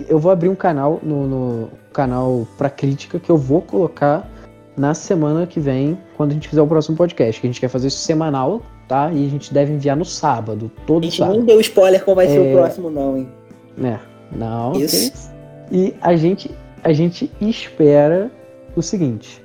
Eu 0.08 0.18
vou 0.18 0.32
abrir 0.32 0.48
um 0.48 0.54
canal 0.56 0.98
no, 1.02 1.26
no 1.28 1.68
canal 1.92 2.48
pra 2.58 2.68
crítica 2.70 3.20
que 3.20 3.30
eu 3.30 3.36
vou 3.36 3.60
colocar 3.60 4.28
na 4.76 4.92
semana 4.94 5.46
que 5.46 5.60
vem, 5.60 5.96
quando 6.16 6.30
a 6.30 6.34
gente 6.34 6.48
fizer 6.48 6.60
o 6.62 6.66
próximo 6.66 6.96
podcast. 6.96 7.38
Que 7.40 7.46
a 7.46 7.50
gente 7.50 7.60
quer 7.60 7.68
fazer 7.68 7.88
isso 7.88 7.98
semanal, 7.98 8.62
tá? 8.88 9.10
E 9.12 9.26
a 9.26 9.28
gente 9.30 9.52
deve 9.52 9.72
enviar 9.72 9.96
no 9.96 10.04
sábado, 10.04 10.70
A 10.76 10.86
todo 10.86 11.04
gente 11.04 11.18
sábado. 11.18 11.36
nem 11.36 11.44
deu 11.46 11.60
spoiler 11.60 12.04
qual 12.04 12.14
vai 12.16 12.26
ser 12.28 12.38
É. 12.46 12.50
o 12.54 12.56
próximo, 12.58 12.90
não, 12.90 13.16
hein? 13.16 13.28
né? 13.76 14.00
Não, 14.32 14.72
Isso. 14.72 15.12
isso. 15.12 15.30
E 15.70 15.94
a 16.00 16.14
gente, 16.16 16.50
a 16.82 16.92
gente 16.92 17.30
espera 17.40 18.30
o 18.76 18.82
seguinte: 18.82 19.42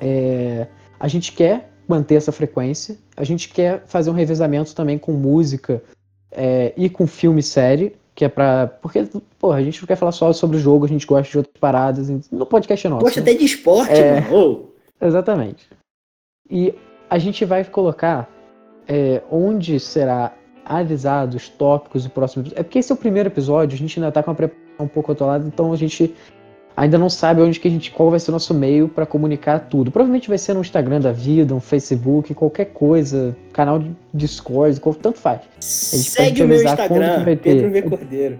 é, 0.00 0.66
a 0.98 1.08
gente 1.08 1.32
quer 1.32 1.70
manter 1.88 2.16
essa 2.16 2.32
frequência, 2.32 2.96
a 3.16 3.24
gente 3.24 3.48
quer 3.48 3.82
fazer 3.86 4.10
um 4.10 4.14
revezamento 4.14 4.74
também 4.74 4.98
com 4.98 5.12
música 5.12 5.82
é, 6.30 6.72
e 6.76 6.88
com 6.88 7.06
filme 7.06 7.40
e 7.40 7.42
série, 7.42 7.94
que 8.14 8.24
é 8.24 8.28
pra. 8.28 8.66
Porque, 8.80 9.06
porra, 9.38 9.56
a 9.58 9.62
gente 9.62 9.80
não 9.80 9.86
quer 9.86 9.96
falar 9.96 10.12
só 10.12 10.32
sobre 10.32 10.56
o 10.56 10.60
jogo, 10.60 10.84
a 10.84 10.88
gente 10.88 11.06
gosta 11.06 11.30
de 11.30 11.38
outras 11.38 11.56
paradas. 11.60 12.08
No 12.30 12.46
podcast 12.46 12.86
é 12.86 12.90
nosso. 12.90 13.04
Gosta 13.04 13.20
né? 13.20 13.30
até 13.30 13.38
de 13.38 13.44
esporte, 13.44 13.92
É. 13.92 14.20
mano. 14.20 14.36
Ô, 14.36 15.04
Exatamente. 15.04 15.68
E 16.50 16.74
a 17.10 17.18
gente 17.18 17.44
vai 17.44 17.64
colocar 17.64 18.28
é, 18.94 19.22
onde 19.30 19.80
será 19.80 20.32
avisado 20.64 21.36
os 21.36 21.48
tópicos 21.48 22.04
do 22.04 22.10
próximo 22.10 22.42
episódio. 22.42 22.60
É 22.60 22.62
porque 22.62 22.78
esse 22.78 22.92
é 22.92 22.94
o 22.94 22.98
primeiro 22.98 23.28
episódio, 23.30 23.74
a 23.74 23.78
gente 23.78 23.98
ainda 23.98 24.12
tá 24.12 24.22
com 24.22 24.30
a 24.30 24.34
preparação 24.34 24.62
um 24.80 24.86
pouco 24.88 25.12
atolada, 25.12 25.44
então 25.46 25.72
a 25.72 25.76
gente 25.76 26.14
ainda 26.76 26.98
não 26.98 27.08
sabe 27.10 27.40
onde 27.42 27.58
que 27.60 27.68
a 27.68 27.70
gente 27.70 27.90
qual 27.90 28.10
vai 28.10 28.18
ser 28.20 28.30
o 28.30 28.32
nosso 28.32 28.52
meio 28.54 28.88
para 28.88 29.06
comunicar 29.06 29.60
tudo. 29.60 29.90
Provavelmente 29.90 30.28
vai 30.28 30.36
ser 30.38 30.52
no 30.54 30.60
Instagram 30.60 31.00
da 31.00 31.12
vida, 31.12 31.54
um 31.54 31.60
Facebook, 31.60 32.34
qualquer 32.34 32.66
coisa, 32.66 33.34
canal 33.52 33.78
de 33.78 33.94
Discord, 34.12 34.78
tanto 35.00 35.18
faz. 35.18 35.40
gente 35.60 35.62
segue 36.10 36.42
o 36.42 36.48
meu 36.48 36.62
Instagram. 36.62 37.24
Pedro 37.42 37.70
V. 37.70 37.82
Cordeiro. 37.82 38.38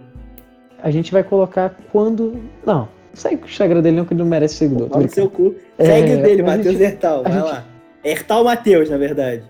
A 0.83 0.91
gente 0.91 1.13
vai 1.13 1.23
colocar 1.23 1.77
quando. 1.93 2.41
Não, 2.67 2.89
segue 3.15 3.43
o 3.45 3.47
Instagram 3.47 3.81
dele 3.83 3.97
não 3.97 4.05
que 4.05 4.13
ele 4.15 4.23
não 4.23 4.29
merece 4.29 4.57
seguidor. 4.57 4.89
brincando. 4.89 5.13
seu 5.15 5.31
cu. 5.31 5.55
É, 5.79 5.85
Segue 5.85 6.15
o 6.15 6.23
dele, 6.23 6.43
a 6.43 6.45
Matheus 6.45 6.67
gente- 6.77 6.83
Hertal. 6.83 7.21
a 7.21 7.23
Vai 7.23 7.33
gente- 7.33 7.43
lá. 7.45 7.65
Hertal 8.05 8.45
Matheus, 8.45 8.91
na 8.91 8.97
verdade. 8.97 9.43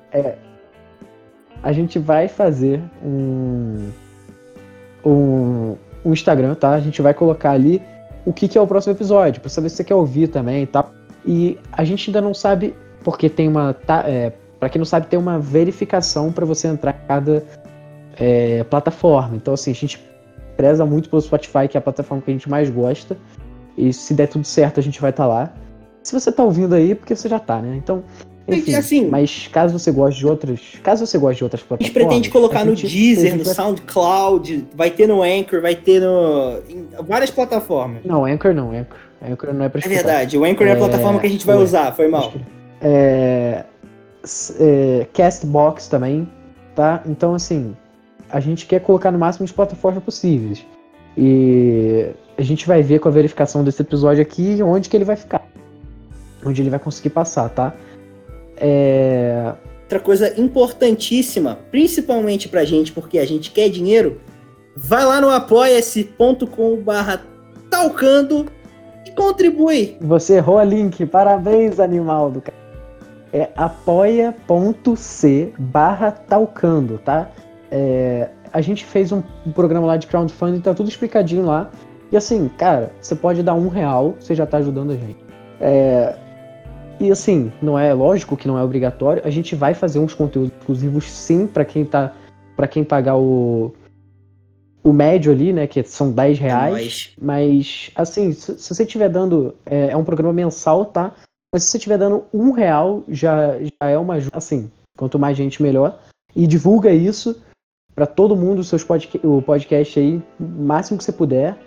A 1.62 1.72
gente 1.72 1.98
vai 1.98 2.28
fazer 2.28 2.82
um, 3.04 3.90
um, 5.04 5.76
um 6.04 6.12
Instagram, 6.12 6.54
tá? 6.54 6.70
A 6.70 6.80
gente 6.80 7.00
vai 7.00 7.14
colocar 7.14 7.52
ali 7.52 7.80
o 8.24 8.32
que, 8.32 8.48
que 8.48 8.58
é 8.58 8.60
o 8.60 8.66
próximo 8.66 8.94
episódio, 8.94 9.40
pra 9.40 9.50
saber 9.50 9.68
se 9.68 9.76
você 9.76 9.84
quer 9.84 9.94
ouvir 9.94 10.28
também 10.28 10.66
tal. 10.66 10.92
E 11.24 11.58
a 11.70 11.84
gente 11.84 12.10
ainda 12.10 12.20
não 12.20 12.34
sabe, 12.34 12.74
porque 13.04 13.28
tem 13.28 13.48
uma. 13.48 13.72
Tá, 13.72 14.04
é, 14.06 14.32
pra 14.58 14.68
quem 14.68 14.78
não 14.78 14.86
sabe, 14.86 15.06
tem 15.06 15.18
uma 15.18 15.38
verificação 15.38 16.32
pra 16.32 16.44
você 16.44 16.68
entrar 16.68 16.92
em 16.92 17.06
cada 17.06 17.44
é, 18.18 18.64
plataforma. 18.64 19.36
Então, 19.36 19.54
assim, 19.54 19.70
a 19.70 19.74
gente 19.74 20.02
preza 20.56 20.84
muito 20.84 21.08
pelo 21.08 21.22
Spotify, 21.22 21.68
que 21.68 21.76
é 21.76 21.78
a 21.78 21.82
plataforma 21.82 22.22
que 22.22 22.30
a 22.30 22.34
gente 22.34 22.50
mais 22.50 22.70
gosta. 22.70 23.16
E 23.76 23.92
se 23.92 24.14
der 24.14 24.26
tudo 24.28 24.44
certo, 24.44 24.80
a 24.80 24.82
gente 24.82 25.00
vai 25.00 25.10
estar 25.10 25.26
lá. 25.26 25.52
Se 26.02 26.12
você 26.12 26.32
tá 26.32 26.42
ouvindo 26.42 26.74
aí, 26.74 26.92
é 26.92 26.94
porque 26.94 27.14
você 27.14 27.28
já 27.28 27.38
tá, 27.38 27.60
né? 27.60 27.76
Então. 27.76 28.02
Enfim, 28.49 28.74
assim- 28.74 29.07
mas 29.09 29.49
caso 29.53 29.78
você 29.78 29.90
goste 29.93 30.18
de 30.20 30.26
outras, 30.26 30.61
caso 30.82 31.07
você 31.07 31.16
goste 31.18 31.38
de 31.38 31.45
outras 31.45 31.62
A 31.62 31.64
plataformas, 31.66 31.86
gente 31.86 31.95
pretende 32.09 32.30
colocar 32.30 32.61
a 32.61 32.64
no 32.64 32.74
gente- 32.74 32.86
a 32.86 32.90
Deezer, 32.90 33.36
no 33.36 33.45
SoundCloud, 33.45 34.66
vai 34.74 34.90
ter 34.90 35.07
no 35.07 35.22
Anchor, 35.22 35.61
vai 35.62 35.74
ter 35.76 36.01
no. 36.01 36.61
várias 37.05 37.30
plataformas. 37.30 38.05
Não, 38.05 38.24
Anchor 38.24 38.53
não, 38.53 38.70
Anchor. 38.72 38.99
Anchor 39.24 39.55
não 39.55 39.64
é 39.64 39.68
pra 39.68 39.80
É 39.84 39.88
verdade, 39.88 40.36
o 40.36 40.45
Anchor 40.45 40.66
é, 40.66 40.70
a 40.70 40.74
É, 40.74 40.76
plataforma 40.76 41.20
que 41.20 41.26
a 41.26 41.30
gente 41.30 41.47
vai 41.47 41.55
foi. 41.55 41.64
usar, 41.64 41.93
foi 41.93 42.09
mal. 42.09 42.32
É, 42.80 43.64
é, 44.59 45.07
Castbox 45.12 45.86
também, 45.88 46.28
tá? 46.74 47.03
Então, 47.07 47.34
assim, 47.34 47.76
a 48.30 48.40
gente 48.40 48.66
quer 48.66 48.80
colocar 48.80 49.11
no 49.12 49.18
máximo 49.18 49.47
de 49.47 49.53
plataformas 49.53 50.03
possíveis. 50.03 50.64
E 51.16 52.07
a 52.36 52.43
gente 52.43 52.66
vai 52.66 52.82
ver 52.82 52.99
com 52.99 53.09
a 53.09 53.12
verificação 53.12 53.62
desse 53.62 53.82
episódio 53.82 54.22
aqui 54.22 54.61
onde 54.62 54.88
que 54.88 54.97
ele 54.97 55.05
vai 55.05 55.16
ficar. 55.16 55.47
Onde 56.45 56.61
ele 56.61 56.70
vai 56.70 56.78
conseguir 56.80 57.11
passar, 57.11 57.49
tá? 57.51 57.72
É, 58.62 59.52
Outra 59.92 60.00
coisa 60.00 60.40
importantíssima, 60.40 61.58
principalmente 61.70 62.48
pra 62.48 62.64
gente, 62.64 62.90
porque 62.92 63.18
a 63.18 63.26
gente 63.26 63.50
quer 63.50 63.68
dinheiro, 63.68 64.22
vai 64.74 65.04
lá 65.04 65.20
no 65.20 65.28
apoia-se.com 65.28 66.76
barra 66.76 67.22
talcando 67.68 68.46
e 69.06 69.10
contribui. 69.10 69.98
Você 70.00 70.36
errou 70.36 70.56
a 70.56 70.64
link, 70.64 71.04
parabéns, 71.04 71.78
animal 71.78 72.30
do 72.30 72.40
cara. 72.40 72.56
É 73.34 73.50
apoia.c 73.54 75.52
barra 75.58 76.10
talcando, 76.10 76.96
tá? 76.96 77.30
É, 77.70 78.30
a 78.50 78.62
gente 78.62 78.86
fez 78.86 79.12
um, 79.12 79.22
um 79.46 79.52
programa 79.52 79.86
lá 79.88 79.98
de 79.98 80.06
crowdfunding, 80.06 80.60
tá 80.60 80.72
tudo 80.72 80.88
explicadinho 80.88 81.44
lá. 81.44 81.70
E 82.10 82.16
assim, 82.16 82.50
cara, 82.56 82.92
você 82.98 83.14
pode 83.14 83.42
dar 83.42 83.52
um 83.52 83.68
real, 83.68 84.14
você 84.18 84.34
já 84.34 84.46
tá 84.46 84.56
ajudando 84.56 84.92
a 84.92 84.96
gente. 84.96 85.18
É, 85.60 86.16
e 87.03 87.11
assim, 87.11 87.53
não 87.61 87.76
é 87.76 87.92
lógico 87.92 88.36
que 88.36 88.46
não 88.46 88.57
é 88.57 88.62
obrigatório. 88.62 89.22
A 89.24 89.30
gente 89.30 89.57
vai 89.57 89.74
fazer 89.74 89.98
uns 89.98 90.14
conteúdos 90.14 90.53
exclusivos 90.57 91.11
sim 91.11 91.48
para 91.48 91.64
quem 91.64 91.84
tá. 91.84 92.14
para 92.57 92.68
quem 92.68 92.84
pagar 92.84 93.16
o. 93.16 93.74
O 94.84 94.92
médio 94.92 95.32
ali, 95.32 95.53
né? 95.53 95.66
Que 95.66 95.82
são 95.82 96.12
10 96.12 96.38
É 96.38 96.42
reais. 96.42 96.72
nóis. 96.72 97.12
Mas, 97.20 97.90
assim, 97.96 98.32
se, 98.32 98.57
se 98.57 98.74
você 98.74 98.84
estiver 98.84 99.09
dando. 99.09 99.55
É, 99.66 99.90
é 99.90 99.96
um 99.96 100.05
programa 100.05 100.32
mensal, 100.32 100.84
tá? 100.86 101.12
Mas 101.53 101.64
se 101.64 101.70
você 101.70 101.76
estiver 101.78 101.98
dando 101.98 102.24
um 102.32 102.53
real, 102.53 103.03
já, 103.09 103.59
já 103.61 103.90
é 103.90 103.98
uma 103.98 104.14
ajuda. 104.14 104.38
Assim, 104.38 104.70
quanto 104.96 105.18
mais 105.18 105.36
gente, 105.36 105.61
melhor. 105.61 105.98
E 106.36 106.46
divulga 106.46 106.92
isso 106.92 107.42
pra 107.96 108.07
todo 108.07 108.36
mundo, 108.36 108.61
os 108.61 108.68
seus 108.68 108.84
podca 108.84 109.18
o 109.26 109.42
podcast 109.42 109.98
aí, 109.98 110.22
o 110.40 110.44
máximo 110.44 110.98
que 110.98 111.05
você 111.05 111.12
puder. 111.12 111.59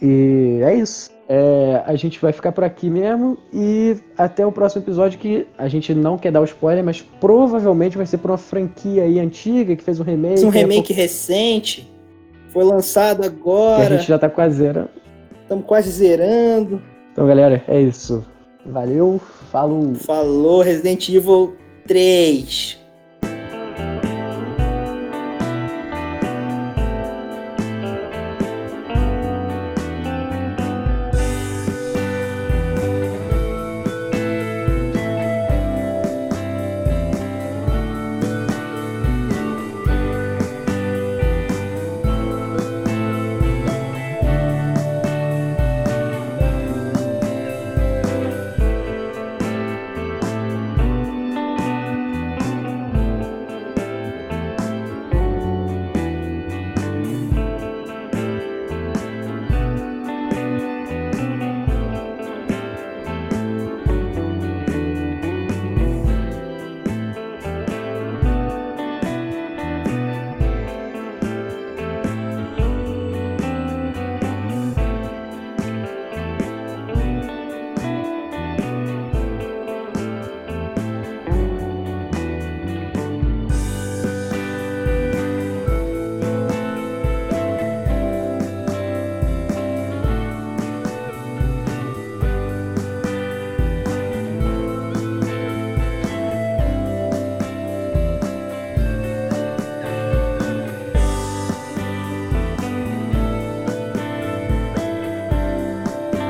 E 0.00 0.60
é 0.62 0.74
isso. 0.74 1.10
É, 1.28 1.82
a 1.84 1.94
gente 1.94 2.18
vai 2.20 2.32
ficar 2.32 2.52
por 2.52 2.64
aqui 2.64 2.88
mesmo. 2.88 3.36
E 3.52 3.96
até 4.16 4.46
o 4.46 4.52
próximo 4.52 4.82
episódio, 4.82 5.18
que 5.18 5.46
a 5.58 5.68
gente 5.68 5.92
não 5.94 6.16
quer 6.16 6.32
dar 6.32 6.40
o 6.40 6.44
spoiler, 6.44 6.82
mas 6.82 7.02
provavelmente 7.02 7.96
vai 7.96 8.06
ser 8.06 8.18
por 8.18 8.30
uma 8.30 8.38
franquia 8.38 9.02
aí 9.02 9.18
antiga 9.20 9.76
que 9.76 9.82
fez 9.84 10.00
um 10.00 10.04
remake. 10.04 10.44
Um 10.44 10.48
a 10.48 10.52
remake 10.52 10.92
recente, 10.92 11.90
foi 12.50 12.64
lançado 12.64 13.22
pouco- 13.22 13.34
que 13.36 13.40
agora, 13.50 13.94
a 13.94 13.98
gente 13.98 14.08
já 14.08 14.18
tá 14.18 14.30
quase 14.30 14.56
zerando. 14.56 14.88
estamos 15.42 15.64
quase 15.66 15.90
zerando. 15.90 16.80
Então, 17.12 17.26
galera, 17.26 17.62
é 17.68 17.80
isso. 17.80 18.24
Valeu, 18.64 19.20
falou. 19.50 19.94
Falou 19.96 20.62
Resident 20.62 21.08
Evil 21.08 21.54
3. 21.86 22.77